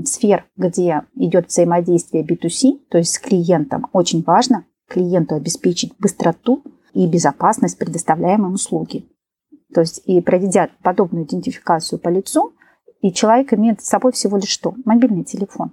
сфер, 0.06 0.46
где 0.56 1.02
идет 1.14 1.48
взаимодействие 1.48 2.24
B2C, 2.24 2.80
то 2.88 2.96
есть 2.96 3.12
с 3.12 3.18
клиентом, 3.18 3.86
очень 3.92 4.22
важно 4.22 4.64
клиенту 4.88 5.34
обеспечить 5.34 5.92
быстроту 5.98 6.64
и 6.94 7.06
безопасность 7.06 7.78
предоставляемой 7.78 8.54
услуги. 8.54 9.06
То 9.74 9.82
есть 9.82 10.00
и 10.06 10.20
проведя 10.22 10.70
подобную 10.82 11.26
идентификацию 11.26 11.98
по 11.98 12.08
лицу, 12.08 12.54
и 13.02 13.12
человек 13.12 13.52
имеет 13.52 13.82
с 13.82 13.88
собой 13.88 14.12
всего 14.12 14.38
лишь 14.38 14.48
что? 14.48 14.74
Мобильный 14.86 15.24
телефон. 15.24 15.72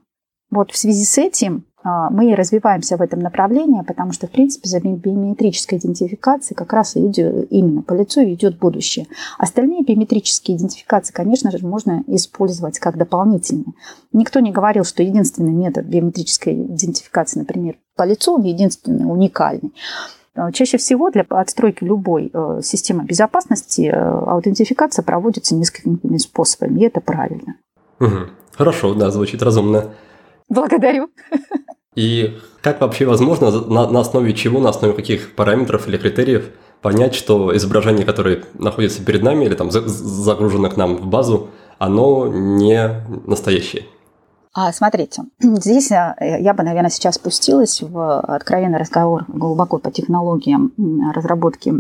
Вот 0.49 0.71
в 0.71 0.77
связи 0.77 1.05
с 1.05 1.17
этим 1.17 1.65
мы 1.83 2.31
и 2.31 2.35
развиваемся 2.35 2.97
в 2.97 3.01
этом 3.01 3.19
направлении, 3.19 3.81
потому 3.81 4.11
что, 4.11 4.27
в 4.27 4.31
принципе, 4.31 4.67
за 4.67 4.79
биометрической 4.79 5.77
идентификацией 5.77 6.55
как 6.55 6.73
раз 6.73 6.97
идет, 6.97 7.47
именно 7.51 7.81
по 7.81 7.93
лицу 7.93 8.23
идет 8.23 8.57
будущее. 8.57 9.07
Остальные 9.37 9.83
биометрические 9.83 10.57
идентификации, 10.57 11.13
конечно 11.13 11.51
же, 11.51 11.65
можно 11.65 12.03
использовать 12.07 12.79
как 12.79 12.97
дополнительные. 12.97 13.73
Никто 14.11 14.39
не 14.39 14.51
говорил, 14.51 14.83
что 14.83 15.03
единственный 15.03 15.53
метод 15.53 15.85
биометрической 15.85 16.53
идентификации, 16.53 17.39
например, 17.39 17.75
по 17.95 18.03
лицу, 18.03 18.35
он 18.35 18.43
единственный, 18.43 19.05
уникальный. 19.05 19.71
А, 20.37 20.51
чаще 20.51 20.77
всего 20.77 21.09
для 21.09 21.25
отстройки 21.29 21.83
любой 21.83 22.29
э, 22.31 22.61
системы 22.63 23.03
безопасности 23.05 23.89
э, 23.91 23.93
аутентификация 23.93 25.03
проводится 25.03 25.55
несколькими 25.55 26.17
способами, 26.17 26.79
и 26.79 26.85
это 26.85 27.01
правильно. 27.01 27.55
Угу. 27.99 28.29
Хорошо, 28.55 28.93
да, 28.93 29.09
звучит 29.09 29.41
разумно. 29.41 29.91
Благодарю. 30.49 31.09
И 31.95 32.37
как 32.61 32.79
вообще 32.81 33.05
возможно, 33.05 33.49
на, 33.49 33.87
на 33.87 33.99
основе 33.99 34.33
чего, 34.33 34.59
на 34.59 34.69
основе 34.69 34.93
каких 34.93 35.35
параметров 35.35 35.87
или 35.87 35.97
критериев 35.97 36.49
понять, 36.81 37.15
что 37.15 37.55
изображение, 37.55 38.05
которое 38.05 38.43
находится 38.53 39.03
перед 39.03 39.23
нами 39.23 39.45
или 39.45 39.55
там 39.55 39.71
загружено 39.71 40.69
к 40.69 40.77
нам 40.77 40.97
в 40.97 41.07
базу, 41.07 41.49
оно 41.79 42.27
не 42.27 43.03
настоящее? 43.25 43.85
А, 44.53 44.71
смотрите, 44.73 45.23
здесь 45.39 45.91
э, 45.91 46.15
я 46.19 46.53
бы, 46.53 46.63
наверное, 46.63 46.89
сейчас 46.89 47.15
спустилась 47.15 47.81
в 47.81 48.19
откровенный 48.21 48.79
разговор 48.79 49.25
глубоко 49.27 49.77
по 49.77 49.91
технологиям 49.91 50.73
разработки 51.13 51.73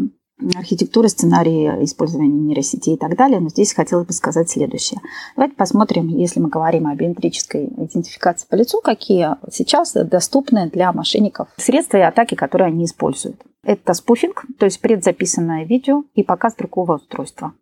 архитектуры, 0.55 1.09
сценарии, 1.09 1.83
использования 1.83 2.29
нейросетей 2.29 2.95
и 2.95 2.97
так 2.97 3.15
далее. 3.15 3.39
Но 3.39 3.49
здесь 3.49 3.73
хотела 3.73 4.03
бы 4.03 4.13
сказать 4.13 4.49
следующее. 4.49 5.01
Давайте 5.35 5.55
посмотрим, 5.55 6.07
если 6.09 6.39
мы 6.39 6.49
говорим 6.49 6.87
о 6.87 6.95
биометрической 6.95 7.65
идентификации 7.65 8.47
по 8.47 8.55
лицу, 8.55 8.81
какие 8.81 9.35
сейчас 9.51 9.93
доступны 9.93 10.69
для 10.69 10.91
мошенников 10.93 11.49
средства 11.57 11.97
и 11.97 12.01
атаки, 12.01 12.35
которые 12.35 12.67
они 12.67 12.85
используют. 12.85 13.41
Это 13.63 13.93
спуфинг, 13.93 14.45
то 14.59 14.65
есть 14.65 14.79
предзаписанное 14.79 15.65
видео 15.65 16.03
и 16.13 16.23
показ 16.23 16.55
другого 16.55 16.95
устройства. 16.95 17.53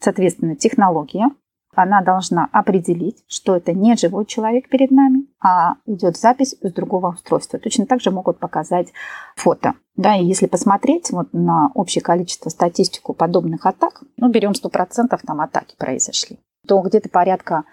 Соответственно, 0.00 0.56
технология, 0.56 1.30
она 1.74 2.02
должна 2.02 2.48
определить, 2.52 3.24
что 3.26 3.56
это 3.56 3.72
не 3.72 3.96
живой 3.96 4.26
человек 4.26 4.68
перед 4.68 4.90
нами, 4.90 5.26
а 5.46 5.74
идет 5.84 6.16
запись 6.16 6.56
с 6.62 6.72
другого 6.72 7.10
устройства. 7.10 7.58
Точно 7.58 7.84
так 7.84 8.00
же 8.00 8.10
могут 8.10 8.38
показать 8.38 8.88
фото. 9.36 9.74
Да, 9.94 10.16
и 10.16 10.24
если 10.24 10.46
посмотреть 10.46 11.10
вот 11.10 11.28
на 11.34 11.70
общее 11.74 12.02
количество 12.02 12.48
статистику 12.48 13.12
подобных 13.12 13.66
атак, 13.66 14.02
ну, 14.16 14.30
берем 14.30 14.52
100% 14.52 15.20
там 15.24 15.40
атаки 15.42 15.76
произошли, 15.76 16.38
то 16.66 16.80
где-то 16.80 17.10
порядка 17.10 17.64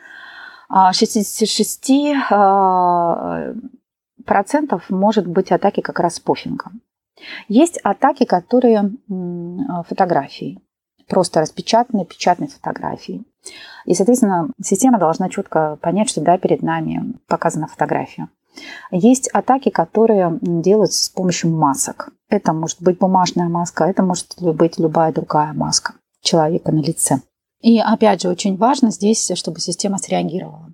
66 0.69 1.91
а, 2.29 3.53
а, 4.27 4.79
может 4.89 5.25
быть 5.27 5.53
атаки 5.53 5.79
как 5.79 6.01
раз 6.01 6.15
с 6.15 6.19
пофингом. 6.19 6.81
Есть 7.47 7.79
атаки, 7.83 8.25
которые 8.25 8.91
фотографии 9.87 10.59
просто 11.07 11.39
распечатанные 11.39 12.05
печатные 12.05 12.49
фотографии. 12.49 13.23
И, 13.85 13.93
соответственно, 13.93 14.49
система 14.61 14.99
должна 14.99 15.29
четко 15.29 15.77
понять, 15.81 16.09
что 16.09 16.21
да, 16.21 16.37
перед 16.37 16.61
нами 16.61 17.13
показана 17.27 17.67
фотография. 17.67 18.27
Есть 18.91 19.29
атаки, 19.29 19.69
которые 19.69 20.37
делаются 20.41 21.05
с 21.05 21.09
помощью 21.09 21.51
масок. 21.51 22.09
Это 22.29 22.53
может 22.53 22.81
быть 22.81 22.97
бумажная 22.97 23.47
маска, 23.47 23.85
это 23.85 24.03
может 24.03 24.35
быть 24.39 24.77
любая 24.77 25.11
другая 25.11 25.53
маска 25.53 25.93
человека 26.21 26.71
на 26.71 26.79
лице. 26.79 27.21
И 27.61 27.79
опять 27.79 28.21
же, 28.21 28.29
очень 28.29 28.57
важно 28.57 28.91
здесь, 28.91 29.31
чтобы 29.35 29.59
система 29.59 29.97
среагировала. 29.97 30.71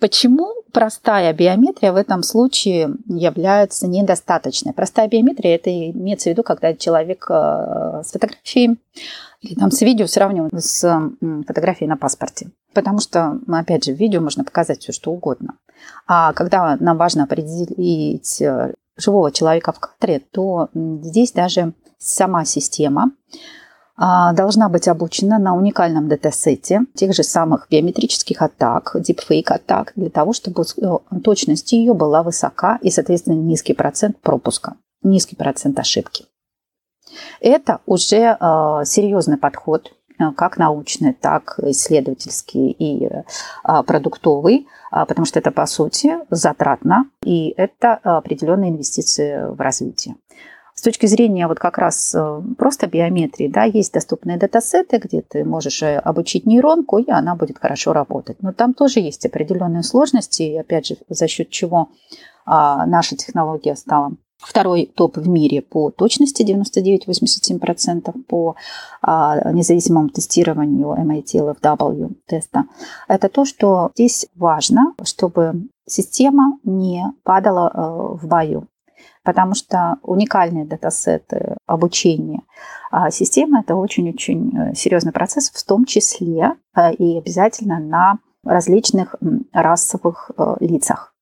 Почему 0.00 0.54
простая 0.72 1.32
биометрия 1.34 1.92
в 1.92 1.96
этом 1.96 2.22
случае 2.22 2.96
является 3.06 3.86
недостаточной? 3.86 4.72
Простая 4.72 5.08
биометрия– 5.08 5.54
это 5.56 5.70
имеется 5.90 6.30
в 6.30 6.32
виду, 6.32 6.42
когда 6.42 6.74
человек 6.74 7.26
э, 7.28 8.02
с 8.02 8.10
фотографией 8.10 8.78
или 9.42 9.54
там 9.54 9.70
с 9.70 9.82
видео 9.82 10.06
сравнивать 10.06 10.52
с 10.54 11.10
фотографией 11.46 11.88
на 11.88 11.98
паспорте. 11.98 12.50
Потому 12.72 13.00
что, 13.00 13.40
опять 13.48 13.84
же, 13.84 13.92
в 13.92 13.98
видео 13.98 14.22
можно 14.22 14.42
показать 14.42 14.80
все, 14.80 14.92
что 14.92 15.10
угодно. 15.12 15.54
А 16.06 16.32
когда 16.32 16.76
нам 16.80 16.96
важно 16.96 17.24
определить 17.24 18.40
э, 18.40 18.74
живого 18.96 19.30
человека 19.30 19.72
в 19.72 19.80
кадре, 19.80 20.20
то 20.20 20.70
здесь 20.74 21.32
даже 21.32 21.74
сама 21.98 22.46
система 22.46 23.12
должна 24.00 24.70
быть 24.70 24.88
обучена 24.88 25.38
на 25.38 25.54
уникальном 25.54 26.08
датасете 26.08 26.80
тех 26.94 27.12
же 27.14 27.22
самых 27.22 27.66
биометрических 27.70 28.40
атак, 28.40 28.96
deepfake 28.96 29.52
атак, 29.52 29.92
для 29.94 30.08
того, 30.08 30.32
чтобы 30.32 30.62
э, 30.62 31.20
точность 31.22 31.72
ее 31.72 31.92
была 31.92 32.22
высока 32.22 32.78
и, 32.80 32.90
соответственно, 32.90 33.34
низкий 33.34 33.74
процент 33.74 34.18
пропуска, 34.20 34.76
низкий 35.02 35.36
процент 35.36 35.78
ошибки. 35.78 36.24
Это 37.40 37.80
уже 37.84 38.38
э, 38.40 38.82
серьезный 38.86 39.36
подход, 39.36 39.92
э, 40.18 40.32
как 40.34 40.56
научный, 40.56 41.12
так 41.12 41.58
исследовательский 41.62 42.70
и 42.70 43.06
продуктовый, 43.86 44.66
потому 44.90 45.26
что 45.26 45.38
это, 45.38 45.50
по 45.50 45.66
сути, 45.66 46.16
затратно, 46.30 47.04
и 47.22 47.52
это 47.56 47.94
определенные 48.02 48.70
инвестиции 48.70 49.44
в 49.52 49.60
развитие. 49.60 50.16
С 50.80 50.82
точки 50.82 51.04
зрения 51.04 51.46
вот 51.46 51.58
как 51.58 51.76
раз 51.76 52.16
просто 52.56 52.86
биометрии, 52.86 53.48
да, 53.48 53.64
есть 53.64 53.92
доступные 53.92 54.38
датасеты, 54.38 54.96
где 54.96 55.20
ты 55.20 55.44
можешь 55.44 55.82
обучить 55.82 56.46
нейронку, 56.46 56.96
и 56.96 57.10
она 57.10 57.34
будет 57.34 57.58
хорошо 57.58 57.92
работать. 57.92 58.38
Но 58.40 58.54
там 58.54 58.72
тоже 58.72 59.00
есть 59.00 59.26
определенные 59.26 59.82
сложности, 59.82 60.40
и 60.40 60.56
опять 60.56 60.86
же, 60.86 60.96
за 61.10 61.28
счет 61.28 61.50
чего 61.50 61.90
наша 62.46 63.14
технология 63.14 63.76
стала 63.76 64.12
Второй 64.38 64.90
топ 64.94 65.18
в 65.18 65.28
мире 65.28 65.60
по 65.60 65.90
точности 65.90 66.42
99-87%, 66.42 68.22
по 68.22 68.56
а, 69.02 69.52
независимому 69.52 70.08
тестированию 70.08 70.96
MIT 70.98 71.56
LFW 71.62 72.14
теста. 72.26 72.64
Это 73.06 73.28
то, 73.28 73.44
что 73.44 73.90
здесь 73.94 74.28
важно, 74.34 74.94
чтобы 75.04 75.68
система 75.86 76.58
не 76.64 77.04
падала 77.22 77.70
э, 77.70 78.16
в 78.16 78.26
бою. 78.26 78.66
Потому 79.22 79.54
что 79.54 79.96
уникальные 80.02 80.64
датасеты 80.64 81.56
обучения 81.66 82.40
а 82.90 83.10
системы– 83.10 83.60
это 83.60 83.76
очень-очень 83.76 84.56
э, 84.56 84.74
серьезный 84.74 85.12
процесс, 85.12 85.50
в 85.50 85.64
том 85.64 85.84
числе 85.84 86.54
э, 86.74 86.92
и 86.94 87.18
обязательно 87.18 87.78
на 87.78 88.18
различных 88.42 89.14
расовых 89.52 90.30
лицах. 90.60 91.14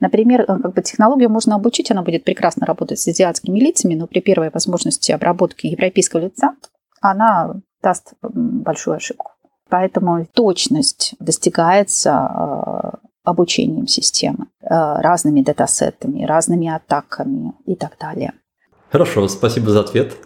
Например, 0.00 0.42
э, 0.42 0.46
как 0.46 0.74
бы 0.74 0.82
технологию 0.82 1.30
можно 1.30 1.54
обучить, 1.54 1.90
она 1.90 2.02
будет 2.02 2.24
прекрасно 2.24 2.66
работать 2.66 2.98
с 2.98 3.08
азиатскими 3.08 3.58
лицами, 3.58 3.94
но 3.94 4.06
при 4.06 4.20
первой 4.20 4.50
возможности 4.50 5.12
обработки 5.12 5.66
европейского 5.66 6.20
лица 6.20 6.54
она 7.00 7.54
даст 7.82 8.14
большую 8.22 8.96
ошибку. 8.96 9.32
Поэтому 9.68 10.26
точность 10.26 11.14
достигается 11.18 12.92
э, 12.94 13.01
обучением 13.24 13.86
системы, 13.86 14.46
э, 14.62 14.66
разными 14.68 15.42
датасетами, 15.42 16.24
разными 16.24 16.68
атаками 16.68 17.52
и 17.66 17.74
так 17.74 17.96
далее. 18.00 18.32
Хорошо, 18.90 19.26
спасибо 19.28 19.70
за 19.70 19.80
ответ. 19.80 20.16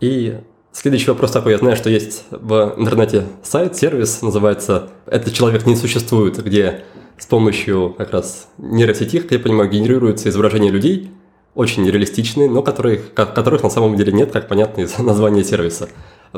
И 0.00 0.38
следующий 0.72 1.10
вопрос 1.10 1.32
такой. 1.32 1.52
Я 1.52 1.58
знаю, 1.58 1.76
что 1.76 1.90
есть 1.90 2.24
в 2.30 2.74
интернете 2.76 3.24
сайт, 3.42 3.76
сервис, 3.76 4.22
называется 4.22 4.90
«Этот 5.06 5.34
человек 5.34 5.66
не 5.66 5.76
существует», 5.76 6.42
где 6.42 6.84
с 7.18 7.26
помощью 7.26 7.94
как 7.96 8.12
раз 8.12 8.48
нейросети, 8.58 9.20
как 9.20 9.32
я 9.32 9.38
понимаю, 9.38 9.70
генерируются 9.70 10.28
изображения 10.28 10.70
людей, 10.70 11.10
очень 11.54 11.88
реалистичные, 11.88 12.50
но 12.50 12.62
которых, 12.62 13.14
которых 13.14 13.62
на 13.62 13.70
самом 13.70 13.96
деле 13.96 14.12
нет, 14.12 14.32
как 14.32 14.48
понятно 14.48 14.82
из 14.82 14.98
названия 14.98 15.44
сервиса. 15.44 15.88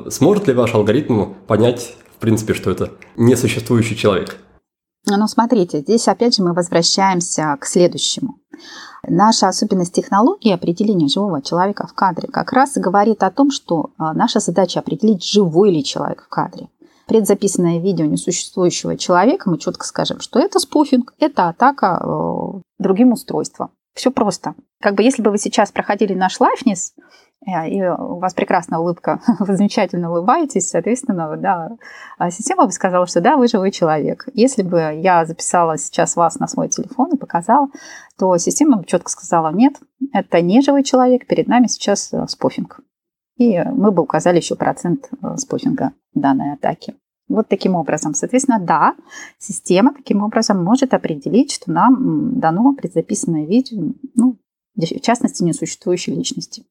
Сможет 0.09 0.47
ли 0.49 0.55
ваш 0.55 0.75
алгоритм 0.75 1.35
понять, 1.47 1.95
в 2.17 2.19
принципе, 2.19 2.55
что 2.55 2.71
это 2.71 2.91
несуществующий 3.17 3.97
человек? 3.97 4.37
Ну, 5.09 5.29
смотрите, 5.29 5.81
здесь 5.81 6.09
опять 6.09 6.37
же 6.37 6.43
мы 6.43 6.53
возвращаемся 6.53 7.57
к 7.61 7.67
следующему. 7.67 8.41
Наша 9.07 9.49
особенность 9.49 9.95
технологии 9.95 10.53
определения 10.53 11.07
живого 11.07 11.41
человека 11.41 11.87
в 11.87 11.95
кадре 11.95 12.29
как 12.29 12.53
раз 12.53 12.73
говорит 12.77 13.23
о 13.23 13.31
том, 13.31 13.53
что 13.53 13.91
а, 13.99 14.15
наша 14.15 14.41
задача 14.41 14.81
определить, 14.81 15.23
живой 15.23 15.71
ли 15.71 15.85
человек 15.85 16.23
в 16.23 16.29
кадре 16.29 16.69
предзаписанное 17.07 17.79
видео 17.79 18.05
несуществующего 18.05 18.97
человека, 18.97 19.49
мы 19.49 19.59
четко 19.59 19.87
скажем, 19.87 20.21
что 20.21 20.39
это 20.39 20.59
спуфинг, 20.59 21.15
это 21.19 21.49
атака 21.49 22.03
э, 22.03 22.61
другим 22.79 23.13
устройством. 23.13 23.71
Все 23.97 24.13
просто. 24.13 24.55
Как 24.81 24.95
бы 24.95 25.03
если 25.03 25.23
бы 25.23 25.33
вы 25.33 25.39
сейчас 25.39 25.73
проходили 25.73 26.15
наш 26.15 26.39
лайфнес, 26.39 26.95
э, 27.45 27.69
и 27.69 27.83
у 27.83 28.21
вас 28.21 28.35
прекрасная 28.35 28.79
улыбка, 28.79 29.21
вы 29.41 29.57
замечательно 29.57 30.11
улыбаетесь, 30.11 30.69
соответственно, 30.69 31.37
да, 31.37 31.71
а 32.19 32.31
система 32.31 32.67
бы 32.67 32.73
сказала, 32.73 33.09
что 33.09 33.21
да, 33.21 33.37
вы 33.37 33.49
живой 33.49 33.73
человек. 33.73 34.29
Если 34.35 34.63
бы 34.63 34.79
я 34.79 35.27
записала 35.27 35.77
сейчас 35.77 36.15
вас 36.15 36.39
на 36.39 36.47
свой 36.47 36.69
телефон 36.69 37.15
и 37.15 37.19
показала, 37.19 37.67
то 38.17 38.37
система 38.37 38.77
бы 38.77 38.85
четко 38.85 39.11
сказала, 39.11 39.51
нет, 39.53 39.75
это 40.13 40.41
не 40.41 40.63
живой 40.63 40.85
человек, 40.85 41.27
перед 41.27 41.49
нами 41.49 41.67
сейчас 41.67 42.13
э, 42.13 42.25
спофинг 42.29 42.81
и 43.37 43.59
мы 43.63 43.93
бы 43.93 44.03
указали 44.03 44.39
еще 44.39 44.57
процент 44.57 45.11
э, 45.23 45.37
спутинга 45.37 45.93
данной 46.15 46.55
атаки. 46.55 46.97
Вот 47.29 47.49
таким 47.49 47.75
образом. 47.75 48.15
Соответственно, 48.15 48.61
да, 48.61 48.95
система 49.39 49.93
таким 49.93 50.23
образом 50.23 50.63
может 50.63 50.95
определить, 50.95 51.53
что 51.53 51.73
нам 51.73 52.39
дано 52.39 52.75
предзаписанное 52.75 53.47
видео, 53.47 53.93
ну, 54.15 54.39
в 54.77 55.01
частности, 55.01 55.43
несуществующей 55.43 56.15
личности. 56.15 56.65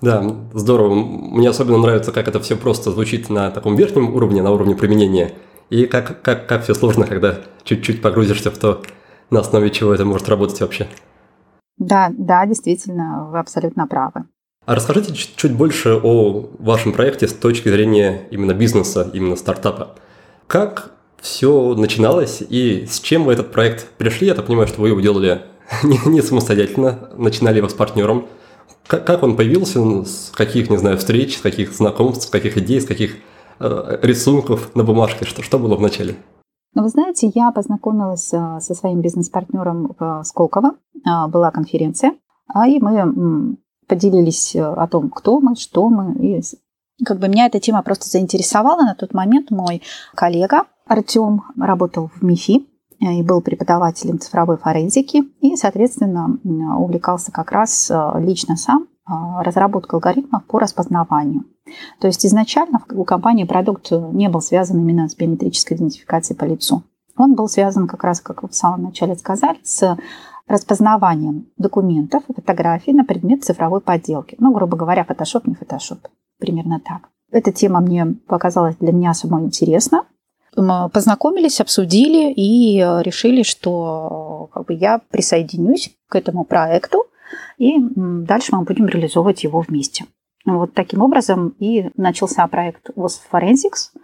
Да, 0.00 0.24
здорово. 0.52 0.94
Мне 0.94 1.48
особенно 1.48 1.78
нравится, 1.78 2.12
как 2.12 2.28
это 2.28 2.40
все 2.40 2.56
просто 2.56 2.90
звучит 2.90 3.30
на 3.30 3.50
таком 3.50 3.76
верхнем 3.76 4.14
уровне, 4.14 4.42
на 4.42 4.50
уровне 4.50 4.74
применения, 4.74 5.32
и 5.70 5.86
как, 5.86 6.22
как, 6.22 6.48
как 6.48 6.62
все 6.62 6.74
сложно, 6.74 7.06
когда 7.06 7.40
чуть-чуть 7.64 8.00
погрузишься 8.00 8.50
в 8.50 8.58
то, 8.58 8.82
на 9.30 9.40
основе 9.40 9.70
чего 9.70 9.92
это 9.92 10.04
может 10.04 10.28
работать 10.28 10.60
вообще. 10.60 10.88
Да, 11.76 12.10
да, 12.16 12.46
действительно, 12.46 13.28
вы 13.30 13.38
абсолютно 13.38 13.86
правы. 13.86 14.24
А 14.68 14.74
расскажите 14.74 15.14
чуть 15.14 15.56
больше 15.56 15.94
о 15.94 16.50
вашем 16.58 16.92
проекте 16.92 17.26
с 17.26 17.32
точки 17.32 17.70
зрения 17.70 18.28
именно 18.30 18.52
бизнеса, 18.52 19.10
именно 19.14 19.34
стартапа. 19.34 19.94
Как 20.46 20.92
все 21.22 21.74
начиналось 21.74 22.42
и 22.46 22.84
с 22.84 23.00
чем 23.00 23.24
вы 23.24 23.32
этот 23.32 23.50
проект 23.50 23.88
пришли? 23.96 24.26
Я 24.26 24.34
так 24.34 24.44
понимаю, 24.44 24.68
что 24.68 24.82
вы 24.82 24.88
его 24.88 25.00
делали 25.00 25.40
не, 25.82 26.20
самостоятельно, 26.20 27.08
начинали 27.16 27.56
его 27.56 27.70
с 27.70 27.72
партнером. 27.72 28.26
Как, 28.86 29.22
он 29.22 29.38
появился, 29.38 30.04
с 30.04 30.30
каких, 30.34 30.68
не 30.68 30.76
знаю, 30.76 30.98
встреч, 30.98 31.38
с 31.38 31.40
каких 31.40 31.72
знакомств, 31.72 32.26
с 32.26 32.30
каких 32.30 32.58
идей, 32.58 32.82
с 32.82 32.84
каких 32.84 33.16
э, 33.60 33.98
рисунков 34.02 34.74
на 34.74 34.84
бумажке? 34.84 35.24
Что, 35.24 35.58
было 35.58 35.76
в 35.76 35.80
начале? 35.80 36.14
Ну, 36.74 36.82
вы 36.82 36.90
знаете, 36.90 37.32
я 37.34 37.52
познакомилась 37.52 38.26
со 38.26 38.74
своим 38.74 39.00
бизнес-партнером 39.00 39.96
в 39.98 40.22
Сколково. 40.24 40.72
Была 41.30 41.50
конференция, 41.52 42.12
и 42.66 42.78
мы 42.80 43.56
поделились 43.88 44.54
о 44.54 44.86
том, 44.86 45.10
кто 45.10 45.40
мы, 45.40 45.56
что 45.56 45.88
мы. 45.88 46.14
И 46.14 46.42
как 47.04 47.18
бы 47.18 47.28
меня 47.28 47.46
эта 47.46 47.58
тема 47.58 47.82
просто 47.82 48.08
заинтересовала. 48.08 48.82
На 48.82 48.94
тот 48.94 49.14
момент 49.14 49.50
мой 49.50 49.82
коллега 50.14 50.64
Артем 50.86 51.42
работал 51.58 52.10
в 52.14 52.22
МИФИ 52.22 52.66
и 53.00 53.22
был 53.22 53.40
преподавателем 53.40 54.18
цифровой 54.18 54.56
форензики 54.56 55.22
и, 55.40 55.56
соответственно, 55.56 56.38
увлекался 56.78 57.30
как 57.32 57.52
раз 57.52 57.90
лично 58.16 58.56
сам 58.56 58.88
разработкой 59.06 59.98
алгоритмов 59.98 60.44
по 60.44 60.58
распознаванию. 60.58 61.44
То 62.00 62.08
есть 62.08 62.26
изначально 62.26 62.82
у 62.90 63.04
компании 63.04 63.44
продукт 63.44 63.90
не 63.90 64.28
был 64.28 64.40
связан 64.40 64.78
именно 64.80 65.08
с 65.08 65.14
биометрической 65.14 65.76
идентификацией 65.76 66.36
по 66.36 66.44
лицу. 66.44 66.82
Он 67.16 67.34
был 67.34 67.48
связан 67.48 67.86
как 67.86 68.04
раз, 68.04 68.20
как 68.20 68.42
вы 68.42 68.48
в 68.48 68.54
самом 68.54 68.82
начале 68.82 69.16
сказали, 69.16 69.58
с 69.62 69.96
распознаванием 70.48 71.46
документов 71.56 72.24
и 72.28 72.34
фотографий 72.34 72.92
на 72.92 73.04
предмет 73.04 73.44
цифровой 73.44 73.80
подделки. 73.80 74.36
Ну, 74.38 74.52
грубо 74.52 74.76
говоря, 74.76 75.04
фотошоп, 75.04 75.46
не 75.46 75.54
фотошоп. 75.54 76.08
Примерно 76.38 76.80
так. 76.80 77.10
Эта 77.30 77.52
тема 77.52 77.80
мне 77.80 78.06
показалась 78.26 78.76
для 78.76 78.92
меня 78.92 79.14
самой 79.14 79.44
интересна. 79.44 80.04
Мы 80.56 80.88
познакомились, 80.88 81.60
обсудили 81.60 82.32
и 82.32 82.78
решили, 83.02 83.42
что 83.42 84.48
как 84.52 84.66
бы, 84.66 84.74
я 84.74 85.00
присоединюсь 85.10 85.94
к 86.08 86.16
этому 86.16 86.44
проекту, 86.44 87.04
и 87.58 87.76
дальше 87.78 88.56
мы 88.56 88.64
будем 88.64 88.86
реализовывать 88.86 89.44
его 89.44 89.60
вместе. 89.60 90.06
Вот 90.46 90.72
таким 90.72 91.02
образом 91.02 91.54
и 91.58 91.90
начался 91.96 92.46
проект 92.46 92.90
WOS 92.96 93.20
Forensics– 93.30 93.90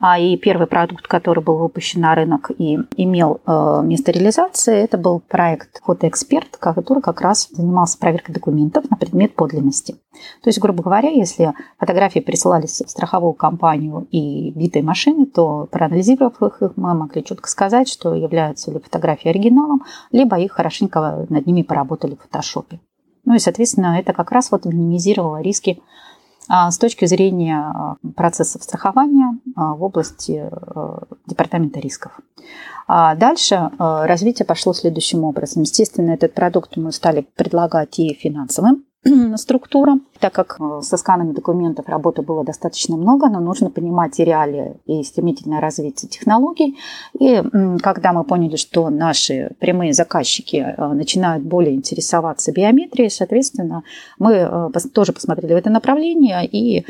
а 0.00 0.18
и 0.18 0.36
первый 0.36 0.66
продукт, 0.66 1.08
который 1.08 1.42
был 1.42 1.56
выпущен 1.56 2.00
на 2.00 2.14
рынок 2.14 2.50
и 2.56 2.78
имел 2.96 3.40
э, 3.44 3.80
место 3.82 4.12
реализации, 4.12 4.76
это 4.76 4.96
был 4.96 5.20
проект 5.20 5.80
«Фотоэксперт», 5.84 6.56
который 6.56 7.02
как 7.02 7.20
раз 7.20 7.48
занимался 7.50 7.98
проверкой 7.98 8.34
документов 8.34 8.88
на 8.90 8.96
предмет 8.96 9.34
подлинности. 9.34 9.94
То 10.42 10.48
есть, 10.48 10.60
грубо 10.60 10.82
говоря, 10.84 11.08
если 11.08 11.52
фотографии 11.78 12.20
присылались 12.20 12.80
в 12.80 12.88
страховую 12.88 13.32
компанию 13.32 14.06
и 14.12 14.52
битой 14.52 14.82
машины, 14.82 15.26
то 15.26 15.68
проанализировав 15.70 16.40
их, 16.42 16.62
мы 16.76 16.94
могли 16.94 17.24
четко 17.24 17.48
сказать, 17.48 17.88
что 17.88 18.14
являются 18.14 18.70
ли 18.70 18.78
фотографии 18.78 19.28
оригиналом, 19.28 19.82
либо 20.12 20.38
их 20.38 20.52
хорошенько 20.52 21.26
над 21.28 21.46
ними 21.46 21.62
поработали 21.62 22.14
в 22.14 22.22
фотошопе. 22.22 22.80
Ну 23.24 23.34
и, 23.34 23.38
соответственно, 23.38 23.98
это 23.98 24.12
как 24.12 24.30
раз 24.30 24.50
вот 24.50 24.64
минимизировало 24.64 25.42
риски 25.42 25.82
с 26.48 26.78
точки 26.78 27.04
зрения 27.04 27.58
а, 27.58 27.96
процессов 28.16 28.62
страхования 28.62 29.38
а, 29.54 29.74
в 29.74 29.82
области 29.82 30.50
департамента 31.26 31.80
рисков. 31.80 32.12
Дальше 32.88 33.70
развитие 33.78 34.46
пошло 34.46 34.72
следующим 34.72 35.22
образом. 35.24 35.62
Естественно, 35.62 36.12
этот 36.12 36.32
продукт 36.32 36.78
мы 36.78 36.90
стали 36.90 37.26
предлагать 37.36 37.98
и 37.98 38.14
финансовым 38.14 38.84
структура. 39.36 39.98
Так 40.18 40.32
как 40.32 40.56
э, 40.60 40.80
со 40.82 40.96
сканами 40.96 41.32
документов 41.32 41.88
работы 41.88 42.22
было 42.22 42.44
достаточно 42.44 42.96
много, 42.96 43.28
но 43.28 43.40
нужно 43.40 43.70
понимать 43.70 44.18
и 44.20 44.24
реалии, 44.24 44.74
и 44.86 45.02
стремительное 45.02 45.60
развитие 45.60 46.08
технологий. 46.08 46.78
И 47.18 47.42
когда 47.82 48.12
мы 48.12 48.22
поняли, 48.24 48.56
что 48.56 48.90
наши 48.90 49.50
прямые 49.58 49.92
заказчики 49.92 50.56
э, 50.56 50.92
начинают 50.92 51.44
более 51.44 51.74
интересоваться 51.74 52.52
биометрией, 52.52 53.10
соответственно, 53.10 53.82
мы 54.18 54.34
э, 54.34 54.70
тоже 54.92 55.12
посмотрели 55.12 55.54
в 55.54 55.56
это 55.56 55.70
направление 55.70 56.46
и 56.46 56.84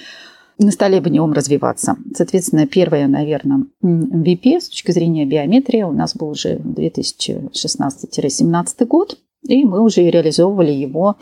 на 0.59 0.73
столе 0.73 1.01
в 1.01 1.09
нем 1.09 1.33
развиваться. 1.33 1.97
Соответственно, 2.15 2.67
первое, 2.67 3.07
наверное, 3.07 3.65
MVP 3.83 4.61
с 4.61 4.69
точки 4.69 4.91
зрения 4.91 5.25
биометрии 5.25 5.83
у 5.83 5.93
нас 5.93 6.15
был 6.17 6.31
уже 6.31 6.57
2016-17 6.57 8.87
год. 8.87 9.19
И 9.49 9.65
мы 9.65 9.81
уже 9.81 10.03
реализовывали 10.03 10.71
его 10.71 11.17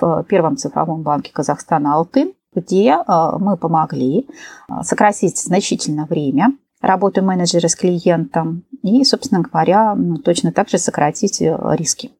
в 0.00 0.24
первом 0.28 0.56
цифровом 0.56 1.02
банке 1.02 1.32
Казахстана 1.32 1.94
«Алтын», 1.94 2.32
где 2.54 2.90
э, 2.90 3.02
мы 3.38 3.56
помогли 3.56 4.26
э, 4.28 4.82
сократить 4.82 5.38
значительно 5.38 6.06
время 6.06 6.52
работы 6.80 7.22
менеджера 7.22 7.66
с 7.68 7.74
клиентом 7.74 8.64
и, 8.82 9.04
собственно 9.04 9.42
говоря, 9.42 9.96
точно 10.24 10.52
так 10.52 10.68
же 10.68 10.78
сократить 10.78 11.42
э, 11.42 11.58
риски. 11.72 12.10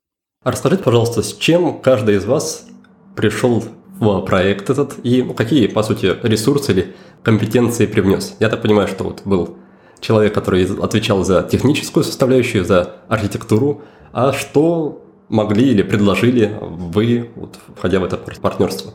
расскажите, 0.42 0.82
пожалуйста, 0.82 1.22
с 1.22 1.32
чем 1.34 1.80
каждый 1.80 2.16
из 2.16 2.24
вас 2.24 2.66
пришел 3.14 3.62
в 4.00 4.20
проект 4.22 4.68
этот 4.68 4.96
и 5.04 5.22
ну, 5.22 5.32
какие, 5.34 5.68
по 5.68 5.82
сути, 5.84 6.06
ресурсы 6.24 6.72
или 6.72 6.94
компетенции 7.22 7.86
привнес? 7.86 8.36
Я 8.40 8.48
так 8.48 8.62
понимаю, 8.62 8.88
что 8.88 9.04
вот 9.04 9.22
был 9.24 9.58
человек, 10.00 10.34
который 10.34 10.64
отвечал 10.82 11.22
за 11.22 11.44
техническую 11.44 12.02
составляющую, 12.02 12.64
за 12.64 12.96
архитектуру, 13.08 13.82
а 14.12 14.32
что 14.32 15.02
могли 15.28 15.70
или 15.70 15.82
предложили 15.82 16.58
вы, 16.60 17.30
вот, 17.36 17.58
входя 17.76 18.00
в 18.00 18.04
это 18.04 18.16
партнерство? 18.16 18.92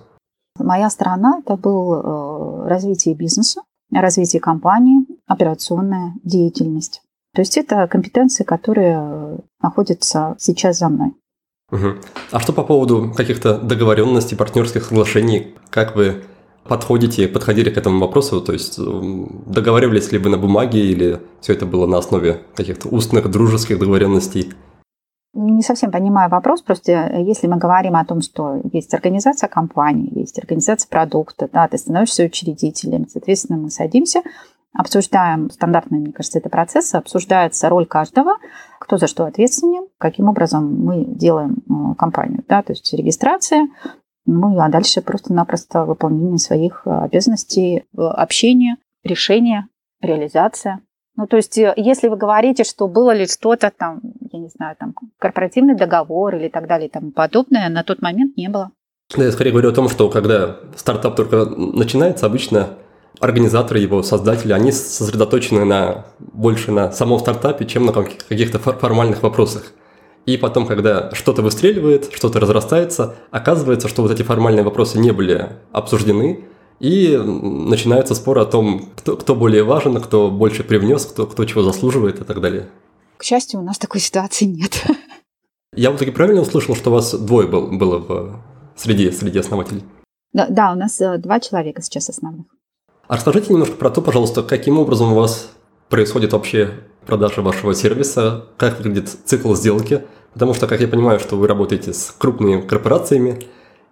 Моя 0.59 0.89
сторона– 0.89 1.39
это 1.45 1.55
был 1.55 1.93
э, 1.93 2.67
развитие 2.67 3.15
бизнеса, 3.15 3.61
развитие 3.91 4.39
компании, 4.39 5.05
операционная 5.27 6.13
деятельность. 6.23 7.01
То 7.33 7.41
есть 7.41 7.57
это 7.57 7.87
компетенции, 7.87 8.43
которые 8.43 9.39
находятся 9.61 10.35
сейчас 10.39 10.79
за 10.79 10.89
мной. 10.89 11.13
Угу. 11.71 11.87
А 12.31 12.39
что 12.39 12.53
по 12.53 12.63
поводу 12.63 13.13
каких-то 13.15 13.57
договоренностей, 13.57 14.35
партнерских 14.35 14.85
соглашений? 14.85 15.55
Как 15.69 15.95
вы 15.95 16.23
подходите, 16.63 17.27
подходили 17.27 17.69
к 17.69 17.77
этому 17.77 17.99
вопросу? 17.99 18.41
То 18.41 18.53
есть 18.53 18.79
договаривались 18.79 20.11
ли 20.11 20.17
вы 20.17 20.29
на 20.29 20.37
бумаге 20.37 20.79
или 20.79 21.19
все 21.41 21.53
это 21.53 21.65
было 21.65 21.85
на 21.85 21.97
основе 21.97 22.41
каких-то 22.55 22.87
устных 22.87 23.29
дружеских 23.29 23.79
договоренностей? 23.79 24.53
Не 25.33 25.61
совсем 25.61 25.91
понимаю 25.91 26.29
вопрос, 26.29 26.61
просто 26.61 26.91
э, 26.91 27.23
если 27.23 27.47
мы 27.47 27.57
говорим 27.57 27.95
о 27.95 28.05
том, 28.05 28.21
что 28.21 28.61
есть 28.71 28.93
организация 28.93 29.47
компании, 29.47 30.19
есть 30.19 30.39
организация 30.39 30.89
продукта, 30.89 31.49
да, 31.51 31.67
ты 31.67 31.77
становишься 31.77 32.23
учредителем, 32.23 33.07
соответственно, 33.07 33.59
мы 33.59 33.69
садимся, 33.69 34.21
обсуждаем 34.73 35.49
стандартные, 35.49 36.01
мне 36.01 36.13
кажется, 36.13 36.39
это 36.39 36.49
процессы, 36.49 36.95
обсуждается 36.95 37.69
роль 37.69 37.85
каждого, 37.85 38.37
кто 38.79 38.97
за 38.97 39.07
что 39.07 39.25
ответственен, 39.25 39.87
каким 39.97 40.29
образом 40.29 40.83
мы 40.83 41.05
делаем 41.05 41.57
э, 41.69 41.95
компанию, 41.95 42.43
да, 42.47 42.63
то 42.63 42.73
есть 42.73 42.91
регистрация, 42.93 43.67
ну 44.25 44.59
а 44.59 44.69
дальше 44.69 45.01
просто-напросто 45.01 45.85
выполнение 45.85 46.39
своих 46.39 46.83
э, 46.85 46.89
обязанностей, 46.91 47.85
общение, 47.95 48.75
решение, 49.03 49.67
реализация. 50.01 50.81
Ну, 51.17 51.25
то 51.25 51.35
есть, 51.35 51.57
э, 51.57 51.73
если 51.75 52.07
вы 52.07 52.15
говорите, 52.15 52.63
что 52.63 52.87
было 52.87 53.11
ли 53.11 53.25
что-то 53.25 53.71
там, 53.75 54.01
я 54.31 54.39
не 54.39 54.49
знаю, 54.49 54.75
там, 54.79 54.93
корпоративный 55.17 55.75
договор 55.75 56.35
или 56.35 56.47
так 56.47 56.67
далее 56.67 56.87
и 56.87 56.91
тому 56.91 57.11
подобное, 57.11 57.67
на 57.69 57.83
тот 57.83 58.01
момент 58.01 58.37
не 58.37 58.49
было. 58.49 58.71
Я 59.15 59.31
скорее 59.31 59.51
говорю 59.51 59.69
о 59.69 59.73
том, 59.73 59.89
что 59.89 60.09
когда 60.09 60.57
стартап 60.75 61.15
только 61.15 61.45
начинается, 61.45 62.27
обычно 62.27 62.69
организаторы, 63.19 63.79
его 63.79 64.03
создатели, 64.03 64.51
они 64.53 64.71
сосредоточены 64.71 65.65
на, 65.65 66.05
больше 66.19 66.71
на 66.71 66.91
самом 66.91 67.17
стартапе, 67.19 67.65
чем 67.65 67.85
на 67.85 67.93
каких-то 67.93 68.59
формальных 68.59 69.23
вопросах. 69.23 69.73
И 70.27 70.37
потом, 70.37 70.67
когда 70.67 71.09
что-то 71.13 71.41
выстреливает, 71.41 72.09
что-то 72.13 72.39
разрастается, 72.39 73.15
оказывается, 73.31 73.87
что 73.87 74.01
вот 74.01 74.11
эти 74.11 74.23
формальные 74.23 74.63
вопросы 74.63 74.99
не 74.99 75.11
были 75.11 75.49
обсуждены, 75.71 76.45
и 76.79 77.17
начинаются 77.17 78.15
споры 78.15 78.41
о 78.41 78.45
том, 78.45 78.89
кто, 78.95 79.17
кто 79.17 79.35
более 79.35 79.63
важен, 79.63 79.99
кто 80.01 80.29
больше 80.29 80.63
привнес, 80.63 81.05
кто, 81.05 81.25
кто 81.25 81.45
чего 81.45 81.63
заслуживает 81.63 82.19
и 82.21 82.23
так 82.23 82.39
далее. 82.41 82.69
К 83.17 83.23
счастью, 83.23 83.59
у 83.59 83.63
нас 83.63 83.77
такой 83.77 83.99
ситуации 83.99 84.45
нет. 84.45 84.85
Я 85.75 85.89
вот 85.91 85.99
таки 85.99 86.11
правильно 86.11 86.41
услышал, 86.41 86.75
что 86.75 86.89
у 86.89 86.93
вас 86.93 87.13
двое 87.13 87.47
был, 87.47 87.67
было 87.67 87.97
в, 87.97 88.43
среди, 88.75 89.11
среди 89.11 89.39
основателей? 89.39 89.83
Да, 90.33 90.47
да, 90.49 90.71
у 90.71 90.75
нас 90.75 91.01
э, 91.01 91.17
два 91.17 91.39
человека 91.39 91.81
сейчас 91.81 92.09
основных. 92.09 92.45
А 93.07 93.15
расскажите 93.15 93.53
немножко 93.53 93.75
про 93.75 93.89
то, 93.89 94.01
пожалуйста, 94.01 94.43
каким 94.43 94.77
образом 94.77 95.13
у 95.13 95.15
вас 95.15 95.49
происходит 95.89 96.33
вообще 96.33 96.71
продажа 97.05 97.41
вашего 97.41 97.73
сервиса, 97.73 98.45
как 98.57 98.77
выглядит 98.77 99.09
цикл 99.25 99.55
сделки, 99.55 100.03
потому 100.33 100.53
что, 100.53 100.67
как 100.67 100.81
я 100.81 100.87
понимаю, 100.87 101.19
что 101.19 101.37
вы 101.37 101.47
работаете 101.47 101.93
с 101.93 102.13
крупными 102.17 102.61
корпорациями, 102.61 103.41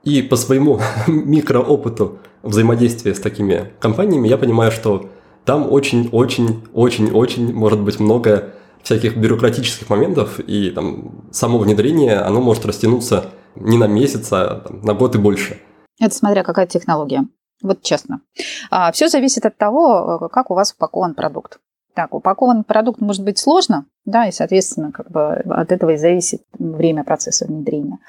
и 0.05 0.21
по 0.21 0.37
своему 0.37 0.79
микроопыту 1.07 2.19
взаимодействия 2.43 3.13
с 3.13 3.19
такими 3.19 3.73
компаниями 3.79 4.27
я 4.29 4.37
понимаю, 4.37 4.71
что 4.71 5.09
там 5.43 5.71
очень-очень-очень-очень 5.71 7.53
может 7.53 7.81
быть 7.81 7.99
много 7.99 8.53
всяких 8.81 9.17
бюрократических 9.17 9.89
моментов, 9.89 10.39
и 10.39 10.69
там 10.69 11.25
само 11.31 11.57
внедрение, 11.57 12.19
оно 12.19 12.39
может 12.39 12.65
растянуться 12.65 13.31
не 13.55 13.77
на 13.77 13.87
месяц, 13.87 14.31
а 14.31 14.61
там, 14.61 14.81
на 14.81 14.93
год 14.93 15.15
и 15.15 15.17
больше. 15.17 15.59
Это 15.99 16.13
смотря 16.13 16.43
какая 16.43 16.67
технология. 16.67 17.25
Вот 17.63 17.81
честно. 17.81 18.21
А, 18.69 18.91
все 18.91 19.07
зависит 19.07 19.45
от 19.45 19.57
того, 19.57 20.29
как 20.31 20.51
у 20.51 20.55
вас 20.55 20.73
упакован 20.73 21.15
продукт. 21.15 21.59
Так, 21.95 22.13
упакован 22.13 22.63
продукт 22.63 23.01
может 23.01 23.23
быть 23.23 23.39
сложно, 23.39 23.85
да, 24.03 24.27
и, 24.27 24.31
соответственно, 24.31 24.91
как 24.91 25.09
бы 25.09 25.33
от 25.33 25.71
этого 25.71 25.91
и 25.91 25.97
зависит 25.97 26.43
время 26.59 27.03
процесса 27.03 27.45
внедрения 27.45 27.99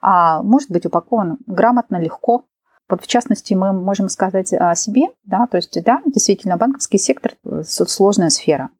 а 0.00 0.42
может 0.42 0.70
быть 0.70 0.86
упакован 0.86 1.38
грамотно, 1.46 2.00
легко. 2.00 2.44
Вот 2.88 3.02
в 3.02 3.06
частности 3.06 3.54
мы 3.54 3.72
можем 3.72 4.08
сказать 4.08 4.52
о 4.52 4.74
себе, 4.74 5.08
да, 5.24 5.46
то 5.46 5.56
есть, 5.56 5.76
да, 5.84 6.00
действительно, 6.06 6.56
банковский 6.56 6.98
сектор– 6.98 7.34
сложная 7.64 8.30
сфера. 8.30 8.70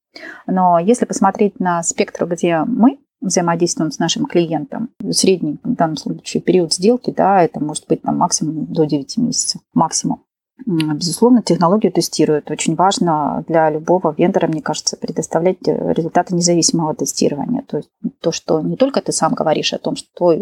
Но 0.46 0.78
если 0.78 1.04
посмотреть 1.04 1.58
на 1.58 1.82
спектр, 1.82 2.26
где 2.26 2.62
мы 2.66 2.98
взаимодействуем 3.20 3.90
с 3.90 3.98
нашим 3.98 4.26
клиентом, 4.26 4.90
средний 5.10 5.58
в 5.64 5.74
данном 5.74 5.96
случае 5.96 6.42
период 6.42 6.72
сделки, 6.72 7.10
да, 7.10 7.42
это 7.42 7.58
может 7.60 7.86
быть 7.88 8.02
там 8.02 8.18
максимум 8.18 8.66
до 8.66 8.84
9 8.84 9.16
месяцев, 9.18 9.60
максимум. 9.74 10.22
Безусловно, 10.64 11.42
технологию 11.42 11.92
тестируют. 11.92 12.50
Очень 12.50 12.76
важно 12.76 13.44
для 13.46 13.68
любого 13.68 14.14
вендора, 14.16 14.46
мне 14.46 14.62
кажется, 14.62 14.96
предоставлять 14.96 15.58
результаты 15.62 16.34
независимого 16.34 16.94
тестирования. 16.94 17.62
То 17.62 17.78
есть 17.78 17.90
то, 18.20 18.32
что 18.32 18.60
не 18.62 18.76
только 18.76 19.02
ты 19.02 19.12
сам 19.12 19.34
говоришь 19.34 19.74
о 19.74 19.78
том, 19.78 19.96
что 19.96 20.34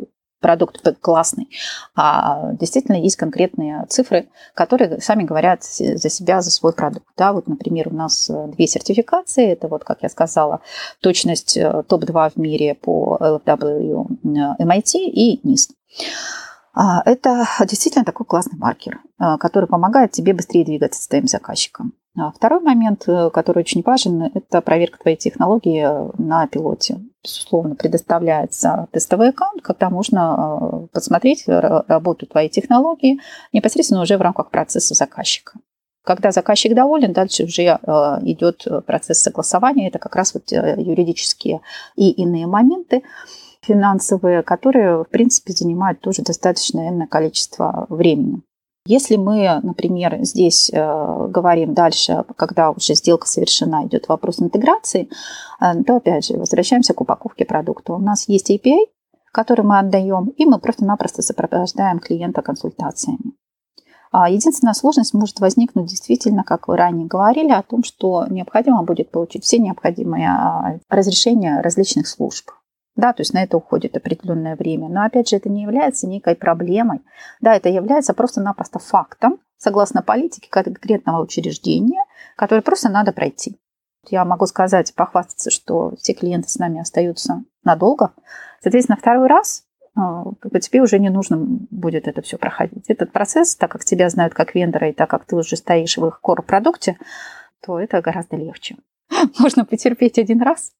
продукт 0.45 0.87
классный, 1.01 1.49
а 1.97 2.53
действительно 2.53 2.97
есть 2.97 3.17
конкретные 3.17 3.87
цифры, 3.89 4.29
которые 4.53 5.01
сами 5.01 5.23
говорят 5.23 5.65
за 5.65 6.11
себя, 6.11 6.43
за 6.43 6.51
свой 6.51 6.75
продукт. 6.75 7.07
Да, 7.17 7.33
вот, 7.33 7.49
например, 7.49 7.89
у 7.89 7.95
нас 7.95 8.29
э, 8.29 8.49
две 8.49 8.67
сертификации. 8.67 9.49
Это 9.49 9.69
вот, 9.69 9.85
как 9.85 10.03
я 10.03 10.11
сказала, 10.11 10.61
точность 11.01 11.57
э, 11.57 11.83
топ-2 11.89 12.33
в 12.35 12.37
мире 12.37 12.75
по 12.75 13.17
LFW 13.19 14.07
MIT 14.61 14.99
и 14.99 15.41
NIST. 15.49 15.71
А, 16.75 17.01
это 17.07 17.47
действительно 17.67 18.05
такой 18.05 18.27
классный 18.27 18.59
маркер, 18.59 19.01
э, 19.19 19.39
который 19.39 19.67
помогает 19.67 20.13
тебе 20.13 20.35
быстрее 20.35 20.67
двигаться 20.67 21.03
с 21.03 21.09
твоим 21.09 21.27
заказчиком. 21.27 21.95
А 22.19 22.33
второй 22.33 22.61
момент, 22.61 23.05
э, 23.09 23.31
который 23.31 23.61
очень 23.61 23.83
важен, 23.83 24.25
это 24.35 24.61
проверка 24.61 24.99
твоей 24.99 25.17
технологии 25.17 25.87
э, 25.89 26.11
на 26.19 26.47
пилоте. 26.49 26.99
Безусловно, 27.25 27.75
предоставляется 27.75 28.87
тестовый 28.93 29.31
аккаунт, 29.31 29.63
когда 29.63 29.89
можно 29.89 30.59
э, 30.61 30.87
посмотреть 30.93 31.45
работу 31.47 32.27
твоей 32.27 32.51
технологии 32.51 33.19
непосредственно 33.53 34.03
уже 34.03 34.19
в 34.19 34.21
рамках 34.23 34.51
процесса 34.51 34.95
заказчика. 34.95 35.59
Когда 36.05 36.33
заказчик 36.33 36.75
доволен, 36.75 37.15
дальше 37.15 37.45
уже 37.45 37.63
идет 37.63 38.67
процесс 38.87 39.23
согласования. 39.23 39.89
Это 39.89 39.99
как 39.99 40.15
раз 40.17 40.35
вот 40.35 40.53
юридические 40.53 41.63
и 41.97 42.11
иные 42.11 42.47
моменты 42.47 43.03
финансовые, 43.63 44.43
которые, 44.43 45.05
в 45.05 45.09
принципе, 45.09 45.55
занимают 45.55 46.01
тоже 46.01 46.21
достаточное 46.21 47.07
количество 47.07 47.87
времени. 47.89 48.43
Если 48.87 49.17
мы, 49.17 49.61
например, 49.63 50.19
здесь 50.25 50.71
э, 50.71 51.27
говорим 51.29 51.73
дальше, 51.73 52.25
когда 52.37 52.71
уже 52.71 52.95
сделка 52.95 53.27
совершена, 53.27 53.87
идет 53.87 54.09
вопрос 54.09 54.43
интеграции, 54.43 55.09
э, 55.61 55.83
то 55.85 55.97
опять 55.97 56.27
же 56.27 56.37
возвращаемся 56.37 56.93
к 56.93 57.01
упаковке 57.01 57.47
продукта. 57.47 57.95
У 57.95 57.99
нас 57.99 58.29
есть 58.29 58.51
API, 58.51 58.89
который 59.33 59.65
мы 59.65 59.79
отдаем, 59.79 60.29
и 60.37 60.45
мы 60.45 60.59
просто-напросто 60.59 61.23
сопровождаем 61.23 61.99
клиента 61.99 62.43
консультациями. 62.43 63.33
А 64.13 64.29
единственная 64.29 64.75
сложность 64.75 65.15
может 65.15 65.41
возникнуть 65.41 65.87
действительно, 65.87 66.45
как 66.45 66.69
вы 66.69 66.77
ранее 66.77 67.07
говорили, 67.07 67.53
о 67.53 67.63
том, 67.63 67.83
что 67.85 68.27
необходимо 68.29 68.83
будет 68.83 69.11
получить 69.11 69.45
все 69.45 69.59
необходимые 69.59 70.29
а, 70.29 70.79
разрешения 70.91 71.63
различных 71.63 72.07
служб. 72.07 72.51
Да, 72.97 73.13
то 73.13 73.23
есть 73.23 73.35
на 73.35 73.43
это 73.43 73.57
уходит 73.57 73.97
определенное 73.97 74.57
время. 74.57 74.89
Но 74.89 75.03
опять 75.05 75.29
же, 75.29 75.37
это 75.37 75.49
не 75.49 75.63
является 75.63 76.07
некой 76.07 76.37
проблемой. 76.37 77.01
Да, 77.41 77.55
это 77.55 77.69
является 77.69 78.15
просто-напросто 78.15 78.79
фактом, 78.79 79.41
согласно 79.57 80.03
политике 80.03 80.49
конкретного 80.49 81.23
учреждения, 81.23 82.05
который 82.37 82.61
просто 82.61 82.89
надо 82.89 83.13
пройти. 83.13 83.59
Я 84.11 84.25
могу 84.25 84.47
сказать, 84.47 84.95
похвастаться, 84.95 85.51
что 85.51 85.97
все 85.97 86.13
клиенты 86.13 86.49
с 86.49 86.59
нами 86.59 86.81
остаются 86.81 87.43
надолго. 87.65 88.13
Соответственно, 88.61 88.99
второй 88.99 89.27
раз 89.27 89.65
э, 89.97 90.61
тебе 90.61 90.83
уже 90.83 90.99
не 90.99 91.09
нужно 91.09 91.39
будет 91.39 92.07
это 92.07 92.23
все 92.23 92.37
проходить. 92.37 92.85
Этот 92.89 93.13
процесс, 93.13 93.57
так 93.57 93.73
как 93.73 93.85
тебя 93.85 94.09
знают 94.11 94.35
как 94.35 94.55
вендора, 94.55 94.91
и 94.91 94.93
так 94.93 95.11
как 95.11 95.25
ты 95.25 95.35
уже 95.35 95.57
стоишь 95.57 95.97
в 95.97 96.07
их 96.07 96.21
core-продукте, 96.23 96.99
то 97.65 97.81
это 97.81 98.01
гораздо 98.03 98.37
легче. 98.37 98.77
Можно 99.39 99.65
потерпеть 99.65 100.19
один 100.19 100.43
раз, 100.43 100.73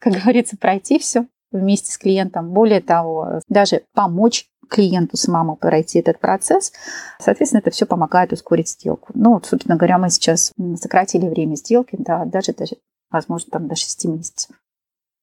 как 0.00 0.14
говорится, 0.14 0.56
пройти 0.56 0.98
все, 0.98 1.26
вместе 1.52 1.92
с 1.92 1.98
клиентом. 1.98 2.50
Более 2.50 2.80
того, 2.80 3.40
даже 3.48 3.82
помочь 3.94 4.46
клиенту 4.68 5.16
самому 5.16 5.56
пройти 5.56 6.00
этот 6.00 6.18
процесс. 6.18 6.72
Соответственно, 7.18 7.60
это 7.60 7.70
все 7.70 7.86
помогает 7.86 8.32
ускорить 8.32 8.68
сделку. 8.68 9.12
Ну, 9.14 9.34
вот, 9.34 9.46
собственно 9.46 9.76
говоря, 9.76 9.98
мы 9.98 10.10
сейчас 10.10 10.52
сократили 10.80 11.28
время 11.28 11.54
сделки, 11.54 11.96
да, 11.98 12.24
даже, 12.24 12.52
даже 12.52 12.76
возможно, 13.10 13.50
там 13.52 13.68
до 13.68 13.76
6 13.76 14.04
месяцев. 14.06 14.56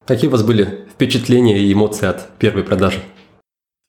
Какие 0.05 0.29
у 0.29 0.31
вас 0.31 0.43
были 0.43 0.87
впечатления 0.89 1.59
и 1.59 1.71
эмоции 1.71 2.07
от 2.07 2.29
первой 2.37 2.63
продажи? 2.63 2.99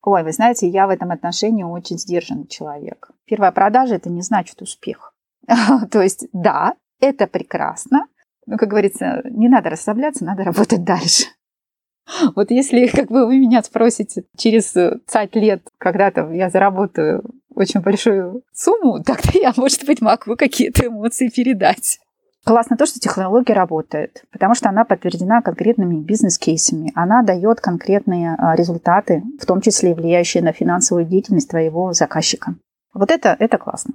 Ой, 0.03 0.23
вы 0.23 0.33
знаете, 0.33 0.69
я 0.69 0.87
в 0.87 0.91
этом 0.91 1.11
отношении 1.11 1.63
очень 1.63 1.99
сдержанный 1.99 2.47
человек. 2.47 3.11
Первая 3.25 3.53
продажа– 3.53 3.95
это 3.97 4.11
не 4.11 4.23
значит 4.23 4.61
успех. 4.61 5.15
То 5.91 6.03
есть, 6.03 6.27
да, 6.33 6.75
это 7.01 7.27
прекрасно, 7.27 8.07
но, 8.47 8.57
как 8.59 8.69
говорится, 8.69 9.23
не 9.25 9.49
надо 9.49 9.71
расслабляться, 9.71 10.25
надо 10.25 10.45
работать 10.45 10.85
дальше. 10.85 11.25
Вот 12.35 12.51
если 12.51 12.87
как 12.95 13.09
бы 13.09 13.27
вы 13.27 13.39
меня 13.39 13.63
спросите 13.63 14.25
через 14.37 14.73
5 14.73 15.37
лет, 15.37 15.63
когда-то 15.79 16.31
я 16.33 16.51
заработаю 16.51 17.25
очень 17.55 17.81
большую 17.81 18.43
сумму, 18.53 19.03
тогда 19.07 19.31
я, 19.35 19.53
может 19.57 19.85
быть, 19.87 20.01
могу 20.01 20.37
какие-то 20.37 20.87
эмоции 20.87 21.29
передать. 21.29 22.01
Классно 22.45 22.77
то, 22.77 22.85
что 22.85 23.01
технология 23.01 23.55
работает, 23.55 24.23
потому 24.31 24.55
что 24.55 24.69
она 24.69 24.85
подтверждена 24.85 25.41
конкретными 25.41 25.97
бизнес-кейсами. 26.03 26.93
Она 26.95 27.23
дает 27.23 27.63
конкретные 27.63 28.35
а, 28.35 28.55
результаты, 28.55 29.23
в 29.41 29.47
том 29.47 29.63
числе 29.63 29.95
влияющие 29.95 30.43
на 30.43 30.53
финансовую 30.53 31.07
деятельность 31.07 31.49
твоего 31.49 31.95
заказчика. 31.95 32.55
Вот 32.93 33.11
это, 33.11 33.35
это 33.39 33.57
классно. 33.57 33.95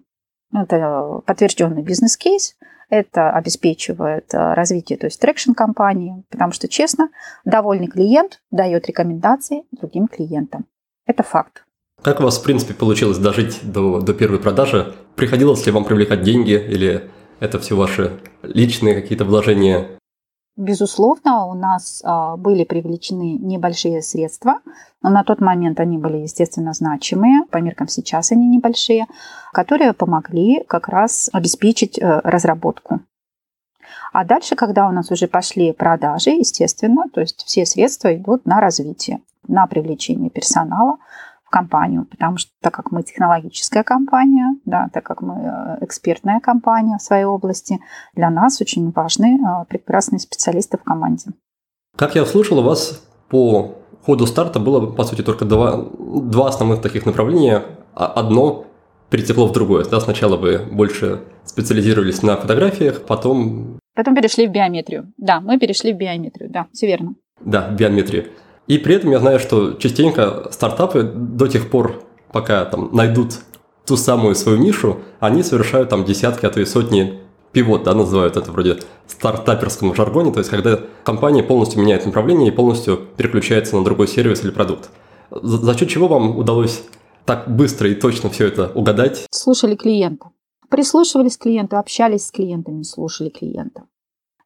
Это 0.54 1.22
подтвержденный 1.26 1.84
бизнес-кейс, 1.84 2.56
это 2.90 3.32
обеспечивает 3.32 4.34
э, 4.34 4.54
развитие, 4.54 4.98
то 4.98 5.06
есть 5.06 5.20
traction 5.20 5.52
компании, 5.52 6.24
потому 6.32 6.52
что, 6.52 6.68
честно, 6.68 7.10
довольный 7.46 7.88
клиент 7.88 8.42
дает 8.50 8.88
рекомендации 8.88 9.64
другим 9.72 10.08
клиентам. 10.08 10.66
Это 11.06 11.24
факт. 11.24 11.66
Как 12.02 12.20
у 12.20 12.24
вас, 12.24 12.40
в 12.40 12.44
принципе, 12.44 12.74
получилось 12.74 13.18
дожить 13.18 13.60
до, 13.64 14.00
до 14.02 14.14
первой 14.14 14.40
продажи? 14.40 14.96
Приходилось 15.16 15.66
ли 15.66 15.72
вам 15.72 15.86
привлекать 15.86 16.24
деньги 16.24 16.54
или 16.54 17.10
это 17.40 17.60
все 17.60 17.76
ваши 17.76 18.20
личные 18.42 18.96
какие-то 18.96 19.26
вложения? 19.26 19.99
Безусловно, 20.60 21.46
у 21.46 21.54
нас 21.54 22.02
а, 22.04 22.36
были 22.36 22.66
привлечены 22.66 23.38
небольшие 23.38 24.02
средства, 24.02 24.60
но 25.02 25.10
на 25.10 25.24
тот 25.24 25.40
момент 25.40 25.80
они 25.80 25.98
были, 25.98 26.18
естественно, 26.18 26.74
значимые, 26.74 27.46
по 27.50 27.60
меркам 27.60 27.88
сейчас 27.88 28.34
они 28.34 28.46
небольшие, 28.46 29.08
которые 29.54 29.94
помогли 29.94 30.66
как 30.68 30.90
раз 30.90 31.30
обеспечить 31.32 31.98
э, 31.98 32.20
разработку. 32.26 33.00
А 34.12 34.26
дальше, 34.26 34.58
когда 34.58 34.90
у 34.90 34.92
нас 34.92 35.10
уже 35.12 35.30
пошли 35.30 35.72
продажи, 35.72 36.32
естественно, 36.32 37.06
то 37.14 37.22
есть 37.22 37.46
все 37.46 37.66
средства 37.66 38.14
идут 38.14 38.46
на 38.46 38.60
развитие, 38.60 39.22
на 39.48 39.66
привлечение 39.66 40.30
персонала, 40.30 40.98
компанию, 41.50 42.06
потому 42.06 42.38
что 42.38 42.52
так 42.62 42.74
как 42.74 42.92
мы 42.92 43.04
технологическая 43.04 43.84
компания, 43.84 44.56
да, 44.66 44.90
так 44.94 45.04
как 45.04 45.22
мы 45.22 45.36
э, 45.36 45.78
экспертная 45.86 46.40
компания 46.40 46.98
в 46.98 47.02
своей 47.02 47.26
области, 47.26 47.80
для 48.16 48.30
нас 48.30 48.62
очень 48.62 48.92
важны 48.92 49.40
э, 49.40 49.66
прекрасные 49.66 50.20
специалисты 50.20 50.78
в 50.78 50.84
команде. 50.84 51.32
Как 51.98 52.16
я 52.16 52.24
услышал, 52.24 52.60
у 52.60 52.64
вас 52.64 53.04
по 53.30 53.76
ходу 54.06 54.26
старта 54.26 54.60
было, 54.60 54.86
по 54.88 55.04
сути, 55.04 55.22
только 55.22 55.46
два, 55.46 55.86
два 55.98 56.48
основных 56.48 56.82
таких 56.82 57.06
направления. 57.06 57.64
А 57.94 58.06
одно 58.06 58.66
перетекло 59.10 59.48
в 59.48 59.52
другое. 59.52 59.86
Да, 59.86 60.00
сначала 60.00 60.38
вы 60.38 60.60
больше 60.60 61.22
специализировались 61.46 62.22
на 62.22 62.38
фотографиях, 62.38 63.06
потом... 63.06 63.80
Потом 63.96 64.16
перешли 64.16 64.48
в 64.48 64.52
биометрию. 64.52 65.12
Да, 65.18 65.42
мы 65.42 65.60
перешли 65.60 65.94
в 65.94 65.98
биометрию, 65.98 66.50
да, 66.50 66.68
все 66.72 66.88
верно. 66.88 67.16
Да, 67.42 67.70
биометрию. 67.70 68.26
И 68.70 68.78
при 68.78 68.96
этом 68.96 69.10
я 69.10 69.20
знаю, 69.20 69.40
что 69.40 69.74
частенько 69.74 70.48
стартапы 70.52 71.02
до 71.04 71.48
тех 71.48 71.72
пор, 71.72 72.04
пока 72.32 72.64
там 72.66 72.92
найдут 72.94 73.40
ту 73.86 73.98
самую 73.98 74.36
свою 74.36 74.60
нишу, 74.60 75.00
они 75.20 75.42
совершают 75.42 75.90
там 75.90 76.06
десятки, 76.06 76.46
а 76.46 76.52
то 76.52 76.62
и 76.62 76.66
сотни 76.66 77.20
пивот, 77.52 77.82
да, 77.84 77.96
называют 77.96 78.38
это 78.38 78.52
вроде 78.52 78.78
стартаперском 79.08 79.96
жаргоне, 79.96 80.32
то 80.32 80.38
есть 80.38 80.52
когда 80.52 80.80
компания 81.04 81.42
полностью 81.42 81.82
меняет 81.82 82.06
направление 82.06 82.50
и 82.50 82.52
полностью 82.52 83.00
переключается 83.18 83.76
на 83.76 83.84
другой 83.84 84.08
сервис 84.08 84.44
или 84.44 84.52
продукт. 84.52 84.92
За, 85.32 85.58
за 85.58 85.76
счет 85.76 85.90
чего 85.90 86.08
вам 86.08 86.38
удалось 86.38 86.84
так 87.26 87.50
быстро 87.50 87.90
и 87.90 87.96
точно 87.96 88.30
все 88.30 88.46
это 88.46 88.72
угадать? 88.76 89.26
Слушали 89.32 89.76
клиента. 89.76 90.28
Прислушивались 90.70 91.38
к 91.38 91.42
клиенту, 91.42 91.78
общались 91.78 92.28
с 92.28 92.32
клиентами, 92.32 92.84
слушали 92.84 93.30
клиента. 93.30 93.86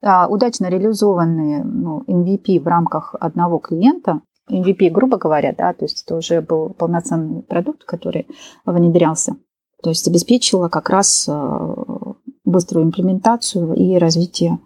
А, 0.04 0.28
удачно 0.28 0.68
реализованные 0.68 1.64
ну, 1.64 2.04
MVP 2.08 2.60
в 2.60 2.68
рамках 2.68 3.16
одного 3.20 3.60
клиента, 3.60 4.22
MVP, 4.52 4.90
грубо 4.90 5.18
говоря, 5.18 5.56
да, 5.58 5.74
то 5.74 5.86
есть 5.86 6.04
это 6.04 6.18
уже 6.18 6.42
был 6.42 6.72
полноценный 6.72 7.42
продукт, 7.44 7.86
который 7.86 8.28
внедрялся, 8.66 9.38
то 9.82 9.90
есть 9.90 10.06
обеспечило 10.08 10.68
как 10.68 10.90
раз 10.90 11.28
а, 11.30 11.76
быструю 12.44 12.86
имплементацию 12.86 13.74
и 13.74 13.98
развитие 13.98 14.60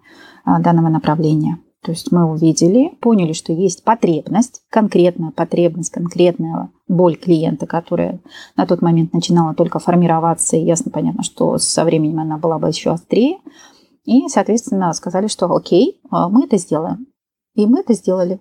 а, 0.43 0.59
данного 0.59 0.89
направления. 0.89 1.59
То 1.83 1.91
есть 1.91 2.11
мы 2.11 2.25
увидели, 2.25 2.89
поняли, 2.99 3.33
что 3.33 3.53
есть 3.53 3.83
потребность, 3.83 4.61
конкретная 4.69 5.31
потребность, 5.31 5.91
конкретная 5.91 6.71
боль 6.87 7.15
клиента, 7.15 7.67
которая 7.67 8.19
на 8.55 8.65
тот 8.65 8.81
момент 8.81 9.13
начинала 9.13 9.53
только 9.53 9.77
формироваться, 9.77 10.57
и 10.57 10.65
ясно 10.65 10.91
понятно, 10.91 11.23
что 11.23 11.57
со 11.59 11.85
временем 11.85 12.19
она 12.19 12.37
была 12.37 12.57
бы 12.57 12.67
еще 12.67 12.89
острее. 12.89 13.37
И, 14.07 14.27
соответственно, 14.29 14.91
сказали, 14.93 15.27
что 15.27 15.53
окей, 15.53 15.99
мы 16.09 16.45
это 16.45 16.57
сделаем. 16.57 17.07
И 17.55 17.67
мы 17.67 17.81
это 17.81 17.93
сделали. 17.93 18.39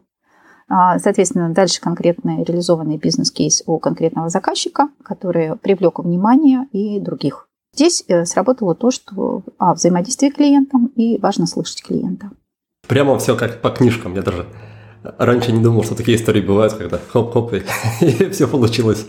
А, 0.68 0.98
соответственно, 0.98 1.52
дальше 1.52 1.80
конкретный 1.80 2.42
реализованный 2.42 2.96
бизнес-кейс 2.96 3.62
у 3.66 3.78
конкретного 3.78 4.28
заказчика, 4.28 4.88
который 5.04 5.56
привлек 5.56 5.98
внимание 5.98 6.66
и 6.72 6.98
других. 6.98 7.48
Здесь 7.74 8.04
э, 8.08 8.24
сработало 8.24 8.74
то, 8.74 8.90
что 8.90 9.42
а, 9.58 9.74
взаимодействие 9.74 10.32
клиентам 10.32 10.86
и 10.96 11.18
важно 11.18 11.46
слышать 11.46 11.82
клиента. 11.82 12.30
Прямо 12.88 13.18
все 13.18 13.36
как 13.36 13.60
по 13.60 13.70
книжкам. 13.70 14.14
Я 14.14 14.22
даже 14.22 14.46
раньше 15.18 15.52
не 15.52 15.62
думал, 15.62 15.84
что 15.84 15.94
такие 15.94 16.16
истории 16.16 16.40
бывают, 16.40 16.72
когда 16.72 16.98
хоп-хоп 16.98 17.52
и 17.52 18.30
все 18.30 18.48
получилось. 18.48 19.06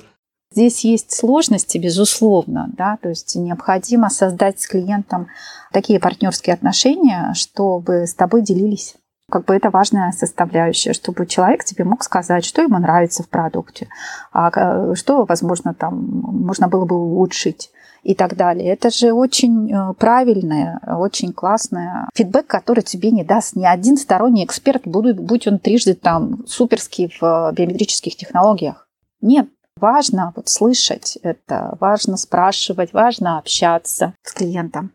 Здесь 0.57 0.83
есть 0.85 1.11
сложности, 1.15 1.77
безусловно, 1.77 2.71
да, 2.75 2.97
то 2.99 3.09
есть 3.09 3.35
необходимо 3.35 4.09
создать 4.09 4.59
с 4.59 4.65
клиентом 4.65 5.27
такие 5.71 5.99
партнерские 5.99 6.55
отношения, 6.55 7.31
чтобы 7.35 8.07
с 8.07 8.15
тобой 8.15 8.41
делились 8.41 8.95
как 9.29 9.45
бы 9.45 9.53
это 9.53 9.69
важная 9.69 10.11
составляющая, 10.13 10.93
чтобы 10.93 11.27
человек 11.27 11.63
тебе 11.63 11.83
мог 11.83 12.01
сказать, 12.03 12.43
что 12.43 12.63
ему 12.63 12.79
нравится 12.79 13.21
в 13.21 13.29
продукте, 13.29 13.87
а 14.33 14.95
что, 14.95 15.25
возможно, 15.25 15.75
там 15.75 16.03
можно 16.23 16.67
было 16.67 16.85
бы 16.85 16.95
улучшить 16.95 17.69
и 18.01 18.15
так 18.15 18.35
далее. 18.35 18.73
Это 18.73 18.89
же 18.89 19.11
очень 19.11 19.71
э, 19.71 19.93
правильное, 19.93 20.79
очень 20.87 21.33
классное 21.33 22.09
фидбэк, 22.15 22.47
который 22.47 22.83
тебе 22.83 23.11
не 23.11 23.23
даст 23.23 23.55
ни 23.55 23.65
один 23.65 23.95
сторонний 23.95 24.43
эксперт, 24.43 24.87
будь 24.87 25.45
он 25.45 25.59
трижды 25.59 25.93
там 25.93 26.47
суперский 26.47 27.13
в 27.21 27.51
биометрических 27.53 28.15
технологиях. 28.15 28.87
Нет, 29.21 29.49
важно 29.79 30.33
вот 30.35 30.49
слышать 30.49 31.17
это, 31.21 31.77
важно 31.79 32.17
спрашивать, 32.17 32.93
важно 32.93 33.37
общаться 33.37 34.13
с 34.23 34.33
клиентом. 34.33 34.91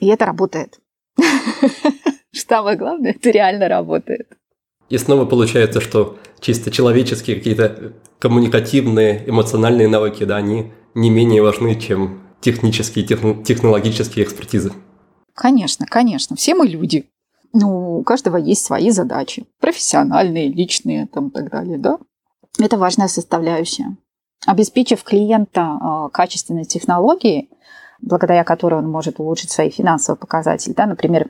И 0.00 0.06
это 0.06 0.26
работает. 0.26 0.78
Самое 2.32 2.76
главное, 2.76 3.10
это 3.10 3.30
реально 3.30 3.68
работает. 3.68 4.28
И 4.88 4.96
снова 4.96 5.26
получается, 5.26 5.80
что 5.80 6.18
чисто 6.40 6.70
человеческие 6.70 7.36
какие-то 7.36 7.92
коммуникативные, 8.18 9.28
эмоциональные 9.28 9.88
навыки, 9.88 10.24
да, 10.24 10.36
они 10.36 10.72
не 10.94 11.10
менее 11.10 11.42
важны, 11.42 11.78
чем 11.78 12.22
технические, 12.40 13.04
технологические 13.06 14.24
экспертизы. 14.24 14.72
Конечно, 15.34 15.86
конечно. 15.86 16.36
Все 16.36 16.54
мы 16.54 16.66
люди. 16.66 17.08
Ну, 17.52 17.98
у 17.98 18.02
каждого 18.02 18.36
есть 18.36 18.64
свои 18.64 18.90
задачи. 18.90 19.46
Профессиональные, 19.60 20.48
личные 20.48 21.06
там, 21.06 21.28
и 21.28 21.32
так 21.32 21.50
далее, 21.50 21.78
да? 21.78 21.98
Это 22.58 22.76
важная 22.76 23.08
составляющая. 23.08 23.96
Обеспечив 24.46 25.02
клиента 25.02 25.78
э, 25.80 26.08
качественной 26.12 26.64
технологией, 26.64 27.50
благодаря 28.00 28.44
которой 28.44 28.74
он 28.76 28.88
может 28.88 29.18
улучшить 29.18 29.50
свои 29.50 29.70
финансовые 29.70 30.18
показатели. 30.18 30.72
Да? 30.72 30.86
Например, 30.86 31.26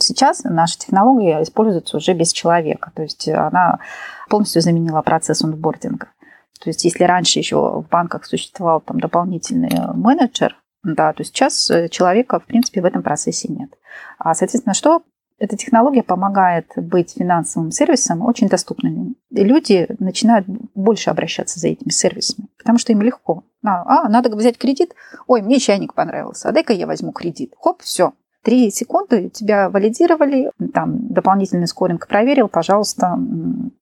сейчас 0.00 0.42
наша 0.42 0.78
технология 0.78 1.42
используется 1.42 1.96
уже 1.96 2.12
без 2.12 2.32
человека, 2.32 2.90
то 2.94 3.02
есть 3.02 3.28
она 3.28 3.78
полностью 4.28 4.60
заменила 4.60 5.00
процесс 5.02 5.42
онбординга. 5.42 6.08
То 6.60 6.70
есть 6.70 6.84
если 6.84 7.04
раньше 7.04 7.38
еще 7.38 7.56
в 7.56 7.86
банках 7.88 8.24
существовал 8.24 8.80
там 8.80 8.98
дополнительный 8.98 9.94
менеджер, 9.94 10.56
да, 10.82 11.12
то 11.12 11.22
сейчас 11.22 11.70
человека, 11.90 12.40
в 12.40 12.46
принципе, 12.46 12.80
в 12.80 12.84
этом 12.84 13.02
процессе 13.02 13.46
нет. 13.48 13.70
А, 14.18 14.34
соответственно, 14.34 14.74
что 14.74 15.02
эта 15.38 15.56
технология 15.56 16.02
помогает 16.02 16.72
быть 16.76 17.14
финансовым 17.16 17.70
сервисом 17.70 18.22
очень 18.22 18.48
доступными. 18.48 19.14
И 19.30 19.44
люди 19.44 19.86
начинают 19.98 20.46
больше 20.74 21.10
обращаться 21.10 21.60
за 21.60 21.68
этими 21.68 21.90
сервисами, 21.90 22.48
потому 22.58 22.78
что 22.78 22.92
им 22.92 23.02
легко. 23.02 23.44
А, 23.64 24.04
а 24.06 24.08
надо 24.08 24.34
взять 24.34 24.58
кредит. 24.58 24.94
Ой, 25.26 25.42
мне 25.42 25.58
чайник 25.58 25.94
понравился, 25.94 26.48
а 26.48 26.52
дай-ка 26.52 26.72
я 26.72 26.86
возьму 26.86 27.12
кредит. 27.12 27.54
Хоп, 27.60 27.82
все, 27.82 28.12
Три 28.48 28.70
секунды 28.70 29.28
тебя 29.28 29.68
валидировали, 29.68 30.50
там 30.72 31.06
дополнительный 31.08 31.66
скоринг 31.66 32.08
проверил, 32.08 32.48
пожалуйста, 32.48 33.18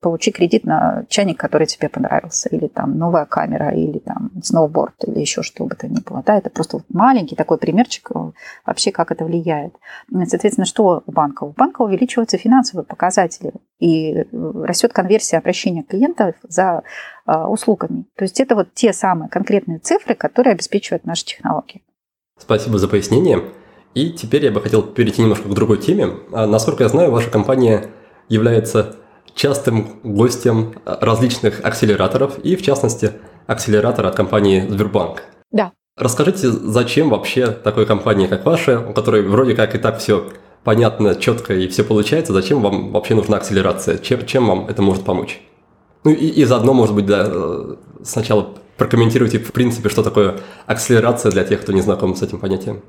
получи 0.01 0.33
кредит 0.33 0.65
на 0.65 1.05
чайник, 1.09 1.39
который 1.39 1.69
тебе 1.69 1.89
понравился, 1.89 2.49
или 2.49 2.67
там 2.67 2.99
новая 2.99 3.27
камера, 3.27 3.71
или 3.71 4.01
там 4.01 4.33
сноуборд, 4.43 5.05
или 5.07 5.21
еще 5.21 5.43
что 5.43 5.67
бы 5.67 5.77
то 5.77 5.87
ни 5.87 6.01
было. 6.01 6.25
Да, 6.27 6.37
это 6.37 6.51
просто 6.51 6.81
маленький 6.89 7.37
такой 7.37 7.59
примерчик 7.59 8.11
э, 8.13 8.33
вообще, 8.67 8.91
как 8.91 9.13
это 9.13 9.25
влияет. 9.25 9.73
Соответственно, 10.11 10.65
что 10.65 11.05
у 11.07 11.13
банка? 11.13 11.45
У 11.45 11.53
банка 11.53 11.83
увеличиваются 11.83 12.37
финансовые 12.37 12.85
показатели, 12.85 13.53
и 13.79 14.15
э, 14.15 14.27
растет 14.33 14.93
конверсия 14.93 15.39
обращения 15.39 15.85
клиентов 15.85 16.35
за 16.43 16.83
э, 17.25 17.37
услугами. 17.37 18.07
То 18.17 18.25
есть 18.25 18.41
это 18.41 18.57
вот 18.57 18.75
те 18.75 18.93
самые 18.93 19.29
конкретные 19.29 19.79
цифры, 19.79 20.17
которые 20.17 20.55
обеспечивают 20.55 21.05
наши 21.05 21.25
технологии. 21.25 21.85
Спасибо 22.37 22.79
за 22.79 22.89
пояснение. 22.89 23.45
И 23.97 24.11
теперь 24.11 24.45
я 24.45 24.53
бы 24.53 24.61
хотел 24.61 24.83
перейти 24.83 25.23
немножко 25.23 25.49
к 25.49 25.55
другой 25.55 25.79
теме. 25.79 26.11
А, 26.31 26.47
насколько 26.47 26.83
я 26.83 26.91
знаю, 26.91 27.11
ваша 27.11 27.31
компания 27.31 27.87
является 28.29 28.97
частым 29.35 30.01
гостем 30.03 30.75
различных 30.85 31.65
акселераторов, 31.65 32.39
и 32.41 32.57
в 32.57 32.63
частности 32.63 33.13
акселератора 33.47 34.09
от 34.09 34.15
компании 34.15 34.67
Сбербанк. 34.69 35.23
Да. 35.51 35.73
Расскажите, 35.97 36.51
зачем 36.51 37.09
вообще 37.09 37.47
такой 37.47 37.87
компании, 37.87 38.27
как 38.27 38.45
ваша, 38.45 38.81
у 38.81 38.93
которой 38.93 39.23
вроде 39.23 39.55
как 39.55 39.75
и 39.75 39.79
так 39.79 39.99
все 39.99 40.29
понятно, 40.63 41.15
четко 41.15 41.55
и 41.55 41.67
все 41.67 41.83
получается, 41.83 42.35
зачем 42.35 42.61
вам 42.61 42.93
вообще 42.93 43.15
нужна 43.15 43.39
акселерация? 43.39 43.97
Чем, 43.97 44.27
чем 44.27 44.47
вам 44.47 44.67
это 44.69 44.83
может 44.83 45.05
помочь? 45.05 45.41
Ну 46.05 46.11
и, 46.11 46.27
и 46.27 46.45
заодно, 46.45 46.75
может 46.75 46.95
быть, 46.95 47.07
да, 47.07 47.25
э, 47.27 47.77
сначала 48.05 48.57
прокомментируйте 48.77 49.39
в 49.39 49.53
принципе, 49.53 49.89
что 49.89 50.03
такое 50.03 50.37
акселерация 50.67 51.33
для 51.33 51.45
тех, 51.45 51.63
кто 51.63 51.73
не 51.73 51.81
знаком 51.81 52.15
с 52.15 52.21
этим 52.21 52.39
понятием. 52.41 52.83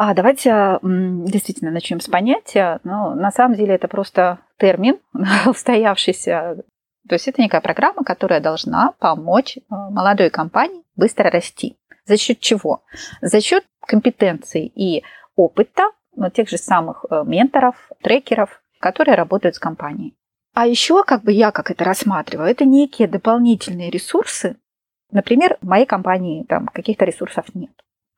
А 0.00 0.14
давайте 0.14 0.78
действительно 0.80 1.72
начнем 1.72 1.98
с 1.98 2.06
понятия. 2.06 2.78
Ну, 2.84 3.16
на 3.16 3.32
самом 3.32 3.56
деле 3.56 3.74
это 3.74 3.88
просто 3.88 4.38
термин, 4.56 5.00
устоявшийся. 5.46 6.62
То 7.08 7.14
есть 7.16 7.26
это 7.26 7.42
некая 7.42 7.60
программа, 7.60 8.04
которая 8.04 8.40
должна 8.40 8.92
помочь 9.00 9.56
э, 9.56 9.60
молодой 9.68 10.30
компании 10.30 10.84
быстро 10.94 11.30
расти. 11.30 11.76
За 12.06 12.16
счет 12.16 12.38
чего? 12.38 12.84
За 13.22 13.40
счет 13.40 13.64
компетенций 13.80 14.70
и 14.72 15.02
опыта 15.34 15.90
тех 16.32 16.48
же 16.48 16.58
самых 16.58 17.04
э, 17.10 17.24
менторов, 17.26 17.74
трекеров, 18.00 18.62
которые 18.78 19.16
работают 19.16 19.56
с 19.56 19.58
компанией. 19.58 20.14
А 20.54 20.68
еще, 20.68 21.02
как 21.02 21.24
бы 21.24 21.32
я 21.32 21.50
как 21.50 21.72
это 21.72 21.82
рассматриваю, 21.82 22.48
это 22.48 22.64
некие 22.64 23.08
дополнительные 23.08 23.90
ресурсы. 23.90 24.58
Например, 25.10 25.58
в 25.60 25.66
моей 25.66 25.86
компании 25.86 26.44
там 26.44 26.66
каких-то 26.68 27.04
ресурсов 27.04 27.46
нет. 27.54 27.72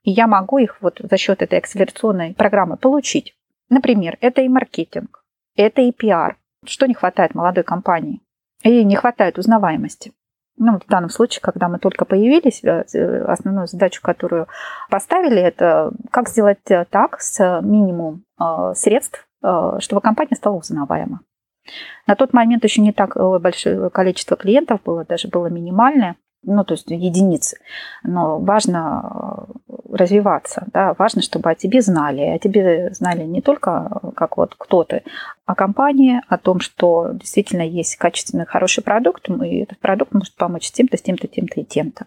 И 0.04 0.10
я 0.10 0.26
могу 0.26 0.58
их 0.58 0.80
вот 0.80 1.00
за 1.02 1.16
счет 1.16 1.42
этой 1.42 1.58
акселерационной 1.58 2.34
программы 2.34 2.76
получить. 2.76 3.34
Например, 3.68 4.16
это 4.20 4.40
и 4.40 4.48
маркетинг, 4.48 5.22
это 5.56 5.82
и 5.82 5.92
пиар. 5.92 6.36
Что 6.64 6.86
не 6.86 6.94
хватает 6.94 7.34
молодой 7.34 7.64
компании? 7.64 8.20
И 8.62 8.84
не 8.84 8.96
хватает 8.96 9.38
узнаваемости. 9.38 10.12
Ну, 10.58 10.78
в 10.78 10.86
данном 10.86 11.08
случае, 11.08 11.40
когда 11.40 11.68
мы 11.68 11.78
только 11.78 12.04
появились, 12.04 12.62
э, 12.62 12.84
э, 12.92 13.24
основную 13.24 13.66
задачу, 13.66 14.02
которую 14.02 14.46
поставили, 14.90 15.40
это 15.40 15.90
как 16.10 16.28
сделать 16.28 16.70
э, 16.70 16.84
так 16.90 17.20
с 17.20 17.60
минимум 17.62 18.24
средств, 18.74 19.26
чтобы 19.42 20.00
компания 20.00 20.34
стала 20.34 20.56
узнаваема. 20.56 21.20
На 22.06 22.14
тот 22.14 22.32
момент 22.32 22.64
еще 22.64 22.80
не 22.80 22.92
так 22.92 23.16
большое 23.16 23.90
количество 23.90 24.34
клиентов 24.34 24.82
было, 24.82 25.04
даже 25.04 25.28
было 25.28 25.48
минимальное 25.48 26.16
ну, 26.42 26.64
то 26.64 26.74
есть 26.74 26.90
единицы. 26.90 27.58
Но 28.02 28.38
важно 28.38 29.46
э, 29.68 29.72
развиваться, 29.92 30.66
да, 30.72 30.94
важно, 30.98 31.22
чтобы 31.22 31.50
о 31.50 31.54
тебе 31.54 31.82
знали. 31.82 32.22
О 32.22 32.38
тебе 32.38 32.92
знали 32.92 33.24
не 33.24 33.40
только 33.40 34.00
как 34.16 34.36
вот 34.36 34.54
кто 34.56 34.84
ты, 34.84 35.02
а 35.46 35.54
компания, 35.54 36.22
о 36.28 36.38
том, 36.38 36.60
что 36.60 37.08
действительно 37.12 37.62
есть 37.62 37.96
качественный, 37.96 38.46
хороший 38.46 38.82
продукт, 38.84 39.28
и 39.28 39.58
этот 39.62 39.78
продукт 39.78 40.12
может 40.12 40.34
помочь 40.36 40.70
тем-то, 40.70 40.96
с 40.96 41.02
тем-то, 41.02 41.26
тем-то 41.26 41.60
и 41.60 41.64
тем-то. 41.64 42.06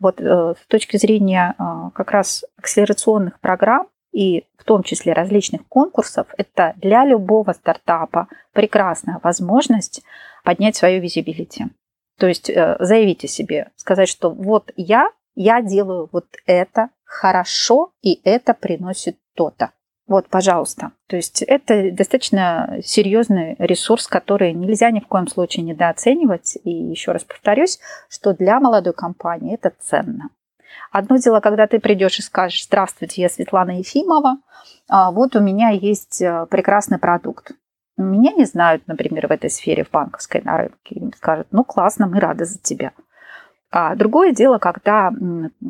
Вот 0.00 0.20
э, 0.20 0.54
с 0.60 0.66
точки 0.66 0.96
зрения 0.96 1.54
э, 1.58 1.90
как 1.94 2.10
раз 2.10 2.44
акселерационных 2.58 3.38
программ, 3.40 3.86
и 4.12 4.44
в 4.58 4.64
том 4.64 4.82
числе 4.82 5.12
различных 5.12 5.66
конкурсов, 5.68 6.26
это 6.36 6.74
для 6.76 7.04
любого 7.04 7.52
стартапа 7.52 8.28
прекрасная 8.52 9.20
возможность 9.22 10.02
поднять 10.44 10.76
свою 10.76 11.00
визибилити. 11.00 11.66
То 12.18 12.26
есть 12.26 12.50
э, 12.50 12.76
заявить 12.80 13.24
о 13.24 13.28
себе, 13.28 13.70
сказать, 13.76 14.08
что 14.08 14.30
вот 14.30 14.72
я, 14.76 15.10
я 15.34 15.62
делаю 15.62 16.08
вот 16.12 16.26
это 16.44 16.90
хорошо, 17.10 17.92
и 18.02 18.20
это 18.24 18.54
приносит 18.54 19.18
то-то. 19.34 19.72
Вот, 20.06 20.28
пожалуйста. 20.28 20.92
То 21.08 21.16
есть 21.16 21.42
это 21.42 21.90
достаточно 21.90 22.78
серьезный 22.84 23.56
ресурс, 23.58 24.06
который 24.06 24.52
нельзя 24.52 24.90
ни 24.90 25.00
в 25.00 25.06
коем 25.06 25.26
случае 25.26 25.64
недооценивать. 25.64 26.56
И 26.62 26.70
еще 26.70 27.12
раз 27.12 27.24
повторюсь, 27.24 27.80
что 28.08 28.32
для 28.32 28.60
молодой 28.60 28.92
компании 28.92 29.54
это 29.54 29.72
ценно. 29.80 30.30
Одно 30.92 31.16
дело, 31.16 31.40
когда 31.40 31.66
ты 31.66 31.80
придешь 31.80 32.18
и 32.20 32.22
скажешь, 32.22 32.64
здравствуйте, 32.64 33.22
я 33.22 33.28
Светлана 33.28 33.78
Ефимова, 33.78 34.38
а 34.88 35.10
вот 35.10 35.34
у 35.34 35.40
меня 35.40 35.70
есть 35.70 36.22
э, 36.22 36.46
прекрасный 36.48 36.98
продукт. 36.98 37.52
Меня 37.96 38.32
не 38.32 38.44
знают, 38.44 38.86
например, 38.86 39.26
в 39.26 39.32
этой 39.32 39.50
сфере, 39.50 39.84
в 39.84 39.90
банковской 39.90 40.42
на 40.42 40.58
рынке. 40.58 40.94
Им 40.94 41.12
скажут, 41.12 41.48
ну 41.50 41.64
классно, 41.64 42.06
мы 42.06 42.20
рады 42.20 42.44
за 42.44 42.58
тебя. 42.58 42.92
А 43.72 43.94
другое 43.94 44.32
дело, 44.32 44.58
когда 44.58 45.12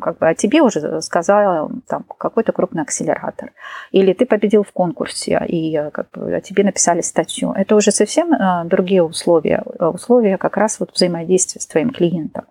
как 0.01 0.17
бы, 0.17 0.27
о 0.27 0.33
тебе 0.33 0.61
уже 0.61 1.01
сказал 1.01 1.69
там, 1.87 2.03
какой-то 2.17 2.51
крупный 2.51 2.81
акселератор, 2.81 3.51
или 3.91 4.13
ты 4.13 4.25
победил 4.25 4.63
в 4.63 4.71
конкурсе, 4.71 5.39
и 5.47 5.77
как 5.93 6.09
бы, 6.11 6.33
о 6.33 6.41
тебе 6.41 6.63
написали 6.63 7.01
статью. 7.01 7.53
Это 7.55 7.75
уже 7.75 7.91
совсем 7.91 8.33
э, 8.33 8.63
другие 8.65 9.03
условия, 9.03 9.63
условия 9.79 10.37
как 10.37 10.57
раз 10.57 10.79
вот 10.79 10.91
взаимодействия 10.93 11.61
с 11.61 11.67
твоим 11.67 11.91
клиентом. 11.91 12.45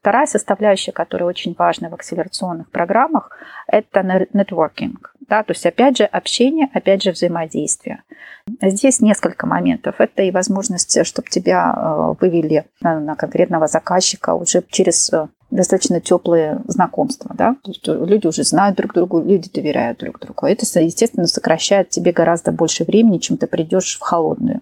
Вторая 0.00 0.26
составляющая, 0.26 0.92
которая 0.92 1.28
очень 1.28 1.54
важна 1.58 1.88
в 1.88 1.94
акселерационных 1.94 2.70
программах, 2.70 3.30
это 3.66 4.02
нетворкинг. 4.34 5.09
Да, 5.30 5.44
то 5.44 5.52
есть, 5.52 5.64
опять 5.64 5.96
же, 5.96 6.04
общение, 6.04 6.68
опять 6.74 7.04
же, 7.04 7.12
взаимодействие. 7.12 8.02
Здесь 8.60 9.00
несколько 9.00 9.46
моментов. 9.46 9.94
Это 9.98 10.22
и 10.22 10.32
возможность, 10.32 11.06
чтобы 11.06 11.28
тебя 11.28 11.72
э, 11.72 12.14
вывели 12.20 12.64
на 12.80 13.14
конкретного 13.14 13.68
заказчика 13.68 14.34
уже 14.34 14.64
через 14.68 15.12
э, 15.12 15.28
достаточно 15.50 16.00
теплые 16.00 16.62
знакомства, 16.66 17.34
да, 17.34 17.56
то 17.62 17.70
есть 17.70 17.86
люди 17.86 18.26
уже 18.26 18.44
знают 18.44 18.76
друг 18.76 18.94
другу, 18.94 19.20
люди 19.20 19.50
доверяют 19.52 19.98
друг 19.98 20.20
другу. 20.20 20.46
Это, 20.46 20.64
естественно, 20.80 21.26
сокращает 21.26 21.90
тебе 21.90 22.12
гораздо 22.12 22.52
больше 22.52 22.84
времени, 22.84 23.18
чем 23.18 23.36
ты 23.36 23.46
придешь 23.46 23.96
в 23.98 24.00
холодную. 24.00 24.60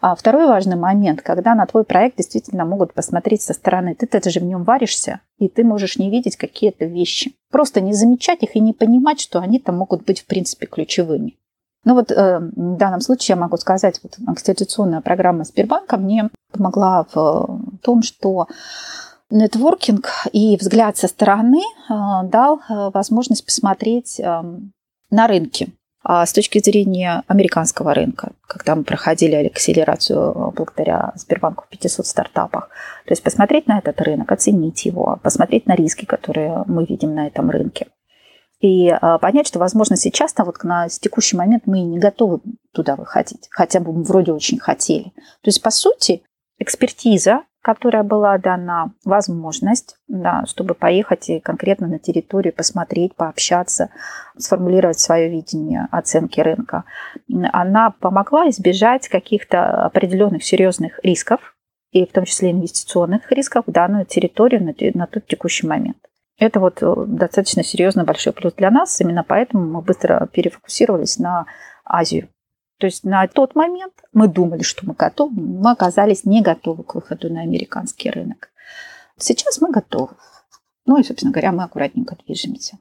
А 0.00 0.14
второй 0.14 0.46
важный 0.46 0.76
момент, 0.76 1.22
когда 1.22 1.54
на 1.54 1.66
твой 1.66 1.84
проект 1.84 2.16
действительно 2.16 2.64
могут 2.64 2.94
посмотреть 2.94 3.42
со 3.42 3.54
стороны, 3.54 3.94
ты-то 3.94 4.28
же 4.28 4.40
в 4.40 4.44
нем 4.44 4.64
варишься, 4.64 5.20
и 5.38 5.48
ты 5.48 5.64
можешь 5.64 5.98
не 5.98 6.10
видеть 6.10 6.36
какие-то 6.36 6.84
вещи. 6.84 7.34
Просто 7.50 7.80
не 7.80 7.92
замечать 7.92 8.42
их 8.42 8.56
и 8.56 8.60
не 8.60 8.72
понимать, 8.72 9.20
что 9.20 9.40
они 9.40 9.58
там 9.58 9.76
могут 9.76 10.04
быть, 10.04 10.20
в 10.20 10.26
принципе, 10.26 10.66
ключевыми. 10.66 11.36
Ну 11.84 11.94
вот 11.94 12.10
э, 12.10 12.38
в 12.40 12.76
данном 12.76 13.00
случае 13.00 13.34
я 13.34 13.40
могу 13.40 13.56
сказать, 13.58 14.00
вот 14.02 14.16
конституционная 14.24 15.02
программа 15.02 15.44
Сбербанка 15.44 15.96
мне 15.98 16.30
помогла 16.50 17.06
в 17.12 17.60
том, 17.82 18.02
что 18.02 18.48
нетворкинг 19.34 20.08
и 20.32 20.56
взгляд 20.56 20.96
со 20.96 21.08
стороны 21.08 21.60
э, 21.60 21.92
дал 22.24 22.60
э, 22.60 22.90
возможность 22.94 23.44
посмотреть 23.44 24.20
эм, 24.20 24.72
на 25.10 25.26
рынки 25.26 25.72
а 26.06 26.26
с 26.26 26.34
точки 26.34 26.58
зрения 26.58 27.22
американского 27.28 27.94
рынка, 27.94 28.32
когда 28.46 28.74
мы 28.74 28.84
проходили 28.84 29.36
акселерацию 29.46 30.52
благодаря 30.54 31.12
Сбербанку 31.16 31.64
в 31.64 31.68
500 31.68 32.06
стартапах. 32.06 32.68
То 33.06 33.12
есть 33.12 33.22
посмотреть 33.22 33.66
на 33.66 33.78
этот 33.78 33.98
рынок, 34.02 34.30
оценить 34.30 34.84
его, 34.84 35.18
посмотреть 35.22 35.66
на 35.66 35.74
риски, 35.74 36.04
которые 36.04 36.62
мы 36.66 36.84
видим 36.84 37.14
на 37.14 37.26
этом 37.26 37.48
рынке. 37.48 37.86
И 38.60 38.88
э, 38.88 39.18
понять, 39.18 39.46
что, 39.46 39.58
возможно, 39.58 39.96
сейчас 39.96 40.34
-то 40.34 40.44
вот 40.44 40.62
на 40.62 40.88
текущий 40.90 41.38
момент 41.38 41.62
мы 41.66 41.80
не 41.80 41.98
готовы 41.98 42.40
туда 42.72 42.96
выходить, 42.96 43.48
хотя 43.50 43.80
бы 43.80 43.92
мы 43.92 44.02
вроде 44.02 44.32
очень 44.32 44.58
хотели. 44.58 45.04
То 45.04 45.48
есть, 45.48 45.62
по 45.62 45.70
сути, 45.70 46.22
экспертиза 46.58 47.42
которая 47.64 48.02
была 48.02 48.36
дана 48.36 48.90
возможность, 49.06 49.96
да, 50.06 50.44
чтобы 50.46 50.74
поехать 50.74 51.30
и 51.30 51.40
конкретно 51.40 51.86
на 51.86 51.98
территорию 51.98 52.52
посмотреть, 52.52 53.16
пообщаться, 53.16 53.88
сформулировать 54.36 55.00
свое 55.00 55.30
видение 55.30 55.88
оценки 55.90 56.40
рынка. 56.40 56.84
Она 57.54 57.88
помогла 57.88 58.50
избежать 58.50 59.08
каких-то 59.08 59.86
определенных 59.86 60.44
серьезных 60.44 61.00
рисков, 61.02 61.56
и 61.90 62.04
в 62.04 62.12
том 62.12 62.26
числе 62.26 62.50
инвестиционных 62.50 63.32
рисков 63.32 63.64
в 63.66 63.72
данную 63.72 64.04
территорию 64.04 64.62
на, 64.62 64.74
на 64.98 65.06
тот 65.06 65.26
текущий 65.26 65.66
момент. 65.66 65.96
Это 66.38 66.60
вот 66.60 66.82
э, 66.82 66.94
достаточно 67.06 67.64
серьезный 67.64 68.04
большой 68.04 68.34
плюс 68.34 68.52
для 68.54 68.70
нас. 68.70 69.00
Именно 69.00 69.24
поэтому 69.26 69.64
мы 69.64 69.80
быстро 69.80 70.28
перефокусировались 70.30 71.18
на 71.18 71.46
Азию. 71.84 72.28
То 72.84 72.88
есть 72.88 73.02
на 73.02 73.26
тот 73.26 73.54
момент 73.54 73.94
мы 74.12 74.28
думали, 74.28 74.62
что 74.62 74.84
мы 74.84 74.92
готовы, 74.92 75.40
мы 75.40 75.70
оказались 75.70 76.26
не 76.26 76.42
готовы 76.42 76.82
к 76.84 76.96
выходу 76.96 77.32
на 77.32 77.40
американский 77.40 78.10
рынок. 78.10 78.50
Сейчас 79.18 79.58
мы 79.62 79.70
готовы. 79.70 80.10
Ну 80.84 80.98
и, 80.98 81.02
собственно 81.02 81.32
говоря, 81.32 81.52
мы 81.52 81.62
аккуратненько 81.62 82.14
движемся. 82.26 82.76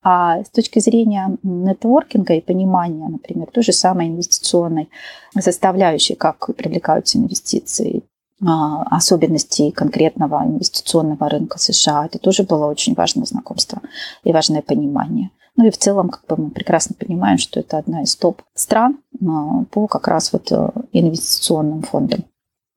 А 0.00 0.44
с 0.44 0.50
точки 0.50 0.78
зрения 0.78 1.36
нетворкинга 1.42 2.34
и 2.34 2.40
понимания, 2.40 3.08
например, 3.08 3.48
той 3.48 3.64
же 3.64 3.72
самой 3.72 4.06
инвестиционной 4.06 4.88
составляющей, 5.36 6.14
как 6.14 6.54
привлекаются 6.54 7.18
инвестиции, 7.18 8.04
а, 8.46 8.84
особенностей 8.96 9.72
конкретного 9.72 10.44
инвестиционного 10.44 11.28
рынка 11.28 11.58
США, 11.58 12.06
это 12.06 12.20
тоже 12.20 12.44
было 12.44 12.66
очень 12.66 12.94
важное 12.94 13.24
знакомство 13.24 13.82
и 14.22 14.32
важное 14.32 14.62
понимание. 14.62 15.30
Ну 15.56 15.66
и 15.66 15.70
в 15.70 15.76
целом, 15.76 16.08
как 16.08 16.26
бы 16.26 16.44
мы 16.44 16.50
прекрасно 16.50 16.96
понимаем, 16.98 17.38
что 17.38 17.60
это 17.60 17.78
одна 17.78 18.02
из 18.02 18.16
топ-стран 18.16 18.98
а, 19.20 19.64
по 19.70 19.86
как 19.86 20.08
раз 20.08 20.32
вот 20.32 20.50
э, 20.50 20.68
инвестиционным 20.92 21.82
фондам. 21.82 22.24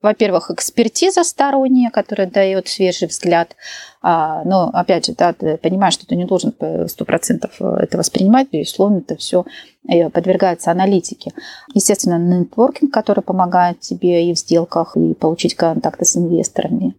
Во-первых, 0.02 0.50
экспертиза 0.50 1.24
сторонняя, 1.24 1.90
которая 1.90 2.28
дает 2.28 2.68
свежий 2.68 3.08
взгляд. 3.08 3.56
А, 4.02 4.44
но, 4.44 4.70
опять 4.72 5.06
же, 5.06 5.14
да, 5.14 5.32
ты 5.32 5.56
понимаешь, 5.56 5.94
что 5.94 6.06
ты 6.06 6.16
не 6.16 6.26
должен 6.26 6.54
сто 6.86 7.04
процентов 7.06 7.56
э, 7.60 7.78
это 7.80 7.96
воспринимать, 7.96 8.48
безусловно, 8.52 8.98
это 8.98 9.16
все 9.16 9.46
э, 9.88 10.10
подвергается 10.10 10.70
аналитике. 10.70 11.32
Естественно, 11.72 12.18
нетворкинг, 12.18 12.92
который 12.92 13.22
помогает 13.22 13.80
тебе 13.80 14.30
и 14.30 14.34
в 14.34 14.38
сделках, 14.38 14.96
и 14.96 15.14
получить 15.14 15.54
контакты 15.54 16.04
с 16.04 16.16
инвесторами 16.16 16.94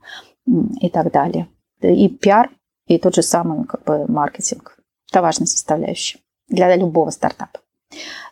и 0.81 0.89
так 0.89 1.11
далее. 1.11 1.47
И 1.81 2.09
пиар, 2.09 2.49
и 2.87 2.97
тот 2.97 3.13
же 3.13 3.21
самый 3.21 3.65
как 3.65 3.83
бы, 3.83 4.05
маркетинг. 4.07 4.76
Это 5.09 5.21
важная 5.21 5.47
составляющая 5.47 6.19
для 6.49 6.75
любого 6.75 7.09
стартапа. 7.09 7.59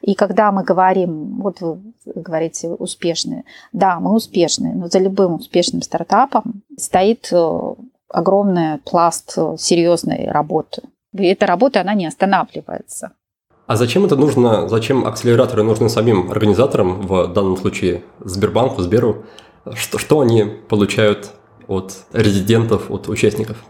И 0.02 0.16
когда 0.16 0.52
мы 0.52 0.64
говорим, 0.64 1.42
вот 1.42 1.62
вы 1.62 1.94
говорите 2.06 2.70
успешные, 2.70 3.46
да, 3.72 4.00
мы 4.00 4.14
успешные, 4.14 4.74
но 4.76 4.88
за 4.88 5.00
любым 5.00 5.36
успешным 5.36 5.82
стартапом 5.82 6.64
стоит 6.78 7.30
э, 7.32 7.74
огромный 8.10 8.80
пласт 8.80 9.34
э, 9.38 9.56
серьезной 9.58 10.28
работы. 10.28 10.84
И 11.14 11.26
эта 11.26 11.46
работа, 11.46 11.82
она 11.82 11.94
не 11.94 12.06
останавливается. 12.06 13.12
А 13.66 13.78
зачем 13.78 14.06
это 14.06 14.16
нужно, 14.16 14.68
зачем 14.68 15.08
акселераторы 15.08 15.64
нужны 15.64 15.90
самим 15.90 16.30
организаторам, 16.30 17.02
в 17.02 17.28
данном 17.28 17.58
случае 17.58 18.04
Сбербанку, 18.20 18.82
Сберу? 18.82 19.24
Что, 19.74 19.98
что 19.98 20.20
они 20.20 20.44
получают 20.44 21.32
от 21.68 22.06
резидентов, 22.14 22.92
от 22.92 23.08
участников? 23.08 23.64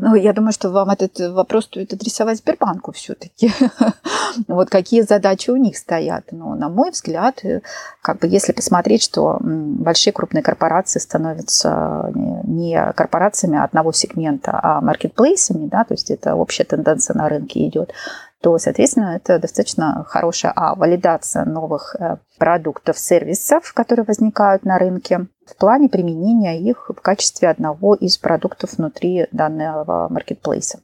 Ну, 0.00 0.14
я 0.14 0.32
думаю, 0.32 0.52
что 0.52 0.70
вам 0.70 0.90
этот 0.90 1.18
вопрос 1.18 1.64
стоит 1.64 1.92
адресовать 1.92 2.38
Сбербанку 2.38 2.92
все-таки. 2.92 3.50
вот 4.48 4.70
какие 4.70 5.00
задачи 5.00 5.50
у 5.50 5.56
них 5.56 5.76
стоят. 5.76 6.26
Но, 6.30 6.54
на 6.54 6.68
мой 6.68 6.92
взгляд, 6.92 7.44
э, 7.44 7.62
как 8.00 8.20
бы 8.20 8.28
если 8.28 8.52
посмотреть, 8.52 9.02
что 9.02 9.38
большие 9.40 10.12
крупные 10.12 10.42
корпорации 10.42 11.00
становятся 11.00 12.12
не 12.14 12.92
корпорациями 12.92 13.58
одного 13.58 13.90
сегмента, 13.90 14.60
а 14.62 14.80
маркетплейсами, 14.80 15.66
да, 15.66 15.82
то 15.82 15.94
есть 15.94 16.12
это 16.12 16.36
общая 16.36 16.64
тенденция 16.64 17.16
на 17.16 17.28
рынке 17.28 17.66
идет, 17.66 17.92
то, 18.40 18.56
соответственно, 18.58 19.16
это 19.16 19.38
достаточно 19.38 20.04
хорошая 20.06 20.52
а, 20.54 20.74
валидация 20.76 21.44
новых 21.44 21.96
э, 21.98 22.18
продуктов, 22.38 22.98
сервисов, 22.98 23.72
которые 23.72 24.04
возникают 24.04 24.64
на 24.64 24.78
рынке, 24.78 25.26
в 25.44 25.56
плане 25.56 25.88
применения 25.88 26.60
их 26.60 26.88
в 26.88 27.00
качестве 27.00 27.48
одного 27.48 27.96
из 27.96 28.16
продуктов 28.16 28.74
внутри 28.74 29.26
данного 29.32 30.08
маркетплейса. 30.08 30.80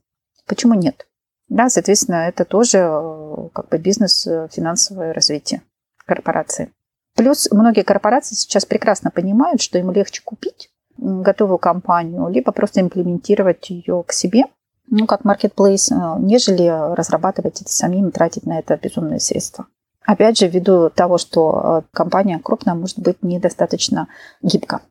Почему 0.48 0.74
нет? 0.74 1.06
Да, 1.48 1.68
соответственно, 1.68 2.26
это 2.26 2.44
тоже 2.44 2.78
э, 2.78 3.48
как 3.52 3.68
бы 3.68 3.78
бизнес, 3.78 4.26
э, 4.26 4.48
финансовое 4.50 5.12
развитие 5.12 5.62
корпорации. 6.06 6.72
Плюс 7.14 7.48
многие 7.52 7.82
корпорации 7.82 8.34
сейчас 8.34 8.64
прекрасно 8.64 9.12
понимают, 9.12 9.62
что 9.62 9.78
им 9.78 9.92
легче 9.92 10.22
купить 10.24 10.70
готовую 10.96 11.58
компанию, 11.58 12.28
либо 12.28 12.50
просто 12.50 12.80
имплементировать 12.80 13.70
ее 13.70 14.02
к 14.04 14.12
себе– 14.12 14.44
ну, 14.88 15.06
как 15.06 15.22
marketplace, 15.22 15.90
э, 15.90 16.20
нежели 16.20 16.68
разрабатывать 16.94 17.60
это 17.62 17.72
самим 17.72 18.08
и 18.08 18.12
тратить 18.12 18.46
на 18.46 18.58
это 18.58 18.76
безумные 18.76 19.20
средства. 19.20 19.66
Опять 20.04 20.38
же, 20.38 20.48
ввиду 20.48 20.90
того, 20.90 21.18
что 21.18 21.82
э, 21.84 21.96
компания 21.96 22.38
крупная 22.38 22.74
может 22.74 22.98
быть 22.98 23.22
недостаточно 23.22 24.08
гибка 24.42 24.82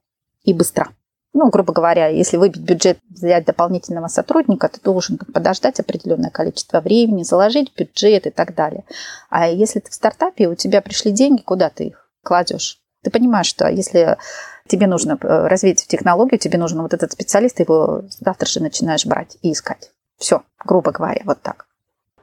и 0.44 0.54
быстро. 0.54 0.90
Ну, 1.34 1.50
грубо 1.50 1.74
говоря, 1.74 2.08
если 2.08 2.38
выбить 2.38 2.62
бюджет, 2.62 3.00
взять 3.10 3.46
дополнительного 3.46 4.08
сотрудника, 4.08 4.70
ты 4.70 4.80
должен 4.82 5.18
подождать 5.18 5.80
определенное 5.80 6.30
количество 6.30 6.80
времени, 6.80 7.24
заложить 7.24 7.74
бюджет 7.76 8.28
и 8.28 8.30
так 8.30 8.54
далее. 8.54 8.86
А 9.30 9.48
если 9.48 9.80
ты 9.80 9.90
в 9.90 9.96
стартапе, 9.96 10.48
у 10.48 10.56
тебя 10.56 10.82
пришли 10.82 11.12
деньги, 11.12 11.42
куда 11.42 11.72
ты 11.72 11.86
их 11.86 12.10
кладешь? 12.24 12.80
Ты 13.02 13.10
понимаешь, 13.10 13.48
что 13.48 13.68
если 13.68 14.18
тебе 14.68 14.88
нужно 14.88 15.18
э, 15.22 15.48
развить 15.48 15.86
технологию, 15.88 16.40
тебе 16.40 16.58
нужен 16.58 16.82
вот 16.82 16.94
этот 16.94 17.12
специалист, 17.12 17.58
ты 17.58 17.64
его 17.64 18.04
завтра 18.10 18.48
же 18.48 18.62
начинаешь 18.62 19.06
брать 19.06 19.38
и 19.42 19.52
искать. 19.52 19.92
Все, 20.18 20.44
грубо 20.64 20.92
говоря, 20.92 21.22
вот 21.26 21.42
так. 21.42 21.68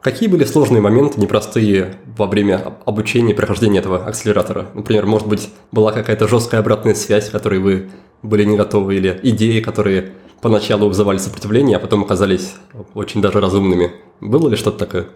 Какие 0.00 0.30
были 0.30 0.44
сложные 0.44 0.80
моменты, 0.80 1.20
непростые 1.20 1.96
во 2.16 2.26
время 2.26 2.74
обучения 2.86 3.32
и 3.32 3.36
прохождения 3.36 3.80
этого 3.80 4.06
акселератора? 4.06 4.68
Например, 4.72 5.04
может 5.04 5.28
быть, 5.28 5.50
была 5.72 5.92
какая-то 5.92 6.26
жесткая 6.26 6.62
обратная 6.62 6.94
связь, 6.94 7.28
которой 7.28 7.58
вы 7.58 7.90
были 8.22 8.44
не 8.44 8.56
готовы, 8.56 8.96
или 8.96 9.20
идеи, 9.22 9.60
которые 9.60 10.12
поначалу 10.40 10.88
вызывали 10.88 11.18
сопротивление, 11.18 11.76
а 11.76 11.80
потом 11.80 12.02
оказались 12.02 12.54
очень 12.94 13.20
даже 13.20 13.40
разумными. 13.40 13.92
Было 14.22 14.48
ли 14.48 14.56
что-то 14.56 14.78
такое? 14.78 15.06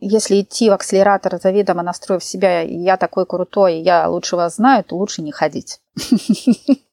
Если 0.00 0.40
идти 0.40 0.70
в 0.70 0.72
акселератор, 0.72 1.38
заведомо 1.40 1.82
настроив 1.82 2.24
себя, 2.24 2.62
я 2.62 2.96
такой 2.96 3.26
крутой, 3.26 3.80
я 3.80 4.08
лучше 4.08 4.36
вас 4.36 4.56
знаю, 4.56 4.82
то 4.82 4.96
лучше 4.96 5.22
не 5.22 5.30
ходить. 5.30 5.80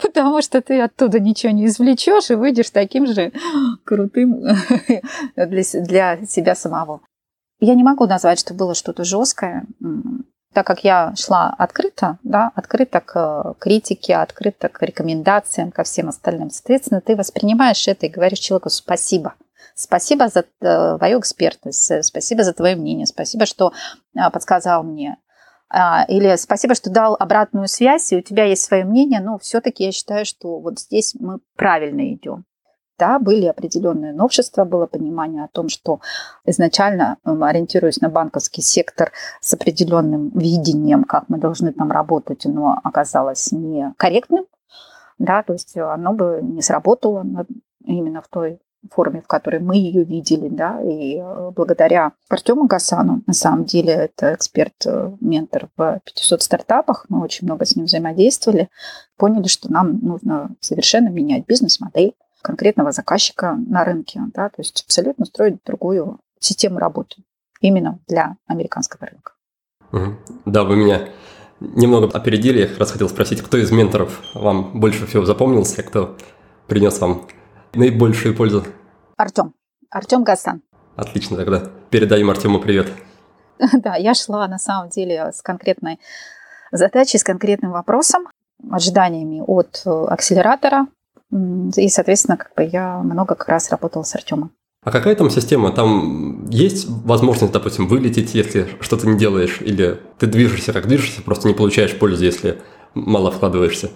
потому 0.00 0.42
что 0.42 0.60
ты 0.60 0.80
оттуда 0.80 1.20
ничего 1.20 1.52
не 1.52 1.66
извлечешь 1.66 2.30
и 2.30 2.34
выйдешь 2.34 2.70
таким 2.70 3.06
же 3.06 3.32
крутым 3.84 4.42
для, 5.36 5.62
себя 6.26 6.54
самого. 6.54 7.00
Я 7.60 7.74
не 7.74 7.84
могу 7.84 8.06
назвать, 8.06 8.40
что 8.40 8.54
было 8.54 8.74
что-то 8.74 9.04
жесткое, 9.04 9.66
так 10.52 10.66
как 10.66 10.84
я 10.84 11.14
шла 11.16 11.54
открыто, 11.56 12.18
да, 12.24 12.50
открыто 12.54 13.00
к 13.00 13.54
критике, 13.58 14.16
открыто 14.16 14.68
к 14.68 14.82
рекомендациям, 14.82 15.70
ко 15.70 15.84
всем 15.84 16.08
остальным. 16.08 16.50
Соответственно, 16.50 17.00
ты 17.00 17.16
воспринимаешь 17.16 17.86
это 17.86 18.06
и 18.06 18.10
говоришь 18.10 18.40
человеку 18.40 18.68
спасибо. 18.68 19.34
Спасибо 19.74 20.28
за 20.28 20.44
э, 20.60 20.96
твою 20.98 21.20
экспертность, 21.20 22.04
спасибо 22.04 22.44
за 22.44 22.52
твое 22.52 22.76
мнение, 22.76 23.06
спасибо, 23.06 23.46
что 23.46 23.72
а, 24.16 24.30
подсказал 24.30 24.82
мне. 24.82 25.18
А, 25.74 26.04
или 26.06 26.36
спасибо, 26.36 26.74
что 26.74 26.90
дал 26.90 27.16
обратную 27.18 27.66
связь, 27.66 28.12
и 28.12 28.18
у 28.18 28.20
тебя 28.20 28.44
есть 28.44 28.62
свое 28.62 28.84
мнение, 28.84 29.20
но 29.20 29.38
все-таки 29.38 29.84
я 29.84 29.92
считаю, 29.92 30.26
что 30.26 30.58
вот 30.58 30.78
здесь 30.78 31.14
мы 31.18 31.38
правильно 31.56 32.12
идем. 32.12 32.44
Да, 32.98 33.18
были 33.18 33.46
определенные 33.46 34.12
новшества, 34.12 34.64
было 34.64 34.86
понимание 34.86 35.44
о 35.44 35.48
том, 35.48 35.70
что 35.70 36.00
изначально, 36.44 37.16
ориентируясь 37.24 38.02
на 38.02 38.10
банковский 38.10 38.60
сектор 38.60 39.12
с 39.40 39.54
определенным 39.54 40.28
видением, 40.38 41.04
как 41.04 41.24
мы 41.28 41.38
должны 41.38 41.72
там 41.72 41.90
работать, 41.90 42.44
оно 42.44 42.78
оказалось 42.84 43.50
некорректным, 43.50 44.44
да, 45.18 45.42
то 45.42 45.54
есть 45.54 45.76
оно 45.76 46.12
бы 46.12 46.40
не 46.42 46.60
сработало 46.60 47.24
именно 47.84 48.20
в 48.20 48.28
той 48.28 48.60
форме, 48.90 49.22
в 49.22 49.26
которой 49.26 49.60
мы 49.60 49.76
ее 49.76 50.04
видели, 50.04 50.48
да, 50.48 50.80
и 50.82 51.16
э, 51.18 51.50
благодаря 51.54 52.12
Артему 52.28 52.66
Гасану, 52.66 53.22
на 53.26 53.32
самом 53.32 53.64
деле 53.64 53.92
это 53.92 54.34
эксперт-ментор 54.34 55.68
в 55.76 56.00
500 56.04 56.42
стартапах, 56.42 57.06
мы 57.08 57.22
очень 57.22 57.46
много 57.46 57.64
с 57.64 57.76
ним 57.76 57.86
взаимодействовали, 57.86 58.68
поняли, 59.16 59.46
что 59.46 59.70
нам 59.70 59.98
нужно 60.00 60.50
совершенно 60.60 61.08
менять 61.08 61.46
бизнес-модель 61.46 62.14
конкретного 62.42 62.92
заказчика 62.92 63.56
на 63.66 63.84
рынке, 63.84 64.20
да, 64.34 64.48
то 64.48 64.56
есть 64.58 64.82
абсолютно 64.84 65.24
строить 65.26 65.58
другую 65.64 66.18
систему 66.40 66.78
работы 66.78 67.22
именно 67.60 68.00
для 68.08 68.36
американского 68.46 69.06
рынка. 69.06 69.32
Да, 70.44 70.64
вы 70.64 70.76
меня 70.76 71.08
немного 71.60 72.08
опередили. 72.08 72.68
Я 72.68 72.78
раз 72.78 72.90
хотел 72.90 73.08
спросить, 73.08 73.42
кто 73.42 73.56
из 73.56 73.70
менторов 73.70 74.20
вам 74.34 74.80
больше 74.80 75.06
всего 75.06 75.24
запомнился, 75.24 75.82
кто 75.82 76.16
принес 76.66 76.98
вам 77.00 77.28
наибольшую 77.74 78.34
пользу? 78.34 78.64
Артем. 79.16 79.54
Артем 79.90 80.24
Гасан. 80.24 80.62
Отлично, 80.96 81.36
тогда 81.36 81.70
передаем 81.90 82.30
Артему 82.30 82.60
привет. 82.60 82.92
Да, 83.72 83.94
я 83.96 84.14
шла 84.14 84.48
на 84.48 84.58
самом 84.58 84.88
деле 84.88 85.30
с 85.32 85.40
конкретной 85.40 86.00
задачей, 86.72 87.18
с 87.18 87.24
конкретным 87.24 87.70
вопросом, 87.70 88.26
ожиданиями 88.70 89.42
от 89.46 89.82
э, 89.86 89.90
акселератора. 89.90 90.88
И, 91.76 91.88
соответственно, 91.88 92.36
как 92.36 92.54
бы 92.56 92.64
я 92.64 92.98
много 92.98 93.34
как 93.34 93.48
раз 93.48 93.70
работала 93.70 94.02
с 94.02 94.14
Артемом. 94.14 94.50
А 94.84 94.90
какая 94.90 95.14
там 95.14 95.30
система? 95.30 95.70
Там 95.70 96.48
есть 96.50 96.86
возможность, 96.88 97.52
допустим, 97.52 97.86
вылететь, 97.86 98.34
если 98.34 98.68
что-то 98.80 99.06
не 99.06 99.16
делаешь, 99.16 99.60
или 99.60 100.00
ты 100.18 100.26
движешься 100.26 100.72
как 100.72 100.88
движешься, 100.88 101.22
просто 101.22 101.46
не 101.46 101.54
получаешь 101.54 101.96
пользу, 101.96 102.24
если 102.24 102.60
мало 102.94 103.30
вкладываешься? 103.30 103.90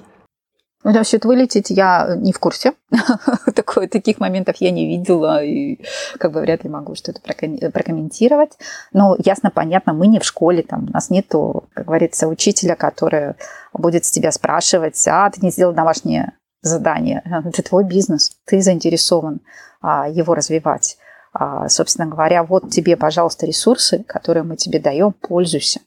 Ну, 0.87 0.93
насчет 0.93 1.25
вылететь 1.25 1.69
я 1.71 2.15
не 2.17 2.33
в 2.33 2.39
курсе. 2.39 2.75
Такое, 3.57 3.89
таких 3.89 4.21
моментов 4.21 4.59
я 4.61 4.71
не 4.71 4.87
видела 4.87 5.43
и 5.43 5.81
как 6.17 6.31
бы 6.31 6.41
вряд 6.41 6.63
ли 6.63 6.71
могу 6.71 6.95
что-то 6.95 7.21
прокомментировать. 7.21 8.53
Но 8.93 9.17
ясно, 9.19 9.51
понятно, 9.51 9.95
мы 9.95 10.07
не 10.07 10.21
в 10.21 10.25
школе, 10.25 10.63
там 10.63 10.85
у 10.85 10.93
нас 10.93 11.11
нету, 11.11 11.65
как 11.75 11.87
говорится, 11.87 12.29
учителя, 12.29 12.77
который 12.77 13.35
будет 13.73 14.05
с 14.05 14.13
тебя 14.13 14.31
спрашивать, 14.31 15.05
а 15.09 15.29
ты 15.29 15.41
не 15.45 15.51
сделал 15.51 15.75
домашнее 15.75 16.35
задание. 16.63 17.21
Это 17.45 17.65
твой 17.65 17.83
бизнес, 17.83 18.37
ты 18.45 18.63
заинтересован 18.63 19.41
а, 19.81 20.09
его 20.09 20.37
развивать. 20.37 20.99
А, 21.33 21.69
собственно 21.69 22.07
говоря, 22.07 22.45
вот 22.45 22.71
тебе, 22.71 22.97
пожалуйста, 22.97 23.45
ресурсы, 23.45 24.05
которые 24.05 24.45
мы 24.45 24.55
тебе 24.55 24.79
даем, 24.79 25.13
пользуйся. 25.15 25.81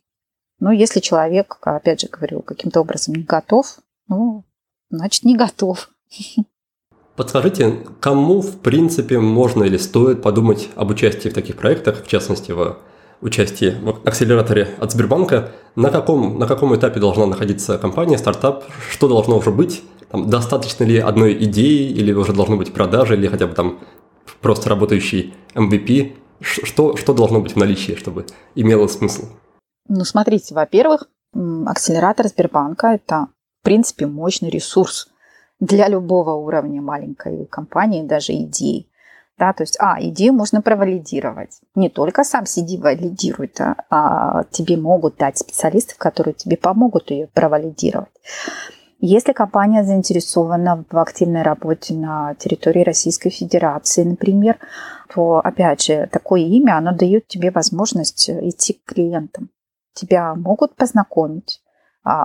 Но 0.60 0.74
если 0.74 1.00
человек, 1.00 1.58
опять 1.62 2.02
же 2.02 2.08
говорю, 2.08 2.41
каким-то 2.41 2.82
образом 2.82 3.16
не 3.16 3.24
готов, 3.24 3.80
ну, 4.10 4.43
значит, 4.89 5.23
не 5.23 5.35
готов. 5.35 5.89
Подскажите, 7.15 7.85
кому, 7.99 8.41
в 8.41 8.59
принципе, 8.59 9.19
можно 9.19 9.63
или 9.63 9.77
стоит 9.77 10.21
подумать 10.21 10.69
об 10.75 10.91
участии 10.91 11.29
в 11.29 11.33
таких 11.33 11.57
проектах, 11.57 12.03
в 12.03 12.07
частности, 12.07 12.51
в 12.51 12.77
участии 13.21 13.75
в 13.81 14.07
акселераторе 14.07 14.69
от 14.79 14.91
Сбербанка, 14.91 15.51
на 15.75 15.89
каком, 15.89 16.39
на 16.39 16.47
каком 16.47 16.75
этапе 16.75 16.99
должна 16.99 17.25
находиться 17.25 17.77
компания, 17.77 18.17
стартап, 18.17 18.63
что 18.89 19.07
должно 19.07 19.37
уже 19.37 19.51
быть, 19.51 19.83
там, 20.09 20.29
достаточно 20.29 20.85
ли 20.85 20.97
одной 20.97 21.33
идеи, 21.43 21.89
или 21.91 22.13
уже 22.13 22.33
должны 22.33 22.55
быть 22.55 22.73
продажи, 22.73 23.15
или 23.15 23.27
хотя 23.27 23.47
бы 23.47 23.53
там 23.53 23.79
просто 24.41 24.69
работающий 24.69 25.33
MVP, 25.53 26.13
что, 26.41 26.95
что 26.95 27.13
должно 27.13 27.41
быть 27.41 27.53
в 27.53 27.57
наличии, 27.57 27.95
чтобы 27.95 28.25
имело 28.55 28.87
смысл? 28.87 29.25
Ну, 29.87 30.05
смотрите, 30.05 30.55
во-первых, 30.55 31.09
акселератор 31.65 32.27
Сбербанка– 32.27 32.87
это 32.93 33.27
в 33.62 33.64
принципе, 33.64 34.07
мощный 34.07 34.49
ресурс 34.49 35.10
для 35.60 35.88
любого 35.88 36.34
уровня 36.34 36.82
маленькой 36.82 37.45
компании, 37.45 38.03
даже 38.03 38.34
идеи. 38.34 38.88
Да, 39.38 39.53
то 39.53 39.64
есть, 39.64 39.78
а, 39.80 39.95
идею 40.01 40.34
можно 40.34 40.62
провалидировать. 40.62 41.62
Не 41.74 41.89
только 41.89 42.26
сам 42.26 42.45
сиди 42.45 42.78
валидируй, 42.78 43.49
да, 43.57 43.76
а 43.89 44.43
тебе 44.51 44.76
могут 44.76 45.16
дать 45.18 45.38
специалистов, 45.38 45.97
которые 45.97 46.34
тебе 46.34 46.57
помогут 46.57 47.10
ее 47.10 47.28
провалидировать. 47.28 48.10
Если 49.01 49.32
компания 49.32 49.86
заинтересована 49.86 50.84
в 50.91 50.97
активной 50.97 51.43
работе 51.43 51.93
на 51.93 52.36
территории 52.36 52.84
Российской 52.84 53.30
Федерации, 53.30 54.03
например, 54.03 54.57
то, 55.14 55.39
опять 55.39 55.84
же, 55.84 56.10
такое 56.12 56.41
имя, 56.41 56.78
оно 56.78 56.91
дает 56.93 57.26
тебе 57.28 57.49
возможность 57.49 58.30
идти 58.30 58.74
к 58.74 58.93
клиентам. 58.93 59.49
Тебя 59.93 60.36
могут 60.36 60.76
познакомить, 60.76 61.62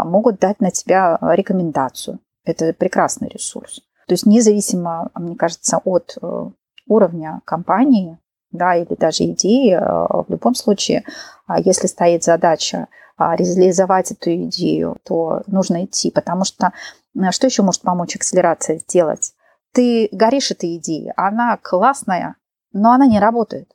могут 0.04 0.38
дать 0.38 0.60
на 0.60 0.70
тебя 0.70 1.18
рекомендацию. 1.20 2.18
Это 2.44 2.72
прекрасный 2.72 3.28
ресурс. 3.28 3.80
То 4.06 4.12
есть 4.12 4.26
независимо, 4.26 5.10
мне 5.14 5.36
кажется, 5.36 5.80
от 5.84 6.16
э, 6.20 6.50
уровня 6.86 7.40
компании, 7.44 8.18
да, 8.50 8.76
или 8.76 8.94
даже 8.94 9.24
идеи, 9.24 9.72
э, 9.74 9.80
в 9.80 10.26
любом 10.28 10.54
случае, 10.54 11.04
а, 11.46 11.58
если 11.58 11.86
стоит 11.86 12.22
задача 12.22 12.88
а, 13.16 13.34
реализовать 13.36 14.12
эту 14.12 14.34
идею, 14.44 14.98
то 15.04 15.42
нужно 15.46 15.84
идти, 15.84 16.10
потому 16.10 16.44
что 16.44 16.72
э, 17.14 17.30
что 17.30 17.46
еще 17.46 17.62
может 17.62 17.82
помочь 17.82 18.16
акселерация 18.16 18.78
сделать? 18.78 19.32
Ты 19.72 20.08
горишь 20.12 20.50
этой 20.50 20.76
идеей, 20.76 21.12
она 21.16 21.56
классная, 21.56 22.36
но 22.72 22.92
она 22.92 23.06
не 23.06 23.18
работает, 23.18 23.72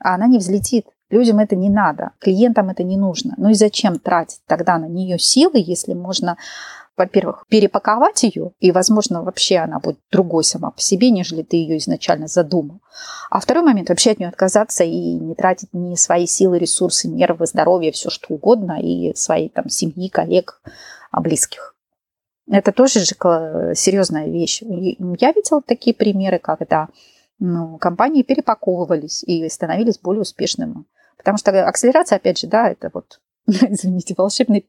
она 0.00 0.26
не 0.26 0.38
взлетит. 0.38 0.86
Людям 1.10 1.38
это 1.38 1.56
не 1.56 1.70
надо, 1.70 2.10
клиентам 2.18 2.68
это 2.68 2.82
не 2.82 2.96
нужно. 2.96 3.34
Ну 3.38 3.48
и 3.48 3.54
зачем 3.54 3.98
тратить 3.98 4.40
тогда 4.46 4.78
на 4.78 4.86
нее 4.86 5.18
силы, 5.18 5.54
если 5.54 5.94
можно, 5.94 6.36
во-первых, 6.98 7.46
перепаковать 7.48 8.24
ее, 8.24 8.52
и, 8.60 8.72
возможно, 8.72 9.22
вообще 9.22 9.58
она 9.58 9.78
будет 9.78 9.98
другой 10.12 10.44
сама 10.44 10.70
по 10.70 10.80
себе, 10.80 11.10
нежели 11.10 11.42
ты 11.42 11.56
ее 11.56 11.78
изначально 11.78 12.26
задумал. 12.26 12.80
А 13.30 13.40
второй 13.40 13.64
момент, 13.64 13.88
вообще 13.88 14.10
от 14.10 14.18
нее 14.18 14.28
отказаться 14.28 14.84
и 14.84 15.14
не 15.14 15.34
тратить 15.34 15.72
ни 15.72 15.94
свои 15.94 16.26
силы, 16.26 16.58
ресурсы, 16.58 17.08
нервы, 17.08 17.46
здоровье, 17.46 17.90
все 17.92 18.10
что 18.10 18.34
угодно, 18.34 18.78
и 18.78 19.14
своей 19.14 19.48
там 19.48 19.70
семьи, 19.70 20.08
коллег, 20.08 20.60
а, 21.10 21.22
близких. 21.22 21.74
Это 22.50 22.72
тоже 22.72 23.00
же 23.00 23.14
серьезная 23.74 24.26
вещь. 24.26 24.62
Я 24.62 25.32
видела 25.32 25.62
такие 25.62 25.94
примеры, 25.94 26.38
когда 26.38 26.88
ну, 27.38 27.78
компании 27.78 28.22
перепаковывались 28.22 29.22
и 29.22 29.48
становились 29.48 29.98
более 29.98 30.22
успешными. 30.22 30.84
Потому 31.18 31.36
что 31.36 31.66
акселерация, 31.66 32.16
опять 32.16 32.38
же, 32.38 32.46
да, 32.46 32.70
это 32.70 32.90
вот, 32.94 33.20
извините, 33.46 34.14
волшебный 34.16 34.66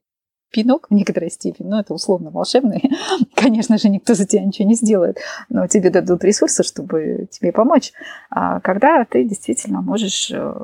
пинок 0.50 0.88
в 0.90 0.94
некоторой 0.94 1.30
степени, 1.30 1.68
но 1.68 1.80
это 1.80 1.94
условно 1.94 2.30
волшебный. 2.30 2.90
Конечно 3.34 3.78
же, 3.78 3.88
никто 3.88 4.14
за 4.14 4.26
тебя 4.26 4.44
ничего 4.44 4.68
не 4.68 4.74
сделает, 4.74 5.18
но 5.48 5.66
тебе 5.66 5.90
дадут 5.90 6.24
ресурсы, 6.24 6.62
чтобы 6.62 7.28
тебе 7.30 7.52
помочь, 7.52 7.92
а 8.30 8.60
когда 8.60 9.04
ты 9.04 9.24
действительно 9.24 9.80
можешь 9.80 10.30
э, 10.32 10.54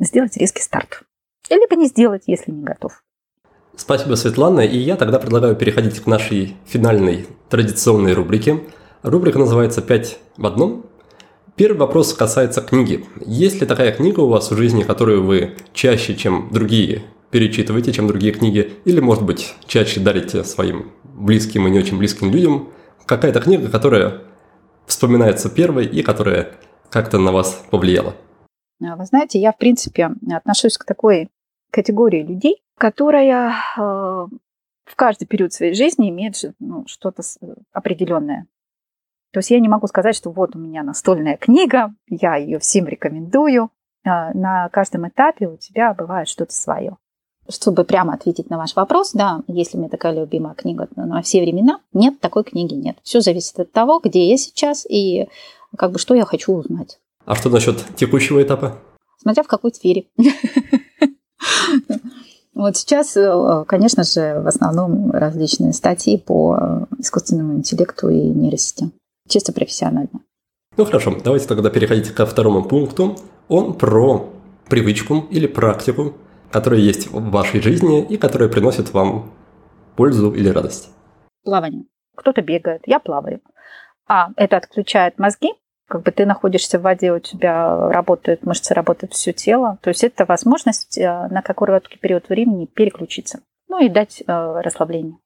сделать 0.00 0.36
резкий 0.36 0.62
старт. 0.62 1.02
Либо 1.50 1.76
не 1.76 1.86
сделать, 1.86 2.22
если 2.26 2.50
не 2.52 2.62
готов. 2.62 3.02
Спасибо, 3.76 4.14
Светлана. 4.14 4.60
И 4.60 4.78
я 4.78 4.96
тогда 4.96 5.18
предлагаю 5.18 5.56
переходить 5.56 6.00
к 6.00 6.06
нашей 6.06 6.56
финальной 6.66 7.26
традиционной 7.48 8.12
рубрике. 8.12 8.60
Рубрика 9.02 9.38
называется 9.38 9.82
«Пять 9.82 10.18
в 10.36 10.46
одном». 10.46 10.86
Первый 11.54 11.76
вопрос 11.76 12.14
касается 12.14 12.62
книги. 12.62 13.04
Есть 13.26 13.60
ли 13.60 13.66
такая 13.66 13.92
книга 13.92 14.20
у 14.20 14.28
вас 14.28 14.50
в 14.50 14.56
жизни, 14.56 14.84
которую 14.84 15.24
вы 15.24 15.54
чаще, 15.74 16.14
чем 16.14 16.48
другие, 16.50 17.02
перечитываете, 17.30 17.92
чем 17.92 18.06
другие 18.08 18.32
книги, 18.32 18.72
или, 18.86 19.00
может 19.00 19.24
быть, 19.24 19.54
чаще 19.66 20.00
дарите 20.00 20.44
своим 20.44 20.92
близким 21.04 21.66
и 21.66 21.70
не 21.70 21.78
очень 21.78 21.98
близким 21.98 22.30
людям? 22.30 22.70
Какая-то 23.04 23.40
книга, 23.40 23.70
которая 23.70 24.22
вспоминается 24.86 25.50
первой 25.50 25.84
и 25.84 26.02
которая 26.02 26.52
как-то 26.88 27.18
на 27.18 27.32
вас 27.32 27.62
повлияла? 27.70 28.14
А, 28.82 28.96
вы 28.96 29.04
знаете, 29.04 29.38
я, 29.38 29.52
в 29.52 29.58
принципе, 29.58 30.10
отношусь 30.30 30.78
к 30.78 30.86
такой 30.86 31.28
категории 31.70 32.22
людей, 32.22 32.62
которая 32.78 33.54
э, 33.76 33.80
в 33.80 34.96
каждый 34.96 35.26
период 35.26 35.52
своей 35.52 35.74
жизни 35.74 36.08
имеет 36.08 36.34
ну, 36.60 36.84
что-то 36.86 37.22
определенное. 37.72 38.46
То 39.32 39.38
есть 39.38 39.50
я 39.50 39.60
не 39.60 39.68
могу 39.68 39.86
сказать, 39.86 40.14
что 40.14 40.30
вот 40.30 40.54
у 40.54 40.58
меня 40.58 40.82
настольная 40.82 41.36
книга, 41.36 41.94
я 42.06 42.36
ее 42.36 42.58
всем 42.58 42.86
рекомендую. 42.86 43.70
А, 44.04 44.32
на 44.34 44.68
каждом 44.68 45.08
этапе 45.08 45.48
у 45.48 45.56
тебя 45.56 45.94
бывает 45.94 46.28
что-то 46.28 46.52
свое. 46.52 46.98
Чтобы 47.48 47.84
прямо 47.84 48.14
ответить 48.14 48.50
на 48.50 48.58
ваш 48.58 48.76
вопрос, 48.76 49.12
да, 49.12 49.40
если 49.48 49.76
у 49.76 49.80
меня 49.80 49.88
такая 49.88 50.12
любимая 50.12 50.54
книга 50.54 50.86
на 50.96 51.22
все 51.22 51.40
времена, 51.40 51.80
нет, 51.92 52.20
такой 52.20 52.44
книги 52.44 52.74
нет. 52.74 52.98
Все 53.02 53.20
зависит 53.20 53.58
от 53.58 53.72
того, 53.72 54.00
где 54.04 54.28
я 54.28 54.36
сейчас 54.36 54.86
и 54.88 55.28
как 55.76 55.92
бы 55.92 55.98
что 55.98 56.14
я 56.14 56.24
хочу 56.24 56.52
узнать. 56.52 57.00
А 57.24 57.34
что 57.34 57.48
насчет 57.48 57.82
текущего 57.96 58.42
этапа? 58.42 58.78
Смотря 59.18 59.42
в 59.42 59.48
какой 59.48 59.72
сфере. 59.72 60.06
Вот 62.54 62.76
сейчас, 62.76 63.16
э, 63.16 63.64
конечно 63.66 64.04
же, 64.04 64.40
в 64.40 64.46
основном 64.46 65.10
различные 65.10 65.72
статьи 65.72 66.18
по 66.18 66.86
искусственному 66.98 67.54
интеллекту 67.54 68.10
и 68.10 68.20
нейросети. 68.20 68.90
Чисто 69.28 69.52
профессионально. 69.52 70.20
Ну 70.76 70.84
хорошо, 70.84 71.14
давайте 71.22 71.46
тогда 71.46 71.70
переходить 71.70 72.10
ко 72.10 72.26
второму 72.26 72.64
пункту. 72.64 73.16
Он 73.48 73.74
про 73.74 74.30
привычку 74.68 75.26
или 75.30 75.46
практику, 75.46 76.14
которая 76.50 76.80
есть 76.80 77.08
в 77.08 77.30
вашей 77.30 77.60
жизни 77.60 78.04
и 78.04 78.16
которая 78.16 78.48
приносит 78.48 78.92
вам 78.92 79.30
пользу 79.96 80.32
или 80.32 80.48
радость. 80.48 80.90
Плавание. 81.44 81.84
Кто-то 82.16 82.42
бегает, 82.42 82.82
я 82.86 82.98
плаваю. 82.98 83.40
А, 84.06 84.30
это 84.36 84.56
отключает 84.56 85.18
мозги, 85.18 85.52
как 85.92 86.04
бы 86.04 86.10
ты 86.10 86.24
находишься 86.24 86.78
в 86.78 86.82
воде, 86.82 87.12
у 87.12 87.18
тебя 87.18 87.90
работают 87.90 88.44
мышцы, 88.44 88.72
работает 88.72 89.12
все 89.12 89.34
тело. 89.34 89.78
То 89.82 89.90
есть 89.90 90.02
это 90.02 90.24
возможность 90.24 90.96
э, 90.96 91.28
на 91.28 91.42
короткий 91.42 91.98
период 91.98 92.30
времени 92.30 92.64
переключиться. 92.64 93.40
Ну 93.68 93.78
и 93.84 93.90
дать 93.90 94.22
э, 94.22 94.24
расслабление. 94.26 95.18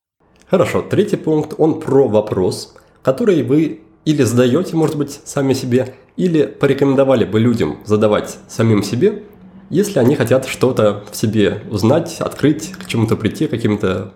Хорошо. 0.49 0.83
Третий 0.83 1.17
пункт, 1.17 1.55
он 1.57 1.81
про 1.81 2.09
вопрос, 2.09 2.77
который 3.03 3.45
вы 3.45 3.83
или 4.07 4.23
задаете, 4.23 4.77
может 4.77 4.97
быть, 4.97 5.21
сами 5.25 5.53
себе, 5.53 5.95
или 6.17 6.47
порекомендовали 6.47 7.27
бы 7.27 7.39
людям 7.39 7.81
задавать 7.85 8.39
самим 8.49 8.83
себе, 8.83 9.25
если 9.69 9.99
они 9.99 10.15
хотят 10.15 10.47
что-то 10.47 11.05
в 11.11 11.17
себе 11.17 11.63
узнать, 11.71 12.21
открыть, 12.21 12.73
к 12.73 12.87
чему-то 12.87 13.17
прийти, 13.17 13.49
каким-то 13.49 14.15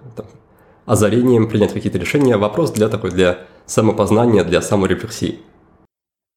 озарением, 0.86 1.48
принять 1.48 1.72
какие-то 1.72 1.98
решения. 1.98 2.36
Вопрос 2.36 2.70
для 2.70 2.88
такой, 2.88 3.10
для 3.10 3.40
самопознания, 3.66 4.44
для 4.44 4.62
саморефлексии. 4.62 5.40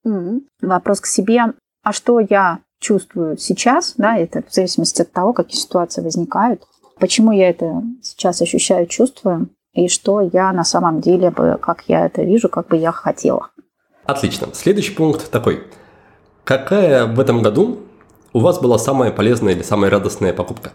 Mm-hmm. 0.06 0.42
Вопрос 0.64 1.00
к 1.00 1.06
себе. 1.06 1.54
А 1.84 1.94
что 1.94 2.20
я 2.20 2.60
чувствую 2.80 3.38
сейчас, 3.38 3.94
да, 3.98 4.18
это 4.18 4.44
в 4.48 4.54
зависимости 4.54 5.04
от 5.04 5.12
того, 5.12 5.32
какие 5.34 5.62
ситуации 5.62 6.02
возникают. 6.02 6.64
Почему 7.00 7.32
я 7.32 7.50
это 7.50 7.84
сейчас 8.02 8.42
ощущаю, 8.42 8.88
чувствую, 8.88 9.50
и 9.74 9.88
что 9.88 10.22
я 10.22 10.52
на 10.54 10.64
самом 10.64 11.02
деле 11.02 11.32
бы, 11.32 11.58
как 11.62 11.84
я 11.88 12.06
это 12.06 12.24
вижу, 12.24 12.50
как 12.50 12.68
бы 12.68 12.78
я 12.78 12.92
хотела. 12.92 13.50
Отлично. 14.06 14.48
Следующий 14.54 14.94
пункт 14.94 15.32
такой. 15.32 15.64
Какая 16.44 17.06
в 17.06 17.20
этом 17.20 17.42
году 17.42 17.80
у 18.34 18.40
вас 18.40 18.60
была 18.60 18.78
самая 18.78 19.12
полезная 19.12 19.54
или 19.54 19.64
самая 19.64 19.90
радостная 19.90 20.34
покупка? 20.34 20.72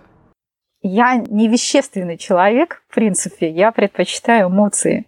Я 0.81 1.17
не 1.17 1.49
вещественный 1.49 2.17
человек, 2.17 2.83
в 2.89 2.95
принципе. 2.95 3.51
Я 3.51 3.73
предпочитаю 3.73 4.49
эмоции. 4.49 5.07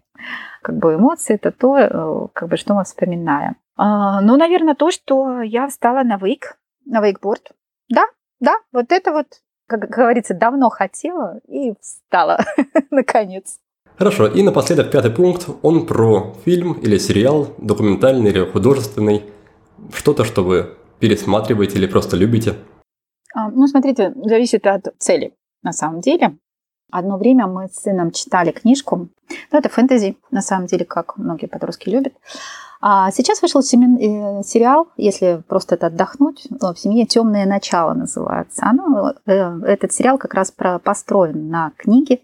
Как 0.62 0.76
бы 0.76 0.96
эмоции– 0.96 1.34
это 1.36 1.52
то, 1.52 1.78
э, 1.78 2.28
как 2.34 2.48
бы, 2.48 2.56
что 2.56 2.74
мы 2.74 2.84
вспоминаем. 2.84 3.56
А, 3.76 4.20
ну, 4.20 4.36
наверное, 4.36 4.74
то, 4.74 4.90
что 4.90 5.40
я 5.40 5.68
встала 5.68 6.02
на 6.02 6.18
вейк, 6.18 6.58
на 6.84 7.00
вейкборд. 7.00 7.52
Да, 7.88 8.04
да, 8.40 8.56
вот 8.72 8.92
это 8.92 9.12
вот, 9.12 9.26
как 9.66 9.88
говорится, 9.88 10.34
давно 10.34 10.68
хотела 10.68 11.40
и 11.48 11.72
встала, 11.80 12.40
наконец. 12.90 13.58
Хорошо, 14.00 14.26
и 14.28 14.42
напоследок 14.42 14.90
пятый 14.90 15.10
пункт, 15.10 15.46
он 15.60 15.84
про 15.84 16.34
фильм 16.46 16.72
или 16.72 16.96
сериал, 16.96 17.48
документальный 17.58 18.30
или 18.30 18.50
художественный, 18.50 19.26
что-то, 19.92 20.24
что 20.24 20.42
вы 20.42 20.70
пересматриваете 21.00 21.76
или 21.76 21.86
просто 21.86 22.16
любите? 22.16 22.54
А, 23.34 23.50
ну, 23.50 23.66
смотрите, 23.66 24.14
зависит 24.24 24.66
от 24.66 24.86
цели, 24.98 25.34
на 25.62 25.72
самом 25.72 26.00
деле. 26.00 26.38
Одно 26.90 27.18
время 27.18 27.46
мы 27.46 27.68
с 27.68 27.74
сыном 27.74 28.10
читали 28.10 28.52
книжку, 28.52 29.10
ну, 29.52 29.58
это 29.58 29.68
фэнтези, 29.68 30.16
на 30.30 30.40
самом 30.40 30.64
деле, 30.64 30.86
как 30.86 31.18
многие 31.18 31.44
подростки 31.44 31.90
любят. 31.90 32.14
А 32.80 33.10
сейчас 33.10 33.42
вышел 33.42 33.60
э, 33.60 33.64
сериал, 34.44 34.88
если 34.96 35.42
просто 35.46 35.74
это 35.74 35.88
отдохнуть, 35.88 36.46
в 36.48 36.74
семье 36.76 37.04
Темное 37.04 37.44
начало 37.44 37.92
называется. 37.92 38.64
Оно, 38.64 39.12
э, 39.26 39.60
этот 39.66 39.92
сериал 39.92 40.16
как 40.16 40.32
раз 40.32 40.54
построен 40.82 41.50
на 41.50 41.72
книге 41.76 42.20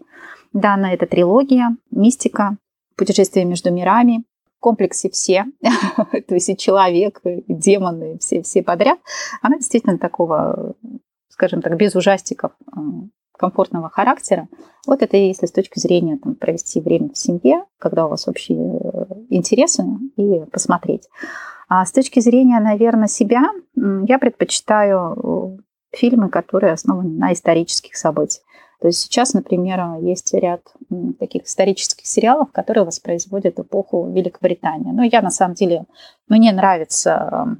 Данная 0.53 0.93
это 0.93 1.05
трилогия, 1.05 1.75
мистика, 1.91 2.57
путешествие 2.95 3.45
между 3.45 3.71
мирами, 3.71 4.23
в 4.57 4.59
комплексе 4.59 5.09
все, 5.09 5.45
то 6.27 6.33
есть 6.33 6.49
и 6.49 6.57
человек, 6.57 7.21
и 7.23 7.43
демоны, 7.47 8.17
все, 8.19 8.41
все 8.41 8.63
подряд. 8.63 8.99
Она 9.41 9.57
действительно 9.57 9.97
такого, 9.97 10.73
скажем 11.29 11.61
так, 11.61 11.77
без 11.77 11.95
ужастиков, 11.95 12.53
а, 12.71 12.79
комфортного 13.37 13.89
характера. 13.89 14.47
Вот 14.85 15.01
это 15.01 15.15
если 15.15 15.45
с 15.45 15.51
точки 15.51 15.79
зрения 15.79 16.17
там, 16.17 16.35
провести 16.35 16.81
время 16.81 17.09
в 17.09 17.17
семье, 17.17 17.63
когда 17.77 18.05
у 18.05 18.09
вас 18.09 18.27
общие 18.27 18.57
э, 18.57 19.05
интересы, 19.29 19.83
и 20.15 20.39
посмотреть. 20.51 21.07
А 21.69 21.85
с 21.85 21.91
точки 21.91 22.19
зрения, 22.19 22.59
наверное, 22.59 23.07
себя, 23.07 23.43
я 23.75 24.19
предпочитаю 24.19 25.57
э, 25.93 25.97
фильмы, 25.97 26.29
которые 26.29 26.73
основаны 26.73 27.09
на 27.09 27.33
исторических 27.33 27.95
событиях. 27.95 28.43
То 28.79 28.87
есть 28.87 28.99
сейчас, 28.99 29.33
например, 29.33 29.81
есть 30.01 30.33
ряд 30.33 30.61
таких 31.19 31.45
исторических 31.45 32.05
сериалов, 32.05 32.51
которые 32.51 32.83
воспроизводят 32.83 33.59
эпоху 33.59 34.09
Великобритании. 34.09 34.91
Но 34.91 35.03
я 35.03 35.21
на 35.21 35.31
самом 35.31 35.55
деле, 35.55 35.85
мне 36.27 36.51
нравится 36.51 37.57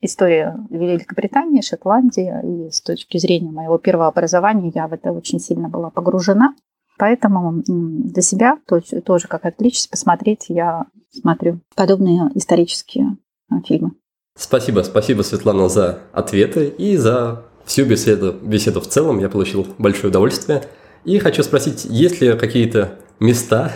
история 0.00 0.56
Великобритании, 0.70 1.60
Шотландии, 1.60 2.66
и 2.66 2.70
с 2.70 2.80
точки 2.80 3.18
зрения 3.18 3.50
моего 3.50 3.78
первого 3.78 4.08
образования 4.08 4.72
я 4.74 4.86
в 4.86 4.92
это 4.92 5.12
очень 5.12 5.38
сильно 5.38 5.68
была 5.68 5.90
погружена. 5.90 6.54
Поэтому 6.98 7.62
для 7.66 8.22
себя 8.22 8.58
тоже, 9.04 9.26
как 9.28 9.44
отличить, 9.44 9.90
посмотреть, 9.90 10.46
я 10.48 10.86
смотрю 11.10 11.60
подобные 11.74 12.30
исторические 12.34 13.16
а, 13.50 13.60
фильмы. 13.62 13.92
Спасибо, 14.36 14.80
спасибо, 14.80 15.22
Светлана, 15.22 15.68
за 15.68 16.00
ответы 16.12 16.68
и 16.68 16.96
за 16.96 17.44
всю 17.64 17.84
беседу, 17.84 18.32
беседу 18.32 18.80
в 18.80 18.86
целом 18.86 19.18
я 19.18 19.28
получил 19.28 19.66
большое 19.78 20.08
удовольствие. 20.08 20.64
И 21.04 21.18
хочу 21.18 21.42
спросить, 21.42 21.84
есть 21.84 22.20
ли 22.20 22.36
какие-то 22.36 22.98
места, 23.20 23.72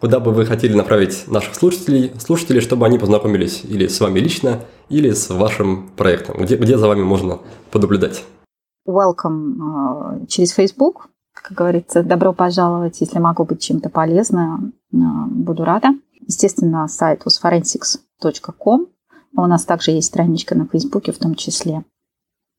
куда 0.00 0.20
бы 0.20 0.32
вы 0.32 0.46
хотели 0.46 0.74
направить 0.74 1.26
наших 1.28 1.54
слушателей, 1.54 2.12
слушателей, 2.20 2.60
чтобы 2.60 2.86
они 2.86 2.98
познакомились 2.98 3.64
или 3.64 3.88
с 3.88 4.00
вами 4.00 4.20
лично, 4.20 4.60
или 4.88 5.10
с 5.10 5.28
вашим 5.30 5.90
проектом, 5.96 6.38
где, 6.38 6.56
где 6.56 6.78
за 6.78 6.86
вами 6.86 7.02
можно 7.02 7.40
поднаблюдать? 7.70 8.24
Welcome 8.86 9.56
uh, 9.56 10.26
через 10.28 10.52
Facebook, 10.52 11.08
как 11.32 11.56
говорится, 11.56 12.02
добро 12.02 12.32
пожаловать, 12.32 13.00
если 13.00 13.18
могу 13.18 13.44
быть 13.44 13.60
чем-то 13.60 13.90
полезным, 13.90 14.72
uh, 14.94 15.26
буду 15.26 15.64
рада. 15.64 15.88
Естественно, 16.26 16.86
сайт 16.88 17.22
usforensics.com. 17.26 18.86
У 19.36 19.46
нас 19.46 19.64
также 19.64 19.90
есть 19.90 20.08
страничка 20.08 20.54
на 20.54 20.66
Фейсбуке 20.66 21.12
в 21.12 21.18
том 21.18 21.34
числе. 21.34 21.84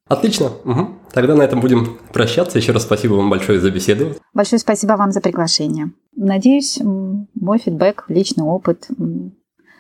Отлично. 0.10 0.52
Угу. 0.66 0.88
Тогда 1.14 1.36
на 1.36 1.44
этом 1.44 1.62
будем 1.62 2.00
прощаться. 2.12 2.58
Еще 2.58 2.72
раз 2.72 2.84
спасибо 2.84 3.14
вам 3.14 3.30
большое 3.30 3.60
за 3.60 3.70
беседу. 3.72 4.16
Большое 4.34 4.60
спасибо 4.60 4.94
вам 4.94 5.12
за 5.12 5.22
приглашение. 5.22 5.92
Надеюсь, 6.16 6.80
мой 6.82 7.60
фидбэк, 7.60 8.06
личный 8.10 8.44
опыт, 8.44 8.90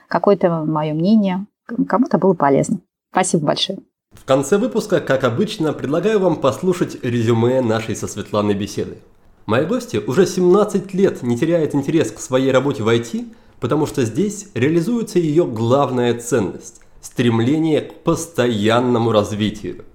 какое-то 0.07 0.63
мое 0.65 0.93
мнение 0.93 1.47
кому-то 1.87 2.17
было 2.17 2.33
полезно. 2.33 2.79
Спасибо 3.11 3.47
большое. 3.47 3.79
В 4.11 4.25
конце 4.25 4.57
выпуска, 4.57 5.01
как 5.01 5.23
обычно, 5.23 5.73
предлагаю 5.73 6.19
вам 6.19 6.35
послушать 6.37 7.03
резюме 7.03 7.61
нашей 7.61 7.95
со 7.95 8.07
Светланой 8.07 8.53
беседы. 8.53 8.97
Моя 9.45 9.65
гостья 9.65 10.01
уже 10.05 10.25
17 10.27 10.93
лет 10.93 11.23
не 11.23 11.37
теряет 11.37 11.73
интерес 11.73 12.11
к 12.11 12.19
своей 12.19 12.51
работе 12.51 12.83
в 12.83 12.87
IT, 12.87 13.33
потому 13.59 13.87
что 13.87 14.05
здесь 14.05 14.49
реализуется 14.53 15.19
ее 15.19 15.45
главная 15.45 16.17
ценность– 16.19 16.81
стремление 17.01 17.81
к 17.81 18.03
постоянному 18.03 19.11
развитию. 19.11 19.85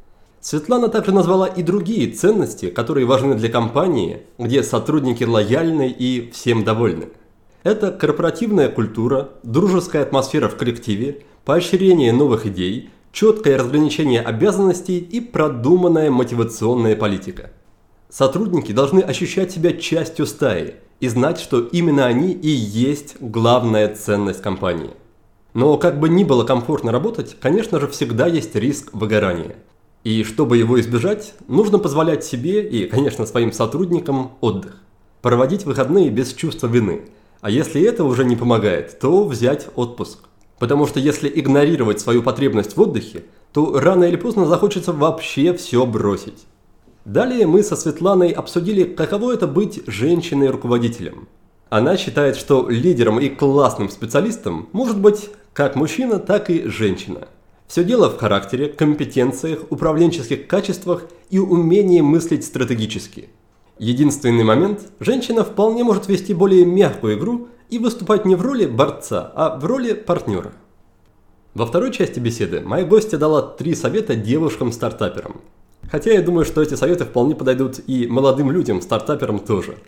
Светлана 0.44 0.88
также 0.88 1.10
назвала 1.10 1.46
и 1.46 1.62
другие 1.62 2.12
ценности, 2.12 2.68
которые 2.68 3.06
важны 3.06 3.34
для 3.34 3.48
компании, 3.48 4.24
где 4.36 4.62
сотрудники 4.62 5.24
лояльны 5.24 5.88
и 5.88 6.30
всем 6.32 6.64
довольны. 6.64 7.08
Это 7.62 7.90
корпоративная 7.90 8.68
культура, 8.68 9.30
дружеская 9.42 10.02
атмосфера 10.02 10.50
в 10.50 10.56
коллективе, 10.56 11.22
поощрение 11.46 12.12
новых 12.12 12.44
идей, 12.44 12.90
четкое 13.10 13.56
разграничение 13.56 14.20
обязанностей 14.20 14.98
и 14.98 15.22
продуманная 15.22 16.10
мотивационная 16.10 16.94
политика. 16.94 17.50
Сотрудники 18.10 18.72
должны 18.72 19.00
ощущать 19.00 19.50
себя 19.50 19.72
частью 19.72 20.26
стаи 20.26 20.74
и 21.00 21.08
знать, 21.08 21.40
что 21.40 21.60
именно 21.60 22.04
они 22.04 22.32
и 22.32 22.50
есть 22.50 23.16
главная 23.18 23.94
ценность 23.94 24.42
компании. 24.42 24.90
Но 25.54 25.78
как 25.78 25.98
бы 25.98 26.10
ни 26.10 26.22
было 26.22 26.44
комфортно 26.44 26.92
работать, 26.92 27.34
конечно 27.40 27.80
же 27.80 27.88
всегда 27.88 28.26
есть 28.26 28.54
риск 28.54 28.90
выгорания– 28.92 29.56
и 30.04 30.22
чтобы 30.22 30.58
его 30.58 30.78
избежать, 30.80 31.34
нужно 31.48 31.78
позволять 31.78 32.24
себе 32.24 32.62
и, 32.62 32.86
конечно, 32.86 33.26
своим 33.26 33.52
сотрудникам 33.52 34.32
отдых. 34.40 34.76
проводить 35.22 35.64
выходные 35.64 36.10
без 36.10 36.34
чувства 36.34 36.66
вины. 36.66 37.06
А 37.40 37.48
если 37.48 37.80
это 37.80 38.04
уже 38.04 38.26
не 38.26 38.36
помогает, 38.36 38.98
то 39.00 39.24
взять 39.24 39.68
отпуск. 39.74 40.18
Потому 40.58 40.86
что 40.86 41.00
если 41.00 41.32
игнорировать 41.34 41.98
свою 41.98 42.22
потребность 42.22 42.76
в 42.76 42.80
отдыхе, 42.82 43.24
то 43.54 43.80
рано 43.80 44.04
или 44.04 44.16
поздно 44.16 44.44
захочется 44.44 44.92
вообще 44.92 45.54
все 45.54 45.86
бросить. 45.86 46.44
Далее 47.06 47.46
мы 47.46 47.62
со 47.62 47.74
Светланой 47.74 48.32
обсудили, 48.32 48.84
каково 48.84 49.32
это 49.32 49.46
быть 49.46 49.82
женщиной-руководителем. 49.86 51.28
Она 51.70 51.96
считает, 51.96 52.36
что 52.36 52.68
лидером 52.68 53.18
и 53.18 53.30
классным 53.30 53.88
специалистом 53.88 54.68
может 54.72 55.00
быть 55.00 55.30
как 55.54 55.74
мужчина, 55.74 56.18
так 56.18 56.50
и 56.50 56.68
женщина. 56.68 57.28
Все 57.74 57.82
дело 57.82 58.08
в 58.08 58.18
характере, 58.18 58.68
компетенциях, 58.68 59.64
управленческих 59.68 60.46
качествах 60.46 61.06
и 61.28 61.40
умении 61.40 62.02
мыслить 62.02 62.44
стратегически. 62.44 63.30
Единственный 63.80 64.44
момент– 64.44 64.92
женщина 65.00 65.42
вполне 65.42 65.82
может 65.82 66.06
вести 66.06 66.34
более 66.34 66.64
мягкую 66.64 67.18
игру 67.18 67.48
и 67.70 67.80
выступать 67.80 68.26
не 68.26 68.36
в 68.36 68.42
роли 68.42 68.66
борца, 68.66 69.32
а 69.34 69.58
в 69.58 69.64
роли 69.64 69.92
партнера. 69.92 70.52
Во 71.54 71.66
второй 71.66 71.90
части 71.90 72.20
беседы 72.20 72.60
моя 72.60 72.84
гостья 72.84 73.18
дала 73.18 73.42
три 73.42 73.74
совета 73.74 74.14
девушкам-стартаперам– 74.14 75.40
Хотя 75.90 76.12
я 76.12 76.22
думаю, 76.22 76.44
что 76.44 76.62
эти 76.62 76.74
советы 76.74 77.04
вполне 77.04 77.34
подойдут 77.34 77.80
и 77.88 78.06
молодым 78.06 78.52
людям, 78.52 78.82
стартаперам 78.82 79.40
тоже. 79.40 79.78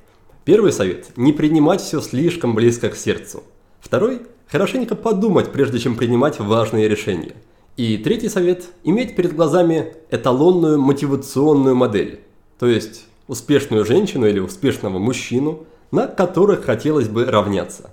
Первый 0.44 0.72
совет– 0.72 1.10
не 1.16 1.32
принимать 1.32 1.82
все 1.82 2.00
слишком 2.00 2.56
близко 2.56 2.88
к 2.88 2.96
сердцу. 2.96 3.44
Второй– 3.78 4.22
хорошенько 4.48 4.96
подумать, 4.96 5.52
прежде 5.52 5.78
чем 5.78 5.94
принимать 5.94 6.40
важные 6.40 6.88
решения. 6.88 7.36
И 7.76 7.98
третий 7.98 8.28
совет– 8.28 8.64
иметь 8.84 9.16
перед 9.16 9.34
глазами 9.34 9.94
эталонную 10.10 10.80
мотивационную 10.80 11.74
модель, 11.74 12.20
то 12.58 12.66
есть 12.66 13.04
успешную 13.28 13.84
женщину 13.84 14.26
или 14.26 14.38
успешного 14.38 14.98
мужчину, 14.98 15.66
на 15.90 16.06
которых 16.06 16.64
хотелось 16.64 17.08
бы 17.08 17.26
равняться. 17.26 17.90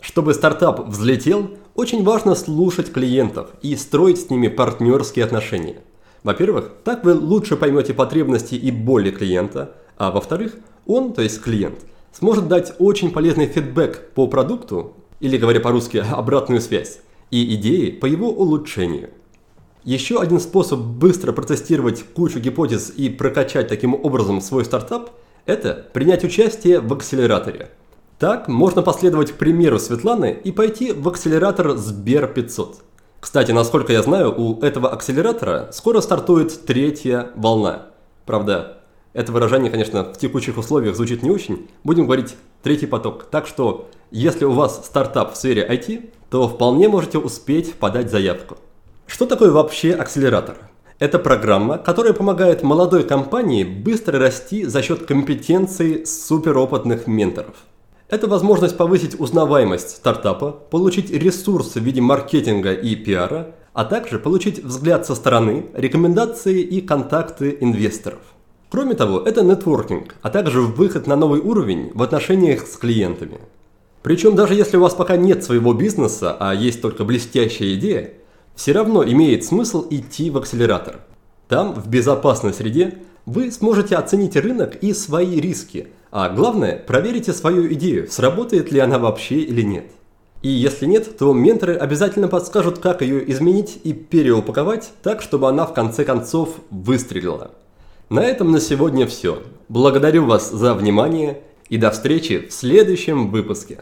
Чтобы 0.00 0.34
стартап 0.34 0.88
взлетел, 0.88 1.50
очень 1.74 2.02
важно 2.02 2.34
слушать 2.34 2.92
клиентов 2.92 3.50
и 3.62 3.76
строить 3.76 4.20
с 4.20 4.30
ними 4.30 4.48
партнерские 4.48 5.24
отношения– 5.24 5.82
во-первых, 6.22 6.70
так 6.84 7.04
вы 7.04 7.14
лучше 7.14 7.56
поймете 7.56 7.94
потребности 7.94 8.54
и 8.54 8.70
боли 8.70 9.10
клиента, 9.10 9.74
а 9.96 10.12
во-вторых, 10.12 10.56
он, 10.86 11.12
то 11.14 11.22
есть 11.22 11.42
клиент, 11.42 11.80
сможет 12.12 12.46
дать 12.46 12.74
очень 12.78 13.10
полезный 13.10 13.46
фидбэк 13.46 14.10
по 14.14 14.28
продукту, 14.28 14.94
или 15.18 15.36
говоря 15.36 15.60
по-русски, 15.60 15.96
обратную 16.10 16.60
связь, 16.60 17.00
и 17.32 17.54
идеи 17.56 17.90
по 17.90 18.06
его 18.06 18.30
улучшению. 18.30 19.10
Еще 19.82 20.20
один 20.20 20.38
способ 20.38 20.78
быстро 20.78 21.32
протестировать 21.32 22.04
кучу 22.14 22.38
гипотез 22.38 22.92
и 22.96 23.08
прокачать 23.08 23.66
таким 23.66 23.94
образом 23.94 24.40
свой 24.40 24.64
стартап– 24.64 25.10
это 25.46 25.86
принять 25.92 26.22
участие 26.22 26.78
в 26.78 26.92
акселераторе. 26.92 27.70
Так 28.20 28.46
можно 28.46 28.82
последовать 28.82 29.34
примеру 29.34 29.80
Светланы 29.80 30.38
и 30.44 30.52
пойти 30.52 30.92
в 30.92 31.08
акселератор 31.08 31.76
Сбер 31.76 32.28
500. 32.28 32.76
Кстати, 33.18 33.50
насколько 33.50 33.92
я 33.92 34.02
знаю, 34.02 34.32
у 34.38 34.60
этого 34.60 34.90
акселератора 34.90 35.70
скоро 35.72 36.00
стартует 36.00 36.64
третья 36.66 37.30
волна. 37.34 37.86
Правда, 38.26 38.78
это 39.14 39.32
выражение, 39.32 39.70
конечно, 39.70 40.04
в 40.04 40.18
текущих 40.18 40.58
условиях 40.58 40.94
звучит 40.94 41.22
не 41.22 41.30
очень. 41.30 41.68
Будем 41.82 42.04
говорить 42.04 42.36
третий 42.62 42.86
поток. 42.86 43.24
Так 43.30 43.46
что, 43.46 43.88
если 44.10 44.44
у 44.44 44.52
вас 44.52 44.86
стартап 44.86 45.32
в 45.32 45.36
сфере 45.36 45.66
IT, 45.68 46.10
то 46.32 46.48
вполне 46.48 46.88
можете 46.88 47.18
успеть 47.18 47.74
подать 47.74 48.10
заявку. 48.10 48.56
Что 49.06 49.26
такое 49.26 49.52
вообще 49.52 49.92
акселератор? 49.92 50.56
Это 50.98 51.20
программа, 51.20 51.78
которая 51.78 52.12
помогает 52.12 52.64
молодой 52.64 53.04
компании 53.04 53.62
быстро 53.62 54.18
расти 54.18 54.64
за 54.64 54.82
счет 54.82 55.06
компетенций 55.06 56.04
суперопытных 56.04 57.06
менторов– 57.06 57.54
это 58.12 58.26
возможность 58.26 58.76
повысить 58.76 59.18
узнаваемость 59.18 59.96
стартапа, 59.96 60.52
получить 60.52 61.10
ресурсы 61.10 61.80
в 61.80 61.82
виде 61.82 62.02
маркетинга 62.02 62.74
и 62.74 62.94
пиара, 62.94 63.54
а 63.72 63.86
также 63.86 64.18
получить 64.18 64.62
взгляд 64.62 65.06
со 65.06 65.14
стороны, 65.14 65.68
рекомендации 65.72 66.60
и 66.60 66.82
контакты 66.82 67.56
инвесторов. 67.58 68.20
Кроме 68.68 68.96
того, 68.96 69.20
это 69.20 69.42
нетворкинг, 69.42 70.16
а 70.20 70.28
также 70.28 70.60
выход 70.60 71.06
на 71.06 71.16
новый 71.16 71.40
уровень 71.40 71.90
в 71.94 72.02
отношениях 72.02 72.66
с 72.66 72.76
клиентами. 72.76 73.40
Причем 74.02 74.34
даже 74.34 74.54
если 74.54 74.76
у 74.76 74.80
вас 74.80 74.94
пока 74.94 75.16
нет 75.16 75.44
своего 75.44 75.74
бизнеса, 75.74 76.36
а 76.38 76.54
есть 76.54 76.82
только 76.82 77.04
блестящая 77.04 77.74
идея, 77.74 78.14
все 78.54 78.72
равно 78.72 79.04
имеет 79.04 79.44
смысл 79.44 79.86
идти 79.90 80.30
в 80.30 80.38
акселератор. 80.38 81.00
Там, 81.48 81.74
в 81.74 81.88
безопасной 81.88 82.52
среде, 82.52 82.98
вы 83.26 83.52
сможете 83.52 83.96
оценить 83.96 84.36
рынок 84.36 84.76
и 84.76 84.92
свои 84.92 85.40
риски– 85.40 85.88
а 86.12 86.28
главное, 86.28 86.76
проверите 86.76 87.32
свою 87.32 87.72
идею, 87.72 88.06
сработает 88.10 88.70
ли 88.70 88.78
она 88.80 88.98
вообще 88.98 89.36
или 89.36 89.62
нет. 89.62 89.86
И 90.42 90.50
если 90.50 90.84
нет, 90.84 91.16
то 91.16 91.32
менторы 91.32 91.74
обязательно 91.74 92.28
подскажут, 92.28 92.80
как 92.80 93.00
ее 93.00 93.30
изменить 93.30 93.80
и 93.82 93.94
переупаковать 93.94 94.90
так, 95.02 95.22
чтобы 95.22 95.48
она 95.48 95.64
в 95.64 95.72
конце 95.72 96.04
концов 96.04 96.56
выстрелила. 96.70 97.52
На 98.10 98.24
этом 98.24 98.52
на 98.52 98.60
сегодня 98.60 99.06
все. 99.06 99.42
Благодарю 99.70 100.26
вас 100.26 100.50
за 100.50 100.74
внимание 100.74 101.40
и 101.70 101.78
до 101.78 101.90
встречи 101.90 102.46
в 102.46 102.52
следующем 102.52 103.30
выпуске. 103.30 103.78